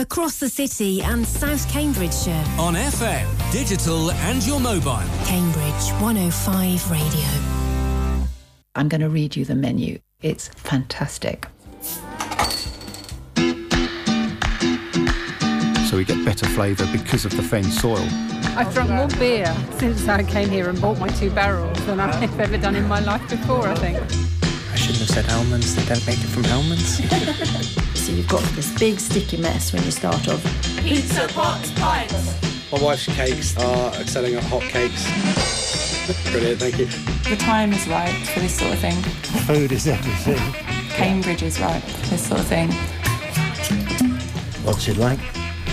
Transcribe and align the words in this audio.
across 0.00 0.40
the 0.40 0.48
city 0.48 1.02
and 1.02 1.26
South 1.26 1.68
Cambridgeshire. 1.70 2.44
On 2.58 2.74
FM, 2.74 3.52
digital 3.52 4.10
and 4.10 4.44
your 4.46 4.58
mobile. 4.58 5.02
Cambridge 5.26 5.90
105 6.00 6.90
Radio. 6.90 7.28
I'm 8.74 8.88
going 8.88 9.02
to 9.02 9.10
read 9.10 9.36
you 9.36 9.44
the 9.44 9.54
menu. 9.54 10.00
It's 10.22 10.48
fantastic. 10.48 11.46
So 15.88 15.96
we 15.96 16.04
get 16.04 16.24
better 16.24 16.46
flavour 16.46 16.86
because 16.92 17.26
of 17.26 17.36
the 17.36 17.42
fen 17.42 17.64
soil. 17.64 18.06
I've 18.56 18.72
drunk 18.72 18.90
more 18.90 19.08
beer 19.18 19.54
since 19.78 20.08
I 20.08 20.22
came 20.22 20.48
here 20.48 20.70
and 20.70 20.80
bought 20.80 20.98
my 20.98 21.08
two 21.08 21.30
barrels 21.30 21.84
than 21.84 22.00
I've 22.00 22.40
ever 22.40 22.56
done 22.56 22.74
in 22.74 22.88
my 22.88 23.00
life 23.00 23.28
before, 23.28 23.68
I 23.68 23.74
think. 23.74 23.98
I 24.72 24.76
shouldn't 24.76 25.00
have 25.00 25.10
said 25.10 25.28
almonds. 25.30 25.74
They 25.76 25.84
don't 25.84 26.06
make 26.06 26.18
it 26.18 26.28
from 26.28 26.46
almonds. 26.46 27.76
so 28.10 28.16
you've 28.16 28.28
got 28.28 28.42
this 28.56 28.76
big 28.78 28.98
sticky 28.98 29.36
mess 29.36 29.72
when 29.72 29.84
you 29.84 29.90
start 29.90 30.26
off. 30.28 30.42
Pizza 30.82 31.28
pots 31.28 31.70
pints. 31.78 32.72
My 32.72 32.82
wife's 32.82 33.06
cakes 33.06 33.56
are 33.56 33.92
selling 34.04 34.34
at 34.34 34.42
hot 34.44 34.62
cakes. 34.62 35.06
Brilliant, 36.32 36.58
thank 36.58 36.78
you. 36.78 36.86
The 37.28 37.36
time 37.36 37.72
is 37.72 37.86
right 37.86 38.12
for 38.28 38.40
this 38.40 38.58
sort 38.58 38.72
of 38.72 38.80
thing. 38.80 39.00
Food 39.46 39.70
is 39.70 39.86
everything. 39.86 40.38
Cambridge 40.90 41.44
is 41.44 41.60
right 41.60 41.82
for 41.82 42.08
this 42.08 42.26
sort 42.26 42.40
of 42.40 42.46
thing. 42.46 42.72
What's 44.64 44.88
it 44.88 44.96
like? 44.96 45.20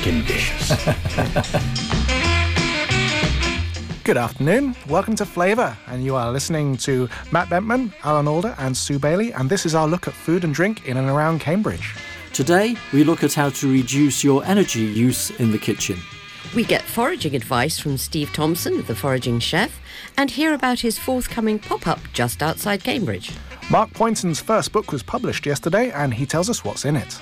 Conditions. 0.03 0.69
Good 4.03 4.17
afternoon. 4.17 4.75
Welcome 4.87 5.15
to 5.15 5.25
Flavour, 5.25 5.75
and 5.87 6.03
you 6.03 6.15
are 6.15 6.31
listening 6.31 6.77
to 6.77 7.09
Matt 7.31 7.47
Bentman, 7.47 7.91
Alan 8.03 8.27
Alder, 8.27 8.53
and 8.59 8.77
Sue 8.77 8.99
Bailey, 8.99 9.33
and 9.33 9.49
this 9.49 9.65
is 9.65 9.73
our 9.73 9.87
look 9.87 10.07
at 10.07 10.13
food 10.13 10.43
and 10.43 10.53
drink 10.53 10.87
in 10.87 10.97
and 10.97 11.09
around 11.09 11.41
Cambridge. 11.41 11.95
Today, 12.33 12.75
we 12.93 13.03
look 13.03 13.23
at 13.23 13.33
how 13.33 13.49
to 13.49 13.71
reduce 13.71 14.23
your 14.23 14.43
energy 14.45 14.81
use 14.81 15.31
in 15.39 15.51
the 15.51 15.57
kitchen. 15.57 15.97
We 16.55 16.63
get 16.63 16.83
foraging 16.83 17.35
advice 17.35 17.79
from 17.79 17.97
Steve 17.97 18.31
Thompson, 18.31 18.83
the 18.83 18.95
foraging 18.95 19.39
chef, 19.39 19.79
and 20.17 20.31
hear 20.31 20.53
about 20.53 20.79
his 20.79 20.97
forthcoming 20.97 21.59
pop 21.59 21.87
up 21.87 21.99
just 22.13 22.41
outside 22.41 22.83
Cambridge. 22.83 23.31
Mark 23.69 23.91
Poynton's 23.91 24.39
first 24.39 24.71
book 24.71 24.91
was 24.91 25.03
published 25.03 25.45
yesterday, 25.45 25.91
and 25.91 26.13
he 26.13 26.25
tells 26.25 26.49
us 26.49 26.63
what's 26.63 26.85
in 26.85 26.95
it. 26.95 27.19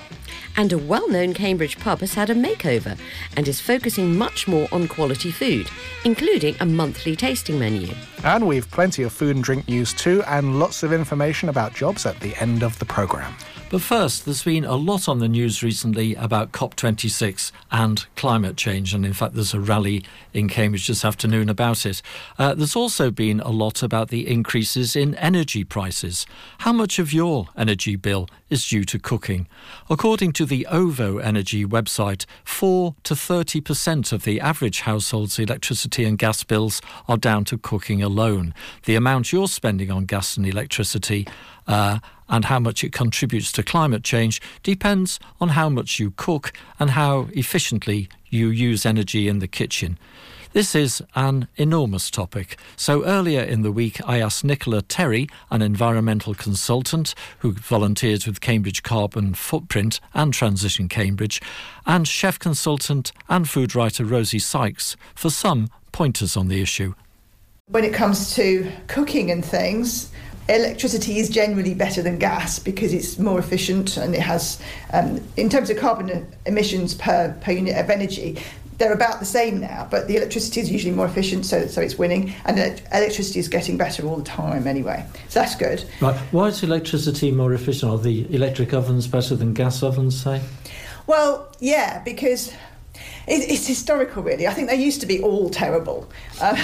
And 0.56 0.72
a 0.72 0.78
well 0.78 1.08
known 1.08 1.34
Cambridge 1.34 1.78
pub 1.78 2.00
has 2.00 2.14
had 2.14 2.30
a 2.30 2.34
makeover 2.34 2.98
and 3.36 3.48
is 3.48 3.60
focusing 3.60 4.16
much 4.16 4.46
more 4.46 4.68
on 4.72 4.88
quality 4.88 5.30
food, 5.30 5.68
including 6.04 6.56
a 6.60 6.66
monthly 6.66 7.16
tasting 7.16 7.58
menu. 7.58 7.92
And 8.22 8.46
we've 8.46 8.70
plenty 8.70 9.02
of 9.02 9.12
food 9.12 9.36
and 9.36 9.44
drink 9.44 9.68
news 9.68 9.92
too, 9.92 10.22
and 10.22 10.58
lots 10.58 10.82
of 10.82 10.92
information 10.92 11.48
about 11.48 11.74
jobs 11.74 12.06
at 12.06 12.20
the 12.20 12.34
end 12.36 12.62
of 12.62 12.78
the 12.78 12.86
programme. 12.86 13.34
But 13.68 13.82
first, 13.82 14.24
there's 14.24 14.44
been 14.44 14.64
a 14.64 14.76
lot 14.76 15.08
on 15.08 15.18
the 15.18 15.26
news 15.26 15.60
recently 15.60 16.14
about 16.14 16.52
COP26 16.52 17.50
and 17.72 18.06
climate 18.14 18.56
change, 18.56 18.94
and 18.94 19.04
in 19.04 19.12
fact, 19.12 19.34
there's 19.34 19.54
a 19.54 19.60
rally 19.60 20.04
in 20.32 20.48
Cambridge 20.48 20.86
this 20.86 21.04
afternoon 21.04 21.48
about 21.48 21.84
it. 21.84 22.00
Uh, 22.38 22.54
there's 22.54 22.76
also 22.76 23.10
been 23.10 23.40
a 23.40 23.50
lot 23.50 23.82
about 23.82 24.08
the 24.08 24.28
increases 24.28 24.94
in 24.94 25.16
energy 25.16 25.64
prices. 25.64 26.26
How 26.58 26.72
much 26.72 27.00
of 27.00 27.12
your 27.12 27.48
energy 27.56 27.96
bill 27.96 28.28
is 28.50 28.64
due 28.68 28.84
to 28.84 29.00
cooking? 29.00 29.48
According 29.90 30.34
to 30.34 30.46
the 30.46 30.64
OVO 30.66 31.18
Energy 31.18 31.64
website, 31.64 32.24
4 32.44 32.94
to 33.02 33.14
30% 33.14 34.12
of 34.12 34.22
the 34.22 34.40
average 34.40 34.82
household's 34.82 35.40
electricity 35.40 36.04
and 36.04 36.16
gas 36.16 36.44
bills 36.44 36.80
are 37.08 37.16
down 37.16 37.44
to 37.46 37.58
cooking 37.58 38.00
alone. 38.00 38.54
The 38.84 38.94
amount 38.94 39.32
you're 39.32 39.48
spending 39.48 39.90
on 39.90 40.04
gas 40.04 40.36
and 40.36 40.46
electricity 40.46 41.26
uh, 41.66 41.98
and 42.28 42.46
how 42.46 42.58
much 42.58 42.82
it 42.84 42.92
contributes 42.92 43.52
to 43.52 43.62
climate 43.62 44.04
change 44.04 44.40
depends 44.62 45.18
on 45.40 45.50
how 45.50 45.68
much 45.68 45.98
you 45.98 46.12
cook 46.16 46.52
and 46.78 46.90
how 46.90 47.28
efficiently 47.32 48.08
you 48.28 48.48
use 48.48 48.84
energy 48.84 49.28
in 49.28 49.38
the 49.38 49.48
kitchen. 49.48 49.98
This 50.56 50.74
is 50.74 51.02
an 51.14 51.48
enormous 51.56 52.10
topic. 52.10 52.56
So 52.76 53.04
earlier 53.04 53.42
in 53.42 53.60
the 53.60 53.70
week, 53.70 54.00
I 54.08 54.20
asked 54.20 54.42
Nicola 54.42 54.80
Terry, 54.80 55.28
an 55.50 55.60
environmental 55.60 56.34
consultant 56.34 57.14
who 57.40 57.52
volunteers 57.52 58.26
with 58.26 58.40
Cambridge 58.40 58.82
Carbon 58.82 59.34
Footprint 59.34 60.00
and 60.14 60.32
Transition 60.32 60.88
Cambridge, 60.88 61.42
and 61.84 62.08
chef 62.08 62.38
consultant 62.38 63.12
and 63.28 63.46
food 63.46 63.74
writer 63.74 64.02
Rosie 64.02 64.38
Sykes 64.38 64.96
for 65.14 65.28
some 65.28 65.68
pointers 65.92 66.38
on 66.38 66.48
the 66.48 66.62
issue. 66.62 66.94
When 67.68 67.84
it 67.84 67.92
comes 67.92 68.34
to 68.36 68.70
cooking 68.86 69.30
and 69.30 69.44
things, 69.44 70.10
electricity 70.48 71.18
is 71.18 71.28
generally 71.28 71.74
better 71.74 72.02
than 72.02 72.18
gas 72.18 72.58
because 72.58 72.92
it's 72.92 73.18
more 73.18 73.38
efficient 73.38 73.96
and 73.96 74.14
it 74.14 74.20
has, 74.20 74.60
um, 74.92 75.20
in 75.36 75.48
terms 75.48 75.70
of 75.70 75.76
carbon 75.76 76.26
emissions 76.46 76.94
per, 76.94 77.36
per 77.40 77.52
unit 77.52 77.76
of 77.76 77.90
energy, 77.90 78.38
they're 78.78 78.92
about 78.92 79.20
the 79.20 79.26
same 79.26 79.58
now, 79.58 79.88
but 79.90 80.06
the 80.06 80.16
electricity 80.16 80.60
is 80.60 80.70
usually 80.70 80.94
more 80.94 81.06
efficient, 81.06 81.46
so, 81.46 81.66
so 81.66 81.80
it's 81.80 81.96
winning, 81.96 82.34
and 82.44 82.58
electricity 82.92 83.38
is 83.38 83.48
getting 83.48 83.78
better 83.78 84.06
all 84.06 84.16
the 84.16 84.24
time 84.24 84.66
anyway. 84.66 85.04
So 85.28 85.40
that's 85.40 85.54
good. 85.54 85.84
Right. 86.00 86.16
Why 86.30 86.48
is 86.48 86.62
electricity 86.62 87.30
more 87.30 87.54
efficient? 87.54 87.90
Are 87.90 87.98
the 87.98 88.32
electric 88.34 88.74
ovens 88.74 89.06
better 89.06 89.34
than 89.34 89.54
gas 89.54 89.82
ovens, 89.82 90.22
say? 90.22 90.42
Well, 91.06 91.50
yeah, 91.58 92.02
because 92.04 92.52
it, 93.26 93.50
it's 93.50 93.66
historical, 93.66 94.22
really. 94.22 94.46
I 94.46 94.54
think 94.54 94.68
they 94.68 94.76
used 94.76 95.00
to 95.00 95.06
be 95.06 95.20
all 95.20 95.50
terrible. 95.50 96.08
Um, 96.40 96.56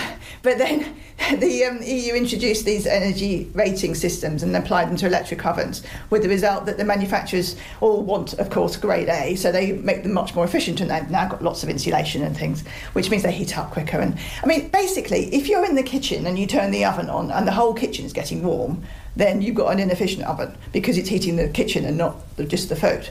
but 0.43 0.59
then 0.59 0.95
the 1.39 1.65
um, 1.65 1.83
EU 1.83 2.15
introduced 2.15 2.65
these 2.65 2.87
energy 2.87 3.51
rating 3.55 3.95
systems 3.95 4.43
and 4.43 4.55
applied 4.57 4.89
them 4.89 4.97
to 4.97 5.07
electric 5.07 5.45
ovens, 5.45 5.83
with 6.11 6.23
the 6.23 6.29
result 6.29 6.67
that 6.67 6.79
the 6.79 6.85
manufacturers 6.85 7.57
all 7.81 8.03
want, 8.03 8.35
of 8.35 8.51
course, 8.51 8.77
grade 8.77 9.09
A, 9.09 9.35
so 9.35 9.51
they 9.51 9.73
make 9.73 10.03
them 10.03 10.13
much 10.13 10.35
more 10.35 10.45
efficient, 10.45 10.81
and 10.81 10.91
they've 10.91 11.11
now 11.11 11.29
got 11.29 11.43
lots 11.43 11.63
of 11.63 11.69
insulation 11.69 12.23
and 12.23 12.37
things, 12.37 12.67
which 12.93 13.11
means 13.11 13.23
they 13.23 13.33
heat 13.33 13.57
up 13.59 13.71
quicker. 13.71 13.99
And 13.99 14.19
I 14.43 14.47
mean, 14.47 14.69
basically, 14.69 15.35
if 15.35 15.49
you're 15.49 15.65
in 15.65 15.75
the 15.75 15.83
kitchen 15.83 16.27
and 16.27 16.39
you 16.39 16.47
turn 16.47 16.71
the 16.71 16.85
oven 16.85 17.11
on 17.11 17.31
and 17.31 17.47
the 17.47 17.53
whole 17.53 17.75
kitchen 17.75 18.05
is 18.05 18.13
getting 18.13 18.43
warm, 18.43 18.83
then 19.17 19.43
you've 19.43 19.55
got 19.55 19.73
an 19.73 19.79
inefficient 19.79 20.25
oven 20.25 20.57
because 20.73 20.97
it's 20.97 21.09
heating 21.09 21.37
the 21.37 21.49
kitchen 21.49 21.85
and 21.85 21.99
not 21.99 22.17
just 22.49 22.69
the 22.69 22.77
food. 22.77 23.09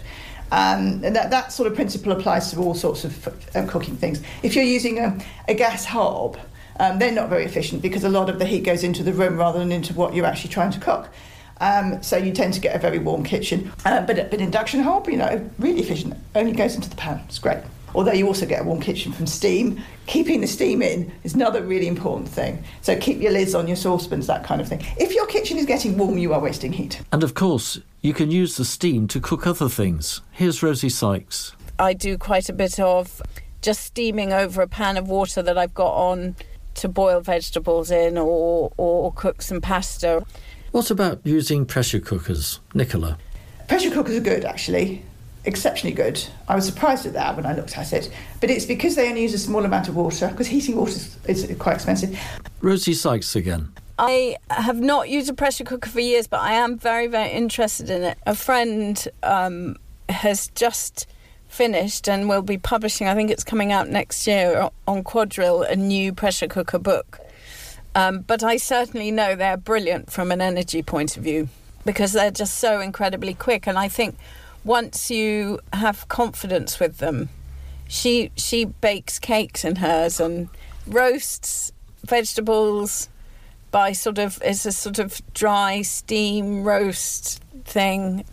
Um, 0.51 1.01
and 1.03 1.15
that, 1.15 1.29
that 1.29 1.51
sort 1.51 1.67
of 1.67 1.75
principle 1.75 2.11
applies 2.11 2.51
to 2.51 2.59
all 2.59 2.75
sorts 2.75 3.05
of 3.05 3.55
um, 3.55 3.67
cooking 3.67 3.95
things. 3.95 4.21
If 4.43 4.55
you're 4.55 4.65
using 4.65 4.99
a, 4.99 5.17
a 5.47 5.53
gas 5.53 5.85
hob, 5.85 6.37
um, 6.79 6.99
they're 6.99 7.11
not 7.11 7.29
very 7.29 7.45
efficient 7.45 7.81
because 7.81 8.03
a 8.03 8.09
lot 8.09 8.29
of 8.29 8.39
the 8.39 8.45
heat 8.45 8.63
goes 8.63 8.83
into 8.83 9.03
the 9.03 9.13
room 9.13 9.37
rather 9.37 9.59
than 9.59 9.71
into 9.71 9.93
what 9.93 10.13
you're 10.13 10.25
actually 10.25 10.49
trying 10.49 10.71
to 10.71 10.79
cook. 10.79 11.09
Um, 11.61 12.01
so 12.01 12.17
you 12.17 12.31
tend 12.33 12.53
to 12.55 12.59
get 12.59 12.75
a 12.75 12.79
very 12.79 12.97
warm 12.97 13.23
kitchen. 13.23 13.71
Uh, 13.85 14.01
but, 14.01 14.17
an 14.17 14.41
induction 14.41 14.81
hob, 14.81 15.07
you 15.07 15.17
know, 15.17 15.49
really 15.59 15.79
efficient, 15.79 16.15
only 16.35 16.53
goes 16.53 16.75
into 16.75 16.89
the 16.89 16.95
pan. 16.95 17.21
It's 17.27 17.39
great. 17.39 17.59
Although 17.93 18.13
you 18.13 18.25
also 18.25 18.45
get 18.45 18.61
a 18.61 18.63
warm 18.63 18.81
kitchen 18.81 19.11
from 19.11 19.27
steam. 19.27 19.81
Keeping 20.07 20.41
the 20.41 20.47
steam 20.47 20.81
in 20.81 21.11
is 21.23 21.35
another 21.35 21.61
really 21.61 21.87
important 21.87 22.27
thing. 22.27 22.63
So 22.81 22.97
keep 22.97 23.21
your 23.21 23.31
lids 23.31 23.53
on 23.53 23.67
your 23.67 23.75
saucepans, 23.75 24.27
that 24.27 24.43
kind 24.43 24.59
of 24.59 24.67
thing. 24.67 24.83
If 24.97 25.13
your 25.13 25.27
kitchen 25.27 25.57
is 25.57 25.65
getting 25.65 25.97
warm, 25.97 26.17
you 26.17 26.33
are 26.33 26.39
wasting 26.39 26.73
heat. 26.73 27.01
And 27.11 27.23
of 27.23 27.33
course, 27.33 27.79
you 28.01 28.13
can 28.13 28.31
use 28.31 28.57
the 28.57 28.65
steam 28.65 29.07
to 29.07 29.19
cook 29.19 29.45
other 29.45 29.69
things. 29.69 30.21
Here's 30.31 30.63
Rosie 30.63 30.89
Sykes. 30.89 31.53
I 31.79 31.93
do 31.93 32.17
quite 32.17 32.49
a 32.49 32.53
bit 32.53 32.79
of 32.79 33.21
just 33.61 33.81
steaming 33.83 34.33
over 34.33 34.61
a 34.61 34.67
pan 34.67 34.97
of 34.97 35.07
water 35.07 35.41
that 35.41 35.57
I've 35.57 35.73
got 35.73 35.93
on 35.93 36.35
to 36.75 36.87
boil 36.87 37.21
vegetables 37.21 37.91
in 37.91 38.17
or, 38.17 38.71
or 38.77 39.11
cook 39.13 39.41
some 39.41 39.61
pasta. 39.61 40.25
What 40.71 40.89
about 40.89 41.21
using 41.23 41.65
pressure 41.65 41.99
cookers, 41.99 42.59
Nicola? 42.73 43.17
Pressure 43.67 43.91
cookers 43.91 44.15
are 44.15 44.21
good, 44.21 44.45
actually 44.45 45.03
exceptionally 45.45 45.95
good. 45.95 46.23
I 46.47 46.55
was 46.55 46.65
surprised 46.65 47.05
at 47.05 47.13
that 47.13 47.35
when 47.35 47.45
I 47.45 47.55
looked 47.55 47.77
at 47.77 47.93
it, 47.93 48.11
but 48.39 48.49
it's 48.49 48.65
because 48.65 48.95
they 48.95 49.09
only 49.09 49.23
use 49.23 49.33
a 49.33 49.39
small 49.39 49.65
amount 49.65 49.87
of 49.87 49.95
water 49.95 50.27
because 50.27 50.47
heating 50.47 50.75
water 50.75 50.91
is, 50.91 51.17
is 51.43 51.57
quite 51.57 51.75
expensive. 51.75 52.19
Rosie 52.61 52.93
Sykes 52.93 53.35
again. 53.35 53.73
I 54.03 54.37
have 54.49 54.79
not 54.79 55.09
used 55.09 55.29
a 55.29 55.33
pressure 55.35 55.63
cooker 55.63 55.87
for 55.87 55.99
years, 55.99 56.25
but 56.25 56.39
I 56.39 56.53
am 56.53 56.75
very, 56.75 57.05
very 57.05 57.29
interested 57.29 57.87
in 57.91 58.01
it. 58.01 58.17
A 58.25 58.33
friend 58.33 59.07
um, 59.21 59.77
has 60.09 60.47
just 60.55 61.05
finished 61.47 62.09
and 62.09 62.27
will 62.27 62.41
be 62.41 62.57
publishing, 62.57 63.07
I 63.07 63.13
think 63.13 63.29
it's 63.29 63.43
coming 63.43 63.71
out 63.71 63.89
next 63.89 64.25
year 64.25 64.71
on 64.87 65.03
Quadrille, 65.03 65.61
a 65.61 65.75
new 65.75 66.13
pressure 66.13 66.47
cooker 66.47 66.79
book. 66.79 67.19
Um, 67.93 68.21
but 68.21 68.41
I 68.41 68.57
certainly 68.57 69.11
know 69.11 69.35
they're 69.35 69.55
brilliant 69.55 70.11
from 70.11 70.31
an 70.31 70.41
energy 70.41 70.81
point 70.81 71.15
of 71.15 71.23
view 71.23 71.49
because 71.85 72.13
they're 72.13 72.31
just 72.31 72.57
so 72.57 72.79
incredibly 72.79 73.35
quick. 73.35 73.67
And 73.67 73.77
I 73.77 73.87
think 73.87 74.17
once 74.63 75.11
you 75.11 75.59
have 75.73 76.07
confidence 76.07 76.79
with 76.79 76.97
them, 76.97 77.29
she 77.87 78.31
she 78.35 78.65
bakes 78.65 79.19
cakes 79.19 79.63
in 79.63 79.75
hers 79.75 80.19
and 80.19 80.49
roasts 80.87 81.71
vegetables 82.03 83.09
by 83.71 83.93
sort 83.93 84.19
of 84.19 84.39
it's 84.43 84.65
a 84.65 84.71
sort 84.71 84.99
of 84.99 85.21
dry 85.33 85.81
steam 85.81 86.63
roast 86.63 87.41
thing. 87.65 88.25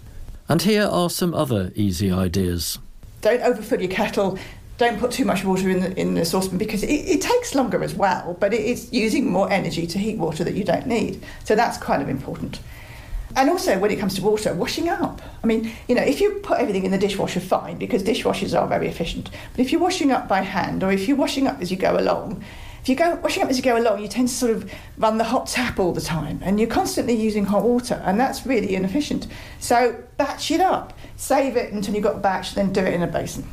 And 0.48 0.62
here 0.62 0.84
are 0.84 1.10
some 1.10 1.34
other 1.34 1.72
easy 1.74 2.10
ideas. 2.10 2.78
Don't 3.20 3.42
overfill 3.42 3.80
your 3.80 3.90
kettle. 3.90 4.38
Don't 4.78 4.98
put 5.00 5.10
too 5.10 5.24
much 5.24 5.44
water 5.44 5.68
in 5.68 5.80
the 5.80 5.98
in 5.98 6.14
the 6.14 6.24
saucepan 6.24 6.58
because 6.58 6.82
it, 6.82 6.88
it 6.88 7.20
takes 7.20 7.54
longer 7.54 7.82
as 7.82 7.94
well. 7.94 8.36
But 8.38 8.52
it 8.54 8.60
is 8.60 8.92
using 8.92 9.30
more 9.30 9.50
energy 9.50 9.86
to 9.86 9.98
heat 9.98 10.18
water 10.18 10.44
that 10.44 10.54
you 10.54 10.64
don't 10.64 10.86
need. 10.86 11.22
So 11.44 11.54
that's 11.54 11.78
kind 11.78 12.02
of 12.02 12.08
important. 12.08 12.60
And 13.36 13.50
also, 13.50 13.78
when 13.78 13.90
it 13.90 13.98
comes 13.98 14.14
to 14.14 14.22
water, 14.22 14.54
washing 14.54 14.88
up. 14.88 15.20
I 15.44 15.46
mean, 15.46 15.70
you 15.86 15.94
know, 15.94 16.02
if 16.02 16.20
you 16.20 16.40
put 16.42 16.58
everything 16.58 16.84
in 16.84 16.90
the 16.90 16.98
dishwasher, 16.98 17.40
fine, 17.40 17.76
because 17.76 18.02
dishwashers 18.02 18.58
are 18.58 18.66
very 18.66 18.88
efficient. 18.88 19.30
But 19.52 19.60
if 19.60 19.70
you're 19.70 19.80
washing 19.80 20.10
up 20.10 20.28
by 20.28 20.40
hand, 20.40 20.82
or 20.82 20.90
if 20.90 21.06
you're 21.06 21.16
washing 21.16 21.46
up 21.46 21.60
as 21.60 21.70
you 21.70 21.76
go 21.76 21.96
along, 21.98 22.42
if 22.88 22.98
you 22.98 23.04
go 23.04 23.16
washing 23.16 23.42
up 23.42 23.50
as 23.50 23.58
you 23.58 23.62
go 23.62 23.76
along, 23.76 24.00
you 24.00 24.08
tend 24.08 24.28
to 24.28 24.34
sort 24.34 24.50
of 24.50 24.72
run 24.96 25.18
the 25.18 25.24
hot 25.24 25.46
tap 25.46 25.78
all 25.78 25.92
the 25.92 26.00
time, 26.00 26.40
and 26.42 26.58
you're 26.58 26.70
constantly 26.70 27.12
using 27.12 27.44
hot 27.44 27.62
water, 27.62 28.00
and 28.02 28.18
that's 28.18 28.46
really 28.46 28.74
inefficient. 28.74 29.26
So 29.60 30.02
batch 30.16 30.50
it 30.50 30.62
up, 30.62 30.98
save 31.18 31.58
it 31.58 31.70
until 31.70 31.94
you've 31.94 32.04
got 32.04 32.16
a 32.16 32.20
batch, 32.20 32.54
then 32.54 32.72
do 32.72 32.80
it 32.80 32.94
in 32.94 33.02
a 33.02 33.06
basin. 33.06 33.46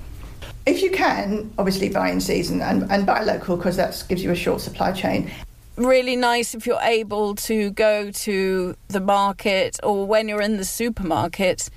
If 0.65 0.81
you 0.81 0.89
can, 0.89 1.51
obviously 1.57 1.89
buy 1.89 2.11
in 2.11 2.21
season 2.21 2.61
and, 2.61 2.89
and 2.89 3.05
buy 3.05 3.23
local 3.23 3.57
because 3.57 3.75
that 3.75 4.01
gives 4.07 4.23
you 4.23 4.31
a 4.31 4.35
short 4.35 4.61
supply 4.61 4.93
chain 4.93 5.29
really 5.77 6.15
nice 6.15 6.55
if 6.55 6.65
you're 6.65 6.79
able 6.81 7.35
to 7.35 7.69
go 7.71 8.09
to 8.09 8.77
the 8.87 9.01
market 9.01 9.77
or 9.83 10.07
when 10.07 10.29
you're 10.29 10.41
in 10.41 10.55
the 10.55 10.63
supermarket, 10.63 11.69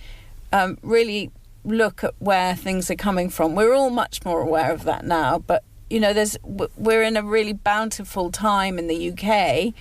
um, 0.52 0.78
really 0.82 1.32
look 1.64 2.04
at 2.04 2.14
where 2.20 2.54
things 2.54 2.92
are 2.92 2.94
coming 2.94 3.28
from. 3.28 3.56
We're 3.56 3.74
all 3.74 3.90
much 3.90 4.24
more 4.24 4.40
aware 4.40 4.70
of 4.70 4.84
that 4.84 5.04
now, 5.04 5.40
but 5.40 5.64
you 5.90 6.00
know, 6.00 6.12
there's 6.12 6.36
we're 6.42 7.02
in 7.02 7.16
a 7.16 7.22
really 7.22 7.52
bountiful 7.52 8.30
time 8.30 8.78
in 8.78 8.86
the 8.88 9.12
UK 9.12 9.74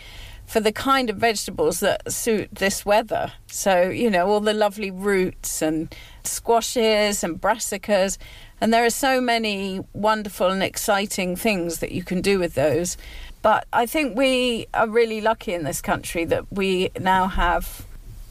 for 0.45 0.61
the 0.61 0.71
kind 0.71 1.09
of 1.09 1.17
vegetables 1.17 1.81
that 1.81 2.09
suit 2.11 2.47
this 2.53 2.85
weather. 2.85 3.33
So, 3.47 3.89
you 3.89 4.09
know, 4.09 4.27
all 4.27 4.39
the 4.39 4.53
lovely 4.53 4.89
roots 4.89 5.61
and 5.61 5.93
squashes 6.23 7.23
and 7.23 7.39
brassicas. 7.39 8.17
And 8.61 8.73
there 8.73 8.85
are 8.85 8.89
so 8.89 9.19
many 9.19 9.81
wonderful 9.93 10.47
and 10.47 10.63
exciting 10.63 11.35
things 11.35 11.79
that 11.79 11.91
you 11.91 12.01
can 12.01 12.21
do 12.21 12.39
with 12.39 12.55
those. 12.55 12.95
But 13.41 13.67
I 13.73 13.85
think 13.85 14.17
we 14.17 14.67
are 14.73 14.87
really 14.87 15.19
lucky 15.19 15.53
in 15.53 15.63
this 15.63 15.81
country 15.81 16.23
that 16.25 16.45
we 16.51 16.91
now 16.99 17.27
have 17.27 17.85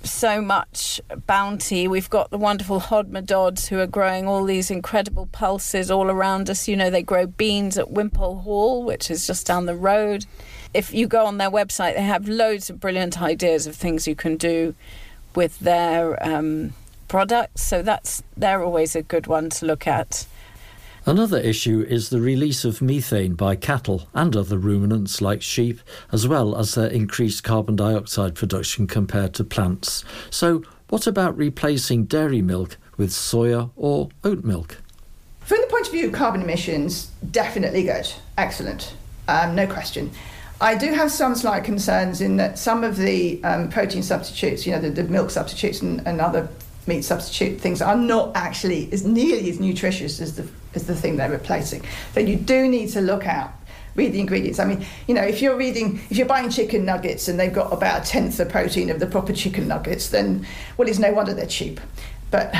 so 0.06 0.40
much 0.40 1.00
bounty. 1.26 1.88
We've 1.88 2.10
got 2.10 2.30
the 2.30 2.38
wonderful 2.38 2.80
Hodmedod's 2.80 3.68
who 3.68 3.78
are 3.78 3.86
growing 3.86 4.26
all 4.26 4.44
these 4.44 4.70
incredible 4.70 5.26
pulses 5.32 5.90
all 5.90 6.10
around 6.10 6.48
us. 6.48 6.68
You 6.68 6.76
know, 6.76 6.90
they 6.90 7.02
grow 7.02 7.26
beans 7.26 7.76
at 7.76 7.90
Wimpole 7.90 8.36
Hall, 8.36 8.84
which 8.84 9.10
is 9.10 9.26
just 9.26 9.46
down 9.46 9.66
the 9.66 9.74
road. 9.74 10.26
If 10.72 10.92
you 10.92 11.06
go 11.06 11.26
on 11.26 11.38
their 11.38 11.50
website, 11.50 11.94
they 11.94 12.02
have 12.02 12.28
loads 12.28 12.70
of 12.70 12.80
brilliant 12.80 13.20
ideas 13.20 13.66
of 13.66 13.76
things 13.76 14.06
you 14.06 14.14
can 14.14 14.36
do 14.36 14.74
with 15.34 15.58
their 15.60 16.22
um, 16.26 16.72
products. 17.08 17.62
So 17.62 17.82
that's 17.82 18.22
they're 18.36 18.62
always 18.62 18.96
a 18.96 19.02
good 19.02 19.26
one 19.26 19.50
to 19.50 19.66
look 19.66 19.86
at. 19.86 20.26
Another 21.08 21.38
issue 21.38 21.86
is 21.88 22.08
the 22.08 22.20
release 22.20 22.64
of 22.64 22.82
methane 22.82 23.34
by 23.34 23.54
cattle 23.54 24.08
and 24.12 24.34
other 24.34 24.58
ruminants 24.58 25.20
like 25.20 25.40
sheep, 25.40 25.80
as 26.10 26.26
well 26.26 26.56
as 26.56 26.74
their 26.74 26.88
increased 26.88 27.44
carbon 27.44 27.76
dioxide 27.76 28.34
production 28.34 28.88
compared 28.88 29.32
to 29.34 29.44
plants. 29.44 30.02
So, 30.30 30.64
what 30.88 31.06
about 31.06 31.36
replacing 31.36 32.06
dairy 32.06 32.42
milk 32.42 32.76
with 32.96 33.10
soya 33.10 33.70
or 33.76 34.08
oat 34.24 34.42
milk? 34.42 34.78
From 35.42 35.60
the 35.60 35.68
point 35.68 35.86
of 35.86 35.92
view 35.92 36.08
of 36.08 36.12
carbon 36.12 36.42
emissions, 36.42 37.12
definitely 37.30 37.84
good. 37.84 38.12
Excellent. 38.36 38.92
Um, 39.28 39.54
no 39.54 39.68
question. 39.68 40.10
I 40.60 40.74
do 40.74 40.92
have 40.92 41.12
some 41.12 41.36
slight 41.36 41.62
concerns 41.62 42.20
in 42.20 42.36
that 42.38 42.58
some 42.58 42.82
of 42.82 42.96
the 42.96 43.40
um, 43.44 43.68
protein 43.68 44.02
substitutes, 44.02 44.66
you 44.66 44.72
know, 44.72 44.80
the, 44.80 44.90
the 44.90 45.04
milk 45.04 45.30
substitutes 45.30 45.82
and, 45.82 46.04
and 46.04 46.20
other 46.20 46.48
meat 46.88 47.02
substitute 47.02 47.60
things 47.60 47.80
are 47.80 47.96
not 47.96 48.32
actually 48.34 48.88
as 48.92 49.04
nearly 49.04 49.50
as 49.50 49.60
nutritious 49.60 50.20
as 50.20 50.34
the 50.34 50.48
as 50.74 50.86
the 50.86 50.94
thing 50.94 51.16
they're 51.16 51.30
replacing. 51.30 51.82
So 52.14 52.20
you 52.20 52.36
do 52.36 52.68
need 52.68 52.90
to 52.90 53.00
look 53.00 53.26
out, 53.26 53.52
read 53.94 54.12
the 54.12 54.20
ingredients. 54.20 54.58
I 54.58 54.64
mean, 54.64 54.84
you 55.06 55.14
know, 55.14 55.22
if 55.22 55.40
you're 55.42 55.56
reading, 55.56 56.00
if 56.10 56.16
you're 56.16 56.26
buying 56.26 56.50
chicken 56.50 56.84
nuggets 56.84 57.28
and 57.28 57.38
they've 57.38 57.52
got 57.52 57.72
about 57.72 58.02
a 58.02 58.06
tenth 58.06 58.36
the 58.36 58.46
protein 58.46 58.90
of 58.90 59.00
the 59.00 59.06
proper 59.06 59.32
chicken 59.32 59.68
nuggets, 59.68 60.10
then 60.10 60.46
well, 60.76 60.88
it's 60.88 60.98
no 60.98 61.12
wonder 61.12 61.34
they're 61.34 61.46
cheap. 61.46 61.80
But 62.30 62.54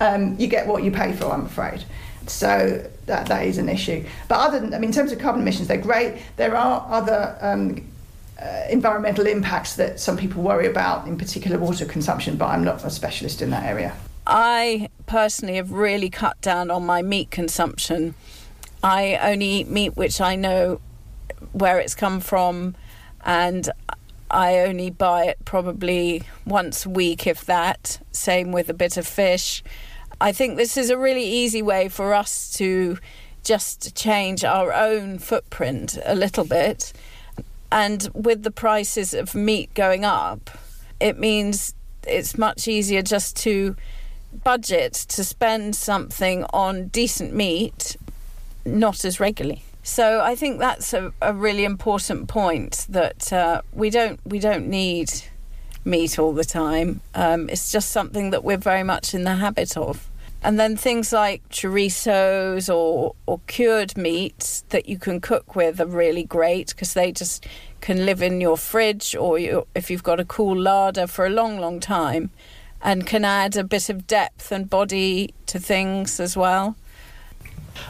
um, 0.00 0.38
you 0.38 0.46
get 0.46 0.66
what 0.66 0.82
you 0.82 0.90
pay 0.90 1.12
for, 1.12 1.26
I'm 1.26 1.46
afraid. 1.46 1.84
So 2.26 2.88
that 3.06 3.26
that 3.26 3.46
is 3.46 3.58
an 3.58 3.68
issue. 3.68 4.04
But 4.28 4.38
other 4.40 4.60
than, 4.60 4.74
I 4.74 4.78
mean, 4.78 4.90
in 4.90 4.94
terms 4.94 5.12
of 5.12 5.18
carbon 5.18 5.42
emissions, 5.42 5.68
they're 5.68 5.78
great. 5.78 6.22
There 6.36 6.54
are 6.54 6.86
other 6.90 7.38
um, 7.40 7.82
uh, 8.40 8.64
environmental 8.70 9.26
impacts 9.26 9.74
that 9.76 9.98
some 9.98 10.16
people 10.16 10.42
worry 10.42 10.66
about, 10.66 11.06
in 11.06 11.16
particular 11.16 11.58
water 11.58 11.86
consumption, 11.86 12.36
but 12.36 12.46
I'm 12.46 12.62
not 12.62 12.84
a 12.84 12.90
specialist 12.90 13.42
in 13.42 13.50
that 13.50 13.64
area. 13.64 13.96
I 14.26 14.88
personally 15.08 15.56
have 15.56 15.72
really 15.72 16.10
cut 16.10 16.40
down 16.40 16.70
on 16.70 16.86
my 16.86 17.02
meat 17.02 17.30
consumption. 17.30 18.14
I 18.82 19.16
only 19.16 19.46
eat 19.46 19.68
meat 19.68 19.96
which 19.96 20.20
I 20.20 20.36
know 20.36 20.80
where 21.52 21.80
it's 21.80 21.96
come 21.96 22.20
from, 22.20 22.76
and 23.24 23.68
I 24.30 24.60
only 24.60 24.90
buy 24.90 25.24
it 25.24 25.38
probably 25.44 26.22
once 26.46 26.86
a 26.86 26.90
week, 26.90 27.26
if 27.26 27.44
that. 27.46 27.98
Same 28.12 28.52
with 28.52 28.68
a 28.68 28.74
bit 28.74 28.96
of 28.96 29.06
fish. 29.06 29.64
I 30.20 30.30
think 30.30 30.56
this 30.56 30.76
is 30.76 30.90
a 30.90 30.98
really 30.98 31.24
easy 31.24 31.62
way 31.62 31.88
for 31.88 32.14
us 32.14 32.52
to 32.58 32.98
just 33.42 33.96
change 33.96 34.44
our 34.44 34.72
own 34.72 35.18
footprint 35.18 35.98
a 36.04 36.14
little 36.14 36.44
bit 36.44 36.92
and 37.70 38.08
with 38.14 38.42
the 38.42 38.50
prices 38.50 39.14
of 39.14 39.34
meat 39.34 39.72
going 39.74 40.04
up, 40.04 40.50
it 41.00 41.18
means 41.18 41.74
it's 42.06 42.38
much 42.38 42.66
easier 42.66 43.02
just 43.02 43.36
to 43.36 43.76
budget 44.44 44.92
to 44.92 45.24
spend 45.24 45.76
something 45.76 46.44
on 46.52 46.88
decent 46.88 47.34
meat, 47.34 47.96
not 48.64 49.04
as 49.04 49.20
regularly. 49.20 49.62
So 49.82 50.20
I 50.20 50.34
think 50.34 50.58
that's 50.58 50.92
a, 50.92 51.12
a 51.22 51.32
really 51.32 51.64
important 51.64 52.28
point 52.28 52.86
that 52.90 53.32
uh, 53.32 53.62
we 53.72 53.88
don't 53.88 54.20
we 54.26 54.38
don't 54.38 54.68
need 54.68 55.10
meat 55.84 56.18
all 56.18 56.32
the 56.32 56.44
time. 56.44 57.00
Um, 57.14 57.48
it's 57.48 57.72
just 57.72 57.90
something 57.90 58.30
that 58.30 58.44
we're 58.44 58.58
very 58.58 58.82
much 58.82 59.14
in 59.14 59.24
the 59.24 59.36
habit 59.36 59.76
of. 59.76 60.10
And 60.42 60.60
then 60.60 60.76
things 60.76 61.12
like 61.12 61.48
chorizos 61.48 62.72
or, 62.72 63.16
or 63.26 63.40
cured 63.48 63.96
meats 63.96 64.62
that 64.68 64.88
you 64.88 64.98
can 64.98 65.20
cook 65.20 65.56
with 65.56 65.80
are 65.80 65.86
really 65.86 66.22
great 66.22 66.68
because 66.68 66.94
they 66.94 67.10
just 67.10 67.46
can 67.80 68.06
live 68.06 68.22
in 68.22 68.40
your 68.40 68.56
fridge 68.56 69.16
or 69.16 69.38
if 69.74 69.90
you've 69.90 70.04
got 70.04 70.20
a 70.20 70.24
cool 70.24 70.56
larder 70.56 71.08
for 71.08 71.26
a 71.26 71.30
long, 71.30 71.58
long 71.58 71.80
time 71.80 72.30
and 72.82 73.06
can 73.06 73.24
add 73.24 73.56
a 73.56 73.64
bit 73.64 73.88
of 73.88 74.06
depth 74.06 74.52
and 74.52 74.70
body 74.70 75.34
to 75.46 75.58
things 75.58 76.20
as 76.20 76.36
well. 76.36 76.76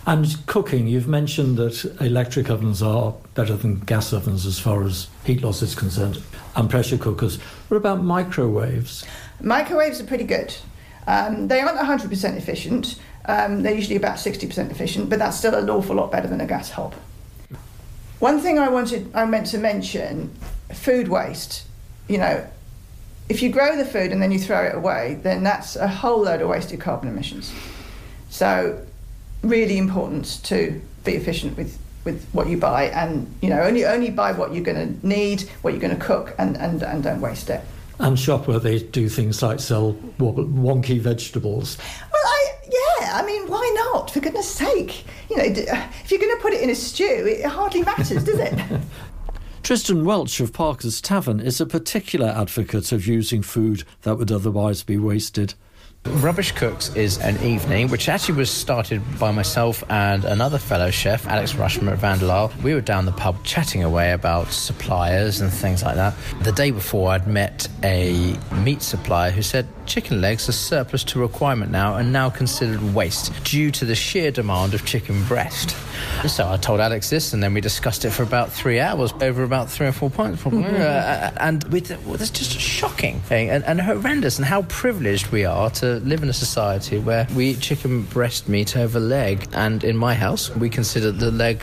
And 0.07 0.47
cooking, 0.47 0.87
you've 0.87 1.09
mentioned 1.09 1.57
that 1.57 1.85
electric 2.01 2.51
ovens 2.51 2.83
are 2.83 3.15
better 3.35 3.57
than 3.57 3.81
gas 3.81 4.13
ovens 4.13 4.47
as 4.47 4.59
far 4.59 4.85
as 4.85 5.09
heat 5.25 5.43
loss 5.43 5.63
is 5.63 5.75
concerned, 5.75 6.23
and 6.57 6.69
pressure 6.69 6.99
cookers. 6.99 7.39
What 7.69 7.77
about 7.77 8.03
microwaves? 8.03 9.05
Microwaves 9.41 10.01
are 10.01 10.05
pretty 10.05 10.25
good. 10.25 10.55
Um, 11.07 11.49
they 11.49 11.61
aren't 11.61 11.79
100% 11.79 12.37
efficient. 12.37 13.01
Um, 13.25 13.63
they're 13.63 13.75
usually 13.75 13.97
about 13.97 14.17
60% 14.17 14.71
efficient, 14.71 15.09
but 15.09 15.19
that's 15.19 15.37
still 15.37 15.55
an 15.55 15.69
awful 15.71 15.97
lot 15.97 16.13
better 16.13 16.29
than 16.29 16.41
a 16.41 16.47
gas 16.47 16.71
hob. 16.71 16.95
One 18.19 18.41
thing 18.41 18.59
I 18.59 18.69
wanted, 18.69 19.15
I 19.15 19.25
meant 19.27 19.47
to 19.49 19.59
mention, 19.59 20.35
food 20.75 21.09
waste. 21.09 21.65
You 22.09 22.19
know, 22.19 22.47
if 23.29 23.43
you 23.43 23.51
grow 23.51 23.77
the 23.77 23.85
food 23.85 24.13
and 24.13 24.23
then 24.23 24.31
you 24.31 24.39
throw 24.39 24.65
it 24.65 24.75
away, 24.75 25.19
then 25.23 25.43
that's 25.43 25.77
a 25.77 25.89
whole 25.89 26.23
load 26.23 26.41
of 26.41 26.49
wasted 26.49 26.81
carbon 26.81 27.09
emissions. 27.09 27.53
So, 28.31 28.85
really 29.43 29.79
important 29.79 30.41
to 30.45 30.81
be 31.05 31.13
efficient 31.13 31.57
with, 31.57 31.79
with 32.05 32.27
what 32.33 32.49
you 32.49 32.57
buy, 32.57 32.85
and 32.85 33.33
you 33.43 33.51
know, 33.51 33.63
only 33.63 33.85
only 33.85 34.11
buy 34.11 34.33
what 34.33 34.55
you're 34.55 34.65
going 34.65 34.99
to 34.99 35.07
need, 35.07 35.43
what 35.63 35.73
you're 35.73 35.81
going 35.81 35.97
to 35.97 36.05
cook, 36.05 36.35
and, 36.39 36.57
and 36.57 36.83
and 36.83 37.03
don't 37.03 37.21
waste 37.21 37.51
it 37.51 37.63
and 38.01 38.19
shop 38.19 38.47
where 38.47 38.61
they 38.61 38.79
do 38.79 39.09
things 39.09 39.43
like 39.43 39.61
sell 39.61 39.95
wonky 40.19 41.01
vegetables. 41.01 41.79
Well, 42.13 42.23
I 42.25 42.53
yeah, 43.01 43.19
I 43.19 43.27
mean, 43.27 43.49
why 43.49 43.73
not? 43.93 44.11
For 44.11 44.21
goodness 44.21 44.49
sake, 44.49 45.05
you 45.31 45.37
know, 45.37 45.45
if 45.45 46.11
you're 46.11 46.21
going 46.21 46.37
to 46.37 46.43
put 46.43 46.53
it 46.53 46.63
in 46.63 46.71
a 46.71 46.75
stew, 46.75 47.27
it 47.27 47.45
hardly 47.45 47.83
matters, 47.83 48.25
does 48.25 48.39
it? 48.39 48.55
Tristan 49.69 50.07
Welch 50.07 50.41
of 50.41 50.55
Parker's 50.55 50.99
Tavern 50.99 51.41
is 51.41 51.61
a 51.61 51.67
particular 51.67 52.29
advocate 52.29 52.91
of 52.91 53.07
using 53.07 53.43
food 53.43 53.85
that 54.01 54.17
would 54.17 54.33
otherwise 54.33 54.83
be 54.83 54.97
wasted. 54.97 55.53
Rubbish 56.07 56.53
Cooks 56.53 56.95
is 56.97 57.19
an 57.19 57.41
evening 57.45 57.89
which 57.89 58.09
actually 58.09 58.37
was 58.37 58.51
started 58.51 59.03
by 59.19 59.31
myself 59.31 59.85
and 59.91 60.25
another 60.25 60.59
fellow 60.59 60.91
chef, 60.91 61.27
Alex 61.27 61.55
Rushmer 61.55 61.93
at 61.93 61.99
Vanderlyle. 61.99 62.55
We 62.63 62.75
were 62.75 62.81
down 62.81 63.05
the 63.05 63.13
pub 63.13 63.45
chatting 63.45 63.85
away 63.85 64.13
about 64.13 64.49
suppliers 64.49 65.41
and 65.41 65.53
things 65.53 65.83
like 65.83 65.97
that. 65.97 66.15
The 66.43 66.53
day 66.53 66.71
before, 66.71 67.11
I'd 67.11 67.27
met 67.27 67.69
a 67.85 68.37
meat 68.65 68.83
supplier 68.83 69.31
who 69.31 69.43
said 69.43 69.69
chicken 69.87 70.21
legs 70.21 70.49
are 70.49 70.53
surplus 70.53 71.05
to 71.05 71.19
requirement 71.19 71.71
now 71.71 71.97
and 71.97 72.13
now 72.13 72.31
considered 72.31 72.95
waste 72.95 73.33
due 73.45 73.71
to 73.71 73.85
the 73.85 73.95
sheer 73.95 74.31
demand 74.31 74.75
of 74.75 74.85
chicken 74.85 75.23
breast. 75.25 75.77
So 76.27 76.49
I 76.49 76.57
told 76.57 76.81
Alex 76.81 77.11
this, 77.11 77.33
and 77.33 77.43
then 77.43 77.55
we 77.55 77.61
discussed 77.61 78.05
it 78.05 78.11
for 78.11 78.23
about 78.23 78.53
three 78.53 78.81
hours 78.81 79.13
over 79.21 79.43
about 79.43 79.71
three 79.71 79.87
or 79.87 79.93
four 79.93 80.11
pints, 80.11 80.43
probably. 80.43 80.65
Mm-hmm. 80.65 80.75
Uh, 80.77 81.41
and 81.41 81.65
we, 81.65 81.83
well, 82.07 82.17
that's 82.17 82.31
just 82.31 82.57
a 82.57 82.59
shocking 82.59 83.21
thing 83.21 83.51
and, 83.51 83.65
and 83.65 83.81
horrendous, 83.81 84.39
and 84.39 84.47
how 84.47 84.63
privileged 84.63 85.29
we 85.29 85.45
are 85.45 85.71
to 85.71 85.98
live 86.07 86.23
in 86.23 86.29
a 86.29 86.33
society 86.35 86.99
where 86.99 87.27
we 87.35 87.51
eat 87.51 87.61
chicken 87.61 88.03
breast 88.03 88.49
meat 88.49 88.77
over 88.77 89.01
leg, 89.01 89.49
and 89.53 89.85
in 89.85 89.97
my 89.97 90.15
house, 90.15 90.55
we 90.57 90.69
consider 90.69 91.13
the 91.13 91.31
leg 91.31 91.63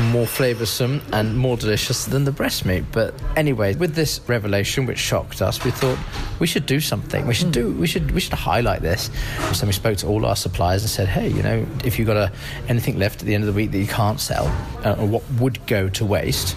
more 0.00 0.26
flavoursome 0.26 1.00
and 1.12 1.36
more 1.36 1.56
delicious 1.56 2.04
than 2.04 2.24
the 2.24 2.32
breast 2.32 2.64
meat. 2.64 2.84
But 2.92 3.14
anyway, 3.36 3.74
with 3.74 3.94
this 3.94 4.20
revelation, 4.26 4.86
which 4.86 4.98
shocked 4.98 5.42
us, 5.42 5.64
we 5.64 5.70
thought 5.70 5.98
we 6.38 6.46
should 6.46 6.66
do 6.66 6.80
something. 6.80 7.26
We 7.26 7.34
should 7.34 7.52
do. 7.52 7.72
We 7.72 7.86
should. 7.86 8.10
We 8.10 8.20
should 8.20 8.34
highlight 8.34 8.82
this. 8.82 9.10
So 9.52 9.66
we 9.66 9.72
spoke 9.72 9.98
to 9.98 10.06
all 10.06 10.24
our 10.26 10.36
suppliers 10.36 10.82
and 10.82 10.90
said, 10.90 11.08
hey, 11.08 11.28
you 11.28 11.42
know, 11.42 11.66
if 11.84 11.98
you've 11.98 12.06
got 12.06 12.16
a, 12.16 12.32
anything 12.68 12.98
left 12.98 13.20
at 13.20 13.26
the 13.26 13.34
end 13.34 13.44
of 13.44 13.46
the 13.46 13.52
week 13.52 13.70
that 13.72 13.78
you 13.78 13.86
can't 13.86 14.20
sell, 14.20 14.46
uh, 14.84 14.96
or 14.98 15.06
what 15.06 15.22
would 15.40 15.64
go 15.66 15.88
to 15.90 16.04
waste, 16.04 16.56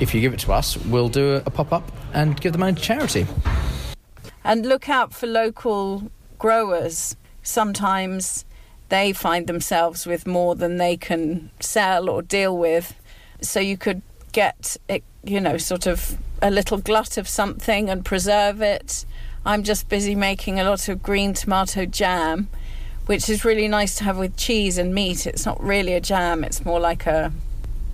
if 0.00 0.14
you 0.14 0.20
give 0.20 0.32
it 0.32 0.40
to 0.40 0.52
us, 0.52 0.76
we'll 0.86 1.08
do 1.08 1.34
a, 1.34 1.36
a 1.46 1.50
pop 1.50 1.72
up 1.72 1.90
and 2.12 2.40
give 2.40 2.52
the 2.52 2.58
money 2.58 2.74
to 2.74 2.82
charity. 2.82 3.26
And 4.44 4.66
look 4.66 4.88
out 4.88 5.12
for 5.12 5.28
local 5.28 6.10
growers. 6.42 7.16
Sometimes 7.44 8.44
they 8.88 9.12
find 9.12 9.46
themselves 9.46 10.06
with 10.06 10.26
more 10.26 10.56
than 10.56 10.76
they 10.76 10.96
can 10.96 11.50
sell 11.60 12.10
or 12.10 12.20
deal 12.20 12.58
with. 12.58 12.94
So 13.40 13.60
you 13.60 13.78
could 13.78 14.02
get, 14.32 14.76
it, 14.88 15.04
you 15.22 15.40
know, 15.40 15.56
sort 15.56 15.86
of 15.86 16.18
a 16.42 16.50
little 16.50 16.78
glut 16.78 17.16
of 17.16 17.28
something 17.28 17.88
and 17.88 18.04
preserve 18.04 18.60
it. 18.60 19.06
I'm 19.46 19.62
just 19.62 19.88
busy 19.88 20.16
making 20.16 20.58
a 20.58 20.64
lot 20.64 20.88
of 20.88 21.00
green 21.00 21.32
tomato 21.32 21.86
jam, 21.86 22.48
which 23.06 23.28
is 23.28 23.44
really 23.44 23.68
nice 23.68 23.94
to 23.98 24.04
have 24.04 24.18
with 24.18 24.36
cheese 24.36 24.78
and 24.78 24.92
meat. 24.92 25.28
It's 25.28 25.46
not 25.46 25.62
really 25.62 25.94
a 25.94 26.00
jam, 26.00 26.42
it's 26.42 26.64
more 26.64 26.80
like 26.80 27.06
a. 27.06 27.32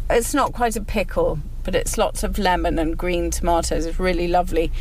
It's 0.08 0.32
not 0.32 0.54
quite 0.54 0.74
a 0.74 0.80
pickle, 0.80 1.38
but 1.64 1.74
it's 1.74 1.98
lots 1.98 2.22
of 2.22 2.38
lemon 2.38 2.78
and 2.78 2.96
green 2.96 3.30
tomatoes. 3.30 3.84
It's 3.84 4.00
really 4.00 4.26
lovely. 4.26 4.72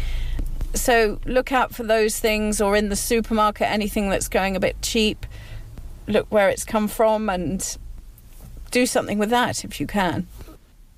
So 0.74 1.20
look 1.26 1.52
out 1.52 1.74
for 1.74 1.84
those 1.84 2.20
things, 2.20 2.62
or 2.62 2.76
in 2.76 2.90
the 2.90 2.96
supermarket, 2.96 3.68
anything 3.70 4.10
that's 4.10 4.28
going 4.28 4.56
a 4.56 4.60
bit 4.60 4.82
cheap. 4.82 5.26
Look 6.08 6.28
where 6.30 6.50
it's 6.50 6.64
come 6.64 6.88
from 6.88 7.30
and 7.30 7.78
do 8.72 8.86
something 8.86 9.18
with 9.18 9.30
that 9.30 9.64
if 9.64 9.80
you 9.80 9.88
can. 9.88 10.28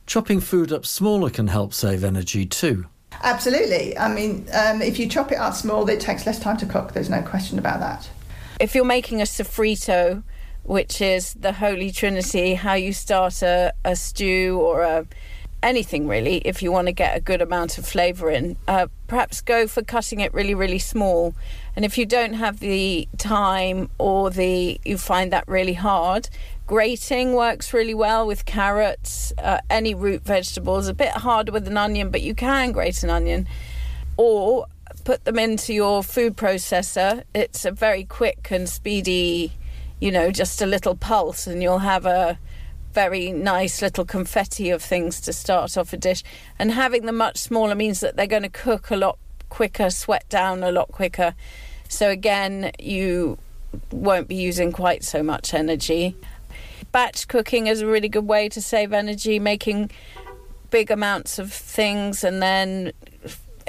Chopping 0.05 0.39
food 0.39 0.71
up 0.71 0.85
smaller 0.85 1.29
can 1.29 1.47
help 1.47 1.73
save 1.73 2.03
energy 2.03 2.45
too. 2.45 2.85
Absolutely. 3.21 3.97
I 3.97 4.13
mean, 4.13 4.47
um, 4.53 4.81
if 4.81 4.97
you 4.99 5.07
chop 5.07 5.31
it 5.31 5.38
up 5.38 5.53
small, 5.53 5.88
it 5.89 5.99
takes 5.99 6.25
less 6.25 6.39
time 6.39 6.57
to 6.57 6.65
cook. 6.65 6.93
There's 6.93 7.09
no 7.09 7.21
question 7.21 7.59
about 7.59 7.79
that. 7.79 8.09
If 8.59 8.75
you're 8.75 8.85
making 8.85 9.21
a 9.21 9.25
sofrito, 9.25 10.23
which 10.63 11.01
is 11.01 11.33
the 11.33 11.53
holy 11.53 11.91
trinity, 11.91 12.53
how 12.53 12.73
you 12.73 12.93
start 12.93 13.41
a, 13.41 13.73
a 13.83 13.95
stew 13.95 14.59
or 14.61 14.81
a 14.81 15.07
anything 15.61 16.07
really, 16.07 16.37
if 16.45 16.61
you 16.61 16.71
want 16.71 16.87
to 16.87 16.91
get 16.91 17.17
a 17.17 17.19
good 17.19 17.41
amount 17.41 17.77
of 17.77 17.85
flavour 17.85 18.29
in, 18.29 18.57
uh, 18.67 18.87
perhaps 19.07 19.41
go 19.41 19.67
for 19.67 19.81
cutting 19.81 20.19
it 20.19 20.33
really, 20.33 20.55
really 20.55 20.79
small. 20.79 21.35
And 21.75 21.85
if 21.85 21.97
you 21.97 22.05
don't 22.05 22.33
have 22.33 22.59
the 22.59 23.07
time 23.17 23.89
or 23.97 24.29
the 24.29 24.79
you 24.85 24.97
find 24.97 25.31
that 25.33 25.47
really 25.47 25.73
hard, 25.73 26.29
grating 26.67 27.33
works 27.33 27.73
really 27.73 27.93
well 27.93 28.27
with 28.27 28.45
carrots, 28.45 29.33
uh, 29.37 29.59
any 29.69 29.93
root 29.93 30.23
vegetables. 30.23 30.87
A 30.87 30.93
bit 30.93 31.11
harder 31.11 31.51
with 31.51 31.67
an 31.67 31.77
onion, 31.77 32.09
but 32.09 32.21
you 32.21 32.35
can 32.35 32.71
grate 32.71 33.03
an 33.03 33.09
onion. 33.09 33.47
Or 34.17 34.67
put 35.03 35.25
them 35.25 35.39
into 35.39 35.73
your 35.73 36.03
food 36.03 36.35
processor. 36.35 37.23
It's 37.33 37.65
a 37.65 37.71
very 37.71 38.03
quick 38.03 38.49
and 38.51 38.67
speedy, 38.67 39.53
you 39.99 40.11
know, 40.11 40.29
just 40.29 40.61
a 40.61 40.65
little 40.65 40.95
pulse, 40.95 41.47
and 41.47 41.63
you'll 41.63 41.79
have 41.79 42.05
a 42.05 42.37
very 42.93 43.31
nice 43.31 43.81
little 43.81 44.05
confetti 44.05 44.69
of 44.69 44.81
things 44.81 45.22
to 45.22 45.34
start 45.34 45.77
off 45.77 45.93
a 45.93 45.98
dish. 45.98 46.24
And 46.58 46.72
having 46.72 47.05
them 47.05 47.17
much 47.17 47.38
smaller 47.38 47.75
means 47.75 48.00
that 48.00 48.15
they're 48.15 48.27
going 48.27 48.43
to 48.43 48.50
cook 48.50 48.91
a 48.91 48.96
lot 48.96 49.17
quicker, 49.50 49.89
sweat 49.89 50.27
down 50.29 50.63
a 50.63 50.72
lot 50.72 50.91
quicker. 50.91 51.36
So 51.88 52.10
again, 52.10 52.72
you 52.79 53.38
won't 53.91 54.27
be 54.27 54.36
using 54.36 54.72
quite 54.72 55.03
so 55.03 55.24
much 55.24 55.53
energy. 55.53 56.15
Batch 56.91 57.27
cooking 57.27 57.67
is 57.67 57.81
a 57.81 57.88
really 57.88 58.10
good 58.10 58.25
way 58.25 58.50
to 58.50 58.62
save 58.62 58.93
energy, 58.93 59.39
making 59.39 59.91
big 60.72 60.91
amounts 60.91 61.39
of 61.39 61.51
things 61.51 62.24
and 62.24 62.41
then 62.41 62.93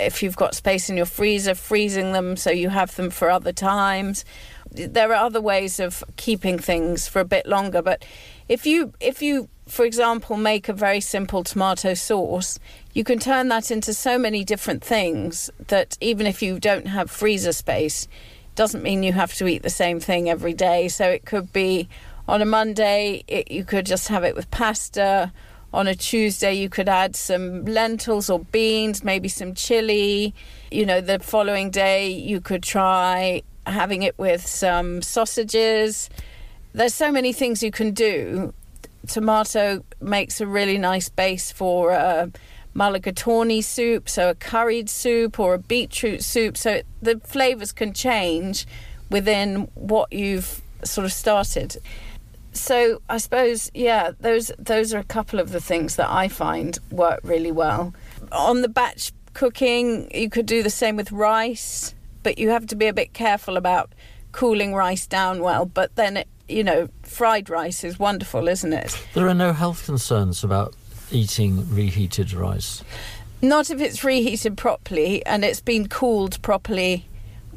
if 0.00 0.22
you've 0.22 0.36
got 0.36 0.54
space 0.54 0.88
in 0.88 0.96
your 0.96 1.06
freezer, 1.06 1.54
freezing 1.54 2.12
them 2.12 2.36
so 2.36 2.50
you 2.50 2.68
have 2.68 2.94
them 2.96 3.10
for 3.10 3.30
other 3.30 3.52
times. 3.52 4.24
There 4.72 5.10
are 5.10 5.26
other 5.26 5.40
ways 5.40 5.80
of 5.80 6.04
keeping 6.16 6.58
things 6.58 7.08
for 7.08 7.20
a 7.20 7.24
bit 7.24 7.46
longer, 7.46 7.82
but 7.82 8.04
if 8.50 8.66
you 8.66 8.92
if 9.00 9.22
you 9.22 9.48
for 9.66 9.84
example 9.84 10.36
make 10.36 10.68
a 10.68 10.72
very 10.72 11.00
simple 11.00 11.44
tomato 11.44 11.94
sauce 11.94 12.58
you 12.92 13.04
can 13.04 13.18
turn 13.18 13.48
that 13.48 13.70
into 13.70 13.94
so 13.94 14.18
many 14.18 14.44
different 14.44 14.82
things 14.82 15.48
that 15.68 15.96
even 16.00 16.26
if 16.26 16.42
you 16.42 16.58
don't 16.58 16.88
have 16.88 17.08
freezer 17.10 17.52
space 17.52 18.08
doesn't 18.56 18.82
mean 18.82 19.02
you 19.02 19.12
have 19.12 19.32
to 19.32 19.46
eat 19.46 19.62
the 19.62 19.70
same 19.70 20.00
thing 20.00 20.28
every 20.28 20.52
day. 20.52 20.88
So 20.88 21.08
it 21.08 21.24
could 21.24 21.52
be 21.52 21.88
on 22.28 22.42
a 22.42 22.44
monday 22.44 23.24
it, 23.26 23.50
you 23.50 23.64
could 23.64 23.86
just 23.86 24.08
have 24.08 24.24
it 24.24 24.34
with 24.34 24.50
pasta. 24.50 25.32
On 25.72 25.86
a 25.86 25.94
tuesday 25.94 26.52
you 26.52 26.68
could 26.68 26.88
add 26.88 27.14
some 27.14 27.64
lentils 27.64 28.28
or 28.28 28.40
beans 28.40 29.04
maybe 29.04 29.28
some 29.28 29.54
chili. 29.54 30.34
You 30.70 30.84
know 30.84 31.00
the 31.00 31.20
following 31.20 31.70
day 31.70 32.10
you 32.10 32.40
could 32.40 32.62
try 32.62 33.42
having 33.66 34.02
it 34.02 34.18
with 34.18 34.44
some 34.44 35.00
sausages 35.00 36.10
there's 36.72 36.94
so 36.94 37.10
many 37.10 37.32
things 37.32 37.62
you 37.62 37.70
can 37.70 37.92
do. 37.92 38.52
Tomato 39.06 39.84
makes 40.00 40.40
a 40.40 40.46
really 40.46 40.78
nice 40.78 41.08
base 41.08 41.50
for 41.50 41.90
a 41.90 42.30
mulligatawny 42.74 43.62
soup, 43.62 44.08
so 44.08 44.30
a 44.30 44.34
curried 44.34 44.88
soup 44.88 45.40
or 45.40 45.54
a 45.54 45.58
beetroot 45.58 46.22
soup. 46.22 46.56
So 46.56 46.82
the 47.02 47.20
flavours 47.24 47.72
can 47.72 47.92
change 47.92 48.66
within 49.10 49.68
what 49.74 50.12
you've 50.12 50.60
sort 50.84 51.04
of 51.04 51.12
started. 51.12 51.76
So 52.52 53.00
I 53.08 53.18
suppose, 53.18 53.70
yeah, 53.74 54.12
those 54.20 54.50
those 54.58 54.92
are 54.92 54.98
a 54.98 55.04
couple 55.04 55.38
of 55.40 55.52
the 55.52 55.60
things 55.60 55.96
that 55.96 56.10
I 56.10 56.28
find 56.28 56.78
work 56.90 57.20
really 57.22 57.52
well. 57.52 57.94
On 58.32 58.62
the 58.62 58.68
batch 58.68 59.12
cooking, 59.34 60.10
you 60.12 60.28
could 60.28 60.46
do 60.46 60.62
the 60.62 60.70
same 60.70 60.96
with 60.96 61.12
rice, 61.12 61.94
but 62.22 62.38
you 62.38 62.50
have 62.50 62.66
to 62.66 62.76
be 62.76 62.86
a 62.86 62.92
bit 62.92 63.12
careful 63.12 63.56
about 63.56 63.92
cooling 64.32 64.74
rice 64.74 65.06
down 65.06 65.42
well. 65.42 65.64
But 65.64 65.94
then 65.96 66.16
it 66.16 66.28
you 66.50 66.64
know, 66.64 66.88
fried 67.02 67.48
rice 67.48 67.84
is 67.84 67.98
wonderful, 67.98 68.48
isn't 68.48 68.72
it? 68.72 69.00
There 69.14 69.28
are 69.28 69.34
no 69.34 69.52
health 69.52 69.84
concerns 69.84 70.44
about 70.44 70.74
eating 71.10 71.72
reheated 71.74 72.32
rice. 72.32 72.82
Not 73.42 73.70
if 73.70 73.80
it's 73.80 74.04
reheated 74.04 74.56
properly 74.56 75.24
and 75.24 75.44
it's 75.44 75.60
been 75.60 75.88
cooled 75.88 76.40
properly 76.42 77.06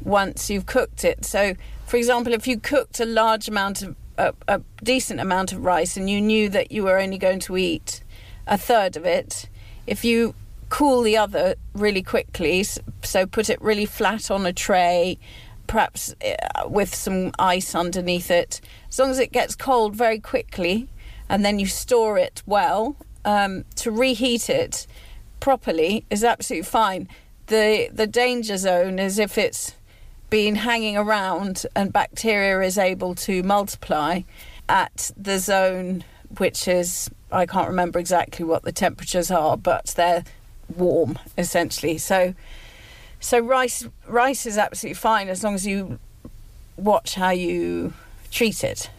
once 0.02 0.48
you've 0.48 0.66
cooked 0.66 1.04
it. 1.04 1.24
So, 1.24 1.54
for 1.86 1.96
example, 1.96 2.32
if 2.32 2.46
you 2.46 2.58
cooked 2.58 3.00
a 3.00 3.04
large 3.04 3.48
amount 3.48 3.82
of 3.82 3.96
a, 4.16 4.32
a 4.48 4.60
decent 4.82 5.20
amount 5.20 5.52
of 5.52 5.64
rice 5.64 5.96
and 5.96 6.08
you 6.08 6.20
knew 6.20 6.48
that 6.50 6.72
you 6.72 6.84
were 6.84 6.98
only 6.98 7.18
going 7.18 7.40
to 7.40 7.56
eat 7.56 8.02
a 8.46 8.56
third 8.56 8.96
of 8.96 9.04
it, 9.04 9.48
if 9.86 10.04
you 10.04 10.34
cool 10.68 11.02
the 11.02 11.16
other 11.16 11.54
really 11.74 12.02
quickly, 12.02 12.64
so 13.02 13.26
put 13.26 13.50
it 13.50 13.60
really 13.60 13.86
flat 13.86 14.30
on 14.30 14.46
a 14.46 14.52
tray 14.52 15.18
perhaps 15.66 16.14
uh, 16.24 16.68
with 16.68 16.94
some 16.94 17.32
ice 17.38 17.74
underneath 17.74 18.30
it. 18.30 18.60
As 18.88 18.98
long 18.98 19.10
as 19.10 19.18
it 19.18 19.32
gets 19.32 19.54
cold 19.54 19.96
very 19.96 20.20
quickly 20.20 20.88
and 21.28 21.44
then 21.44 21.58
you 21.58 21.66
store 21.66 22.18
it 22.18 22.42
well, 22.46 22.96
um, 23.24 23.64
to 23.76 23.90
reheat 23.90 24.50
it 24.50 24.86
properly 25.40 26.04
is 26.10 26.24
absolutely 26.24 26.64
fine. 26.64 27.08
The 27.46 27.88
the 27.92 28.06
danger 28.06 28.56
zone 28.56 28.98
is 28.98 29.18
if 29.18 29.36
it's 29.36 29.74
been 30.30 30.56
hanging 30.56 30.96
around 30.96 31.66
and 31.76 31.92
bacteria 31.92 32.60
is 32.66 32.78
able 32.78 33.14
to 33.14 33.42
multiply 33.42 34.22
at 34.68 35.10
the 35.16 35.38
zone 35.38 36.04
which 36.38 36.66
is 36.66 37.10
I 37.30 37.46
can't 37.46 37.68
remember 37.68 37.98
exactly 37.98 38.44
what 38.44 38.62
the 38.62 38.72
temperatures 38.72 39.30
are, 39.30 39.56
but 39.56 39.86
they're 39.96 40.24
warm 40.74 41.18
essentially. 41.36 41.98
So 41.98 42.34
so 43.24 43.38
rice 43.38 43.88
rice 44.06 44.44
is 44.44 44.58
absolutely 44.58 44.92
fine 44.92 45.28
as 45.28 45.42
long 45.42 45.54
as 45.54 45.66
you 45.66 45.98
watch 46.76 47.14
how 47.14 47.30
you 47.30 47.94
treat 48.30 48.62
it. 48.62 48.90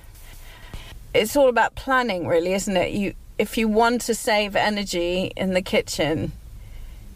It's 1.14 1.36
all 1.36 1.48
about 1.48 1.76
planning 1.76 2.26
really, 2.26 2.54
isn't 2.54 2.76
it? 2.76 2.92
You 2.92 3.14
if 3.38 3.56
you 3.56 3.68
want 3.68 4.02
to 4.02 4.16
save 4.16 4.56
energy 4.56 5.32
in 5.38 5.54
the 5.54 5.62
kitchen, 5.62 6.32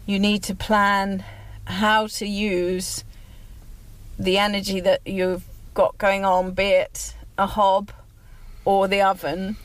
you 0.06 0.20
need 0.20 0.44
to 0.44 0.54
plan 0.54 1.24
how 1.64 2.06
to 2.06 2.26
use 2.26 3.02
the 4.16 4.38
energy 4.38 4.78
that 4.78 5.00
you've 5.04 5.44
got 5.74 5.98
going 5.98 6.24
on, 6.24 6.52
be 6.52 6.66
it 6.66 7.16
a 7.36 7.46
hob 7.46 7.90
or 8.64 8.86
the 8.86 9.02
oven, 9.02 9.56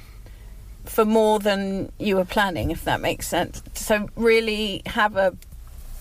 for 0.86 1.06
more 1.06 1.38
than 1.38 1.92
you 2.00 2.16
were 2.16 2.26
planning, 2.26 2.72
if 2.72 2.86
that 2.86 3.02
makes 3.02 3.28
sense. 3.28 3.62
So, 3.76 4.10
really 4.16 4.82
have 4.86 5.16
a 5.18 5.36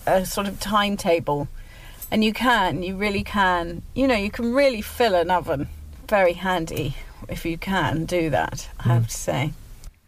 a 0.05 0.25
sort 0.25 0.47
of 0.47 0.59
timetable. 0.59 1.47
And 2.11 2.23
you 2.23 2.33
can, 2.33 2.83
you 2.83 2.95
really 2.95 3.23
can, 3.23 3.81
you 3.93 4.07
know, 4.07 4.15
you 4.15 4.29
can 4.29 4.53
really 4.53 4.81
fill 4.81 5.15
an 5.15 5.31
oven. 5.31 5.67
Very 6.07 6.33
handy 6.33 6.95
if 7.29 7.45
you 7.45 7.57
can 7.57 8.05
do 8.05 8.29
that, 8.29 8.69
I 8.79 8.89
have 8.89 9.03
mm. 9.03 9.07
to 9.07 9.13
say. 9.13 9.53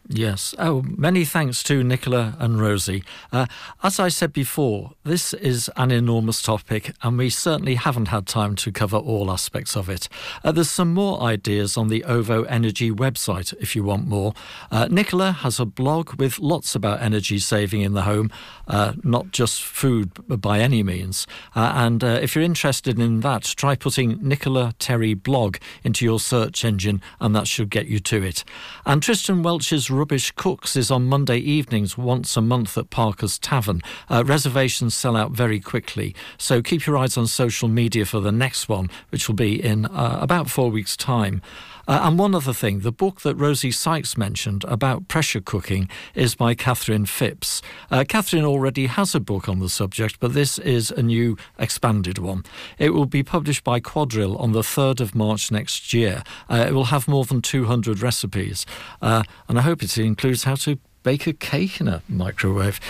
Yes. 0.09 0.55
Oh, 0.57 0.83
many 0.87 1.25
thanks 1.25 1.61
to 1.63 1.83
Nicola 1.83 2.37
and 2.39 2.61
Rosie. 2.61 3.03
Uh, 3.33 3.45
as 3.83 3.99
I 3.99 4.07
said 4.07 4.31
before, 4.31 4.93
this 5.03 5.33
is 5.33 5.69
an 5.75 5.91
enormous 5.91 6.41
topic, 6.41 6.93
and 7.03 7.17
we 7.17 7.29
certainly 7.29 7.75
haven't 7.75 8.07
had 8.07 8.25
time 8.25 8.55
to 8.57 8.71
cover 8.71 8.95
all 8.95 9.29
aspects 9.29 9.75
of 9.75 9.89
it. 9.89 10.07
Uh, 10.45 10.53
there's 10.53 10.69
some 10.69 10.93
more 10.93 11.21
ideas 11.21 11.75
on 11.75 11.89
the 11.89 12.05
OVO 12.05 12.43
Energy 12.43 12.89
website 12.89 13.53
if 13.59 13.75
you 13.75 13.83
want 13.83 14.07
more. 14.07 14.33
Uh, 14.71 14.87
Nicola 14.89 15.33
has 15.33 15.59
a 15.59 15.65
blog 15.65 16.13
with 16.13 16.39
lots 16.39 16.73
about 16.73 17.01
energy 17.01 17.37
saving 17.37 17.81
in 17.81 17.91
the 17.91 18.03
home, 18.03 18.31
uh, 18.69 18.93
not 19.03 19.31
just 19.31 19.61
food 19.61 20.11
by 20.41 20.59
any 20.59 20.83
means. 20.83 21.27
Uh, 21.53 21.73
and 21.75 22.01
uh, 22.01 22.19
if 22.21 22.33
you're 22.33 22.45
interested 22.45 22.97
in 22.97 23.19
that, 23.21 23.43
try 23.43 23.75
putting 23.75 24.25
Nicola 24.25 24.73
Terry 24.79 25.15
blog 25.15 25.57
into 25.83 26.05
your 26.05 26.21
search 26.21 26.63
engine, 26.63 27.01
and 27.19 27.35
that 27.35 27.45
should 27.45 27.69
get 27.69 27.87
you 27.87 27.99
to 27.99 28.23
it. 28.23 28.45
And 28.85 29.03
Tristan 29.03 29.43
Welch's 29.43 29.89
Rubbish 29.97 30.31
Cooks 30.31 30.75
is 30.75 30.91
on 30.91 31.05
Monday 31.05 31.39
evenings 31.39 31.97
once 31.97 32.37
a 32.37 32.41
month 32.41 32.77
at 32.77 32.91
Parker's 32.91 33.39
Tavern. 33.39 33.81
Uh, 34.11 34.23
reservations 34.23 34.95
sell 34.95 35.15
out 35.15 35.31
very 35.31 35.59
quickly, 35.59 36.13
so 36.37 36.61
keep 36.61 36.85
your 36.85 36.97
eyes 36.97 37.17
on 37.17 37.25
social 37.25 37.67
media 37.67 38.05
for 38.05 38.19
the 38.19 38.31
next 38.31 38.69
one, 38.69 38.91
which 39.09 39.27
will 39.27 39.35
be 39.35 39.61
in 39.61 39.87
uh, 39.87 40.19
about 40.21 40.51
four 40.51 40.69
weeks' 40.69 40.95
time. 40.95 41.41
Uh, 41.87 42.01
and 42.03 42.19
one 42.19 42.35
other 42.35 42.53
thing, 42.53 42.81
the 42.81 42.91
book 42.91 43.21
that 43.21 43.35
Rosie 43.35 43.71
Sykes 43.71 44.17
mentioned 44.17 44.63
about 44.65 45.07
pressure 45.07 45.39
cooking 45.41 45.89
is 46.13 46.35
by 46.35 46.53
Catherine 46.53 47.05
Phipps. 47.05 47.61
Uh, 47.89 48.03
Catherine 48.07 48.43
already 48.43 48.87
has 48.87 49.15
a 49.15 49.19
book 49.19 49.47
on 49.47 49.59
the 49.59 49.69
subject, 49.69 50.19
but 50.19 50.33
this 50.33 50.59
is 50.59 50.91
a 50.91 51.01
new 51.01 51.37
expanded 51.57 52.17
one. 52.17 52.43
It 52.77 52.89
will 52.89 53.05
be 53.05 53.23
published 53.23 53.63
by 53.63 53.79
Quadrille 53.79 54.37
on 54.37 54.51
the 54.51 54.61
3rd 54.61 54.99
of 54.99 55.15
March 55.15 55.51
next 55.51 55.93
year. 55.93 56.23
Uh, 56.49 56.65
it 56.67 56.73
will 56.73 56.85
have 56.85 57.07
more 57.07 57.25
than 57.25 57.41
200 57.41 58.01
recipes, 58.01 58.65
uh, 59.01 59.23
and 59.47 59.57
I 59.57 59.61
hope 59.61 59.81
it 59.81 59.97
includes 59.97 60.43
how 60.43 60.55
to 60.55 60.77
bake 61.03 61.25
a 61.25 61.33
cake 61.33 61.79
in 61.79 61.87
a 61.87 62.01
microwave. 62.09 62.81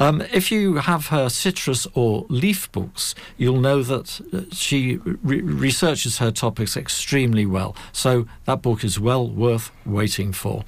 Um, 0.00 0.22
if 0.32 0.50
you 0.50 0.76
have 0.76 1.08
her 1.08 1.28
citrus 1.28 1.86
or 1.92 2.24
leaf 2.30 2.72
books, 2.72 3.14
you'll 3.36 3.60
know 3.60 3.82
that 3.82 4.20
uh, 4.32 4.42
she 4.50 4.96
re- 5.22 5.42
researches 5.42 6.16
her 6.18 6.30
topics 6.30 6.74
extremely 6.74 7.44
well. 7.44 7.76
So 7.92 8.26
that 8.46 8.62
book 8.62 8.82
is 8.82 8.98
well 8.98 9.28
worth 9.28 9.70
waiting 9.84 10.32
for. 10.32 10.64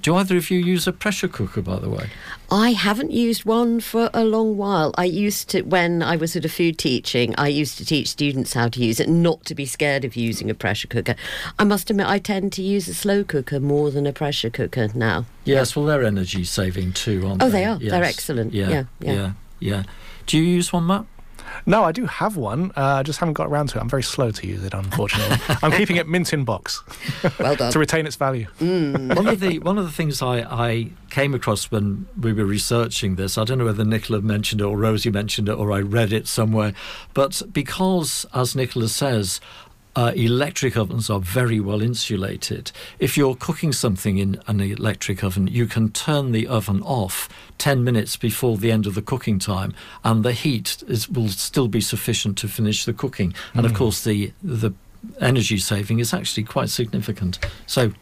Do 0.00 0.16
either 0.16 0.36
of 0.36 0.50
you 0.50 0.58
use 0.58 0.86
a 0.86 0.92
pressure 0.92 1.28
cooker, 1.28 1.62
by 1.62 1.78
the 1.78 1.88
way? 1.88 2.10
I 2.50 2.72
haven't 2.72 3.12
used 3.12 3.44
one 3.44 3.80
for 3.80 4.10
a 4.12 4.24
long 4.24 4.56
while. 4.56 4.92
I 4.98 5.04
used 5.04 5.48
to, 5.50 5.62
when 5.62 6.02
I 6.02 6.16
was 6.16 6.32
sort 6.32 6.44
of 6.44 6.52
food 6.52 6.76
teaching, 6.76 7.34
I 7.38 7.48
used 7.48 7.78
to 7.78 7.84
teach 7.84 8.08
students 8.08 8.52
how 8.52 8.68
to 8.68 8.84
use 8.84 8.98
it, 8.98 9.08
not 9.08 9.44
to 9.46 9.54
be 9.54 9.64
scared 9.64 10.04
of 10.04 10.16
using 10.16 10.50
a 10.50 10.54
pressure 10.54 10.88
cooker. 10.88 11.14
I 11.58 11.64
must 11.64 11.88
admit, 11.88 12.06
I 12.06 12.18
tend 12.18 12.52
to 12.54 12.62
use 12.62 12.88
a 12.88 12.94
slow 12.94 13.22
cooker 13.22 13.60
more 13.60 13.90
than 13.90 14.06
a 14.06 14.12
pressure 14.12 14.50
cooker 14.50 14.88
now. 14.94 15.26
Yes, 15.44 15.76
well, 15.76 15.86
they're 15.86 16.04
energy 16.04 16.44
saving 16.44 16.92
too, 16.92 17.24
aren't 17.26 17.42
oh, 17.42 17.46
they? 17.46 17.60
they 17.60 17.64
are. 17.64 17.78
Yes. 17.80 17.90
They're 17.92 18.04
excellent. 18.04 18.52
Yeah 18.52 18.66
yeah, 18.68 18.84
yeah, 19.00 19.12
yeah, 19.12 19.32
yeah. 19.60 19.82
Do 20.26 20.38
you 20.38 20.44
use 20.44 20.72
one, 20.72 20.86
Matt? 20.86 21.06
No, 21.64 21.84
I 21.84 21.92
do 21.92 22.06
have 22.06 22.36
one. 22.36 22.72
Uh, 22.76 22.96
I 22.96 23.02
just 23.02 23.18
haven't 23.18 23.34
got 23.34 23.48
around 23.48 23.68
to 23.70 23.78
it. 23.78 23.80
I'm 23.80 23.88
very 23.88 24.02
slow 24.02 24.30
to 24.30 24.46
use 24.46 24.64
it, 24.64 24.74
unfortunately. 24.74 25.36
I'm 25.62 25.72
keeping 25.72 25.96
it 25.96 26.08
mint 26.08 26.32
in 26.32 26.44
box. 26.44 26.82
well 27.38 27.56
done. 27.56 27.72
to 27.72 27.78
retain 27.78 28.06
its 28.06 28.16
value. 28.16 28.46
Mm. 28.60 29.14
one 29.16 29.26
of 29.26 29.40
the 29.40 29.58
one 29.60 29.78
of 29.78 29.84
the 29.84 29.92
things 29.92 30.22
I, 30.22 30.40
I 30.40 30.90
came 31.10 31.34
across 31.34 31.70
when 31.70 32.06
we 32.20 32.32
were 32.32 32.44
researching 32.44 33.16
this, 33.16 33.38
I 33.38 33.44
don't 33.44 33.58
know 33.58 33.64
whether 33.64 33.84
Nicola 33.84 34.20
mentioned 34.20 34.60
it 34.60 34.64
or 34.64 34.76
Rosie 34.76 35.10
mentioned 35.10 35.48
it 35.48 35.52
or 35.52 35.72
I 35.72 35.80
read 35.80 36.12
it 36.12 36.26
somewhere, 36.26 36.74
but 37.14 37.42
because, 37.52 38.26
as 38.34 38.54
Nicola 38.54 38.88
says, 38.88 39.40
uh, 39.96 40.12
electric 40.14 40.76
ovens 40.76 41.08
are 41.08 41.18
very 41.18 41.58
well 41.58 41.80
insulated. 41.80 42.70
If 42.98 43.16
you're 43.16 43.34
cooking 43.34 43.72
something 43.72 44.18
in 44.18 44.40
an 44.46 44.60
electric 44.60 45.24
oven, 45.24 45.46
you 45.46 45.66
can 45.66 45.90
turn 45.90 46.32
the 46.32 46.46
oven 46.46 46.82
off 46.82 47.28
10 47.58 47.82
minutes 47.82 48.16
before 48.16 48.58
the 48.58 48.70
end 48.70 48.86
of 48.86 48.94
the 48.94 49.02
cooking 49.02 49.38
time, 49.38 49.74
and 50.04 50.22
the 50.22 50.32
heat 50.32 50.82
is, 50.86 51.08
will 51.08 51.28
still 51.28 51.66
be 51.66 51.80
sufficient 51.80 52.36
to 52.38 52.48
finish 52.48 52.84
the 52.84 52.92
cooking. 52.92 53.34
And 53.54 53.64
of 53.64 53.72
course, 53.72 54.04
the, 54.04 54.32
the 54.42 54.72
energy 55.20 55.56
saving 55.56 55.98
is 55.98 56.12
actually 56.12 56.44
quite 56.44 56.68
significant. 56.68 57.38
So 57.66 57.92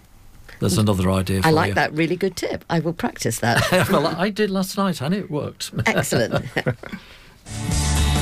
there's 0.59 0.79
another 0.79 1.11
idea 1.11 1.43
I 1.45 1.51
like 1.51 1.69
you. 1.69 1.75
that 1.75 1.93
really 1.93 2.17
good 2.17 2.37
tip. 2.37 2.65
I 2.69 2.81
will 2.81 2.93
practice 2.93 3.39
that. 3.39 3.63
well, 3.91 4.07
I 4.07 4.31
did 4.31 4.51
last 4.51 4.77
night 4.77 5.01
and 5.01 5.15
it 5.15 5.31
worked. 5.31 5.71
Excellent. 5.87 6.45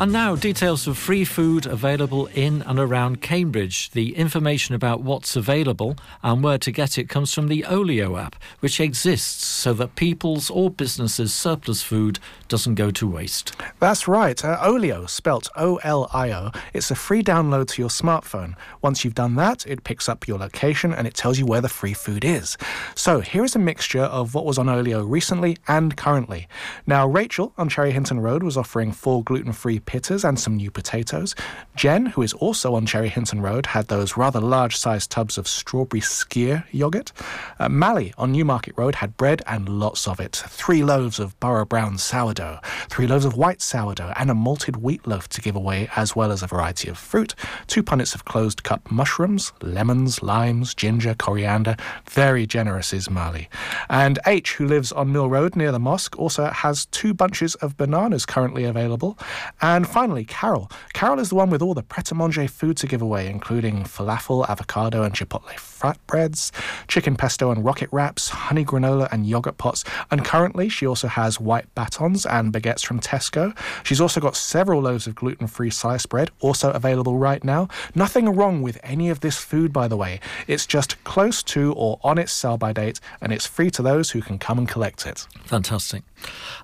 And 0.00 0.12
now, 0.12 0.36
details 0.36 0.86
of 0.86 0.96
free 0.96 1.24
food 1.24 1.66
available 1.66 2.26
in 2.26 2.62
and 2.62 2.78
around 2.78 3.20
Cambridge. 3.20 3.90
The 3.90 4.14
information 4.14 4.76
about 4.76 5.00
what's 5.00 5.34
available 5.34 5.96
and 6.22 6.40
where 6.40 6.58
to 6.58 6.70
get 6.70 6.98
it 6.98 7.08
comes 7.08 7.34
from 7.34 7.48
the 7.48 7.64
Olio 7.64 8.16
app, 8.16 8.36
which 8.60 8.78
exists 8.78 9.44
so 9.44 9.72
that 9.72 9.96
people's 9.96 10.50
or 10.50 10.70
businesses' 10.70 11.34
surplus 11.34 11.82
food 11.82 12.20
doesn't 12.46 12.76
go 12.76 12.92
to 12.92 13.08
waste. 13.08 13.56
That's 13.80 14.06
right. 14.06 14.42
Uh, 14.44 14.58
Olio, 14.62 15.06
spelt 15.06 15.48
O 15.56 15.80
L 15.82 16.08
I 16.14 16.30
O, 16.30 16.52
it's 16.72 16.92
a 16.92 16.94
free 16.94 17.24
download 17.24 17.66
to 17.70 17.82
your 17.82 17.90
smartphone. 17.90 18.54
Once 18.80 19.04
you've 19.04 19.16
done 19.16 19.34
that, 19.34 19.66
it 19.66 19.82
picks 19.82 20.08
up 20.08 20.28
your 20.28 20.38
location 20.38 20.94
and 20.94 21.08
it 21.08 21.14
tells 21.14 21.40
you 21.40 21.46
where 21.46 21.60
the 21.60 21.68
free 21.68 21.92
food 21.92 22.24
is. 22.24 22.56
So 22.94 23.18
here 23.18 23.42
is 23.42 23.56
a 23.56 23.58
mixture 23.58 24.04
of 24.04 24.32
what 24.32 24.46
was 24.46 24.58
on 24.58 24.68
Olio 24.68 25.04
recently 25.04 25.56
and 25.66 25.96
currently. 25.96 26.46
Now, 26.86 27.08
Rachel 27.08 27.52
on 27.58 27.68
Cherry 27.68 27.90
Hinton 27.90 28.20
Road 28.20 28.44
was 28.44 28.56
offering 28.56 28.92
four 28.92 29.24
gluten 29.24 29.52
free 29.52 29.80
pitters 29.88 30.22
and 30.22 30.38
some 30.38 30.54
new 30.54 30.70
potatoes. 30.70 31.34
Jen, 31.74 32.06
who 32.06 32.20
is 32.20 32.34
also 32.34 32.74
on 32.74 32.84
Cherry 32.84 33.08
Hinton 33.08 33.40
Road, 33.40 33.64
had 33.64 33.88
those 33.88 34.18
rather 34.18 34.38
large 34.38 34.76
sized 34.76 35.10
tubs 35.10 35.38
of 35.38 35.48
strawberry 35.48 36.02
skyr 36.02 36.64
yogurt. 36.70 37.10
Uh, 37.58 37.70
Mally 37.70 38.12
on 38.18 38.30
Newmarket 38.32 38.74
Road 38.76 38.96
had 38.96 39.16
bread 39.16 39.40
and 39.46 39.66
lots 39.66 40.06
of 40.06 40.20
it. 40.20 40.36
Three 40.46 40.84
loaves 40.84 41.18
of 41.18 41.40
Borough 41.40 41.64
Brown 41.64 41.96
sourdough, 41.96 42.60
three 42.90 43.06
loaves 43.06 43.24
of 43.24 43.38
white 43.38 43.62
sourdough, 43.62 44.12
and 44.16 44.30
a 44.30 44.34
malted 44.34 44.76
wheat 44.76 45.06
loaf 45.06 45.26
to 45.30 45.40
give 45.40 45.56
away, 45.56 45.88
as 45.96 46.14
well 46.14 46.32
as 46.32 46.42
a 46.42 46.46
variety 46.46 46.90
of 46.90 46.98
fruit, 46.98 47.34
two 47.66 47.82
punnets 47.82 48.14
of 48.14 48.26
closed 48.26 48.64
cup 48.64 48.90
mushrooms, 48.90 49.52
lemons, 49.62 50.22
limes, 50.22 50.74
ginger, 50.74 51.14
coriander. 51.14 51.76
Very 52.10 52.46
generous 52.46 52.92
is 52.92 53.08
Mally. 53.08 53.48
And 53.88 54.18
H, 54.26 54.56
who 54.56 54.66
lives 54.66 54.92
on 54.92 55.12
Mill 55.12 55.30
Road 55.30 55.56
near 55.56 55.72
the 55.72 55.78
mosque, 55.78 56.18
also 56.18 56.46
has 56.50 56.84
two 56.86 57.14
bunches 57.14 57.54
of 57.56 57.78
bananas 57.78 58.26
currently 58.26 58.64
available. 58.64 59.18
And 59.62 59.77
finally, 59.86 60.24
Carol. 60.24 60.70
Carol 60.94 61.20
is 61.20 61.28
the 61.28 61.34
one 61.34 61.50
with 61.50 61.60
all 61.60 61.74
the 61.74 61.82
pret 61.82 62.10
a 62.10 62.14
manger 62.14 62.48
food 62.48 62.76
to 62.78 62.86
give 62.86 63.02
away, 63.02 63.28
including 63.28 63.84
falafel, 63.84 64.48
avocado, 64.48 65.02
and 65.02 65.14
chipotle 65.14 65.50
flatbreads, 65.78 66.50
chicken 66.88 67.16
pesto 67.16 67.50
and 67.50 67.64
rocket 67.64 67.88
wraps, 67.92 68.28
honey 68.28 68.64
granola 68.64 69.10
and 69.12 69.26
yogurt 69.26 69.58
pots. 69.58 69.84
And 70.10 70.24
currently, 70.24 70.68
she 70.68 70.86
also 70.86 71.08
has 71.08 71.40
white 71.40 71.72
batons 71.74 72.26
and 72.26 72.52
baguettes 72.52 72.84
from 72.84 73.00
Tesco. 73.00 73.56
She's 73.84 74.00
also 74.00 74.20
got 74.20 74.36
several 74.36 74.82
loaves 74.82 75.06
of 75.06 75.14
gluten 75.14 75.46
free 75.46 75.70
sliced 75.70 76.08
bread, 76.08 76.30
also 76.40 76.70
available 76.72 77.16
right 77.16 77.42
now. 77.44 77.68
Nothing 77.94 78.30
wrong 78.30 78.62
with 78.62 78.78
any 78.82 79.08
of 79.10 79.20
this 79.20 79.38
food, 79.38 79.72
by 79.72 79.88
the 79.88 79.96
way. 79.96 80.20
It's 80.46 80.66
just 80.66 81.02
close 81.04 81.42
to 81.44 81.72
or 81.74 81.98
on 82.02 82.18
its 82.18 82.32
sell 82.32 82.58
by 82.58 82.72
date, 82.72 83.00
and 83.20 83.32
it's 83.32 83.46
free 83.46 83.70
to 83.72 83.82
those 83.82 84.10
who 84.10 84.22
can 84.22 84.38
come 84.38 84.58
and 84.58 84.68
collect 84.68 85.06
it. 85.06 85.26
Fantastic. 85.44 86.02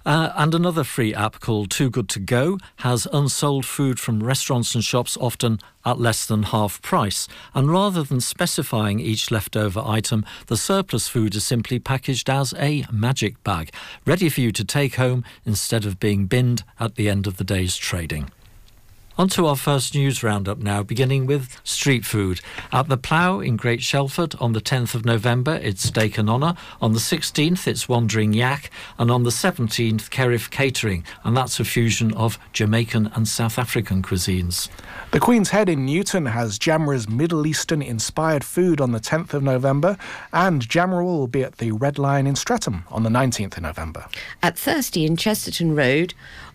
Uh, 0.05 0.33
and 0.37 0.55
another 0.55 0.85
free 0.85 1.15
app 1.15 1.41
called 1.41 1.71
Too 1.71 1.91
Good 1.91 2.09
To 2.11 2.21
Go 2.21 2.59
has 2.77 3.07
unsold 3.13 3.65
food 3.65 3.99
from 3.99 4.23
restaurants 4.23 4.75
and 4.75 4.85
shops, 4.85 5.17
often 5.21 5.59
at 5.85 6.01
less 6.01 6.27
than 6.27 6.45
half 6.45 6.81
price. 6.83 7.29
And 7.55 7.71
rather 7.71 8.03
than 8.03 8.21
specifying 8.21 9.01
each 9.05 9.31
leftover 9.31 9.83
item, 9.85 10.25
the 10.47 10.57
surplus 10.57 11.07
food 11.07 11.35
is 11.35 11.45
simply 11.45 11.79
packaged 11.79 12.29
as 12.29 12.55
a 12.55 12.85
magic 12.91 13.43
bag, 13.45 13.71
ready 14.07 14.29
for 14.29 14.41
you 14.41 14.51
to 14.53 14.65
take 14.65 14.97
home 14.97 15.25
instead 15.45 15.85
of 15.85 16.01
being 16.01 16.27
binned 16.27 16.65
at 16.81 16.97
the 16.97 17.09
end 17.09 17.27
of 17.27 17.37
the 17.37 17.45
day's 17.45 17.77
trading. 17.77 18.31
On 19.17 19.29
to 19.29 19.47
our 19.47 19.55
first 19.55 19.95
news 19.95 20.25
roundup 20.25 20.59
now, 20.59 20.83
beginning 20.83 21.25
with 21.25 21.61
street 21.63 22.05
food. 22.05 22.41
At 22.73 22.89
the 22.89 22.97
Plough 22.97 23.39
in 23.39 23.57
Great 23.57 23.81
Shelford 23.81 24.35
on 24.41 24.55
the 24.55 24.61
10th 24.61 24.97
of 24.97 25.05
November, 25.05 25.55
it's 25.63 25.85
Steak 25.85 26.19
and 26.19 26.29
Honour. 26.29 26.57
On 26.83 26.95
the 26.95 26.99
16th, 26.99 27.69
it's 27.69 27.89
Wandering 27.89 28.33
Yak. 28.33 28.73
And 28.99 29.13
on 29.13 29.23
the 29.23 29.31
17th, 29.31 30.11
Kerif 30.11 30.51
Catering. 30.51 31.05
And 31.23 31.37
that's 31.37 31.61
a 31.61 31.65
fusion 31.65 32.13
of 32.15 32.41
Jamaican 32.53 33.13
and 33.15 33.29
South 33.29 33.57
African 33.57 34.03
cuisines. 34.03 34.69
The 35.13 35.21
Queen's 35.21 35.51
Head 35.51 35.69
in 35.69 35.87
Newton 35.87 36.27
has 36.27 36.59
Jamra's 36.59 37.09
Middle 37.09 37.47
Eastern 37.47 37.83
inspired 37.83 38.43
food 38.43 38.81
on 38.81 38.91
the 38.91 38.99
10th 38.99 39.33
of 39.33 39.45
November, 39.45 39.97
and 40.33 40.69
Jamra 40.69 41.05
will 41.05 41.29
be 41.29 41.45
at 41.45 41.59
the 41.59 41.71
Red 41.71 42.01
Lion 42.01 42.27
in 42.27 42.35
Stretham 42.35 42.83
on 42.91 43.05
the 43.05 43.11
19th 43.11 43.59
of 43.59 43.63
November. 43.63 44.07
At 44.43 44.59
Thirsty 44.59 45.07
in 45.07 45.17
Chesterton 45.17 45.77
Road, 45.77 46.15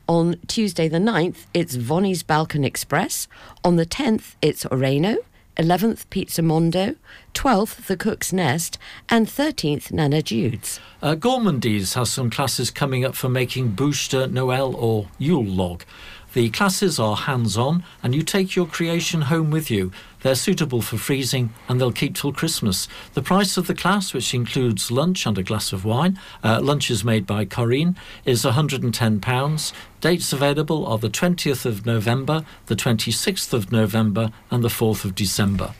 on 0.10 0.38
Tuesday 0.48 0.88
the 0.88 0.98
9th, 0.98 1.46
it's 1.54 1.76
Vonnie's 1.76 2.24
Balkan 2.24 2.64
Express. 2.66 3.28
On 3.64 3.76
the 3.76 3.86
10th, 3.86 4.34
it's 4.42 4.66
Oreno. 4.66 5.18
11th, 5.56 6.10
Pizza 6.10 6.42
Mondo. 6.42 6.96
12th, 7.36 7.86
The 7.86 7.96
Cook's 7.96 8.34
Nest. 8.34 8.80
And 9.08 9.28
13th, 9.28 9.92
Nana 9.92 10.24
Jude's. 10.24 10.80
Uh, 11.04 11.16
has 11.16 12.10
some 12.10 12.32
classes 12.32 12.72
coming 12.72 13.06
up 13.06 13.14
for 13.14 13.30
making 13.30 13.74
bouche 13.76 14.10
de 14.10 14.28
Noël 14.28 14.74
or 14.74 15.10
Yule 15.20 15.46
log. 15.46 15.84
The 16.34 16.52
classes 16.52 17.00
are 17.00 17.16
hands 17.16 17.58
on 17.58 17.84
and 18.04 18.14
you 18.14 18.22
take 18.22 18.56
your 18.56 18.68
creation 18.68 19.24
home 19.24 19.50
with 19.50 19.72
you. 19.72 19.92
They're 20.22 20.36
suitable 20.36 20.84
for 20.84 20.98
freezing 20.98 21.54
and 21.68 21.82
they'll 21.82 21.92
keep 21.92 22.16
till 22.16 22.32
Christmas. 22.32 22.88
The 23.16 23.24
price 23.24 23.58
of 23.58 23.66
the 23.66 23.74
class, 23.74 24.14
which 24.14 24.34
includes 24.36 24.92
lunch 24.92 25.26
and 25.26 25.38
a 25.40 25.44
glass 25.44 25.74
of 25.74 25.86
wine, 25.86 26.20
uh, 26.44 26.60
lunch 26.62 26.92
is 26.92 27.04
made 27.04 27.26
by 27.26 27.46
Corinne, 27.46 27.96
is 28.26 28.44
£110. 28.44 29.74
Dates 30.02 30.32
available 30.32 30.86
are 30.86 31.00
the 31.00 31.10
20th 31.10 31.66
of 31.66 31.86
November, 31.88 32.46
the 32.68 32.76
26th 32.76 33.52
of 33.52 33.72
November, 33.72 34.32
and 34.52 34.64
the 34.64 34.70
4th 34.70 35.06
of 35.06 35.16
December. 35.16 35.74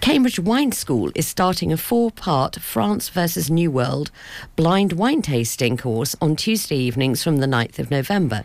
Cambridge 0.00 0.40
Wine 0.40 0.72
School 0.72 1.12
is 1.14 1.28
starting 1.28 1.72
a 1.72 1.76
four 1.76 2.10
part 2.10 2.56
France 2.56 3.08
versus 3.08 3.48
New 3.48 3.70
World 3.70 4.10
blind 4.56 4.94
wine 4.94 5.22
tasting 5.22 5.76
course 5.76 6.16
on 6.20 6.34
Tuesday 6.34 6.76
evenings 6.76 7.22
from 7.22 7.36
the 7.36 7.46
9th 7.46 7.78
of 7.78 7.88
November. 7.92 8.44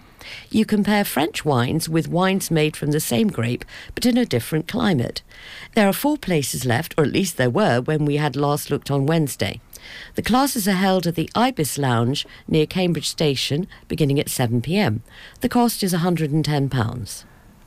You 0.49 0.65
compare 0.65 1.03
French 1.03 1.45
wines 1.45 1.87
with 1.87 2.07
wines 2.07 2.51
made 2.51 2.75
from 2.75 2.91
the 2.91 2.99
same 2.99 3.29
grape 3.29 3.65
but 3.95 4.05
in 4.05 4.17
a 4.17 4.25
different 4.25 4.67
climate. 4.67 5.21
There 5.75 5.87
are 5.87 5.93
four 5.93 6.17
places 6.17 6.65
left, 6.65 6.93
or 6.97 7.03
at 7.03 7.11
least 7.11 7.37
there 7.37 7.49
were 7.49 7.81
when 7.81 8.05
we 8.05 8.17
had 8.17 8.35
last 8.35 8.69
looked 8.69 8.91
on 8.91 9.05
Wednesday. 9.05 9.61
The 10.15 10.21
classes 10.21 10.67
are 10.67 10.73
held 10.73 11.07
at 11.07 11.15
the 11.15 11.29
Ibis 11.35 11.77
Lounge 11.77 12.25
near 12.47 12.65
Cambridge 12.65 13.07
Station 13.07 13.67
beginning 13.87 14.19
at 14.19 14.27
7pm. 14.27 15.01
The 15.41 15.49
cost 15.49 15.83
is 15.83 15.93
£110. 15.93 17.23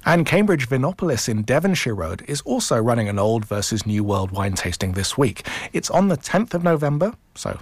And 0.07 0.25
Cambridge 0.25 0.69
Vinopolis 0.69 1.29
in 1.29 1.43
Devonshire 1.43 1.95
Road 1.95 2.25
is 2.27 2.41
also 2.43 2.79
running 2.79 3.09
an 3.09 3.19
old 3.19 3.45
versus 3.45 3.87
new 3.87 4.03
world 4.03 4.31
wine 4.31 4.55
tasting 4.55 4.93
this 4.93 5.19
week. 5.19 5.47
It's 5.73 5.91
on 5.91 6.09
the 6.09 6.17
10th 6.17 6.55
of 6.55 6.65
November, 6.65 7.15
so 7.35 7.61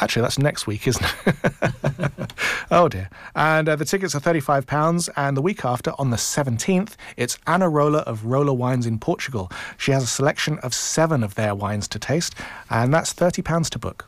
actually 0.00 0.22
that's 0.22 0.38
next 0.38 0.66
week, 0.66 0.86
isn't 0.86 1.04
it? 1.26 2.32
oh 2.70 2.88
dear. 2.88 3.08
And 3.34 3.68
uh, 3.68 3.76
the 3.76 3.84
tickets 3.84 4.14
are 4.14 4.20
£35, 4.20 5.08
and 5.16 5.36
the 5.36 5.42
week 5.42 5.64
after, 5.64 5.92
on 5.98 6.10
the 6.10 6.16
17th, 6.16 6.94
it's 7.16 7.38
Anna 7.46 7.68
Roller 7.68 8.00
of 8.00 8.24
Roller 8.24 8.52
Wines 8.52 8.86
in 8.86 8.98
Portugal. 8.98 9.50
She 9.76 9.92
has 9.92 10.02
a 10.02 10.06
selection 10.08 10.58
of 10.58 10.74
seven 10.74 11.22
of 11.22 11.34
their 11.34 11.54
wines 11.54 11.88
to 11.88 11.98
taste, 11.98 12.34
and 12.70 12.92
that's 12.92 13.12
£30 13.14 13.70
to 13.70 13.78
book. 13.78 14.06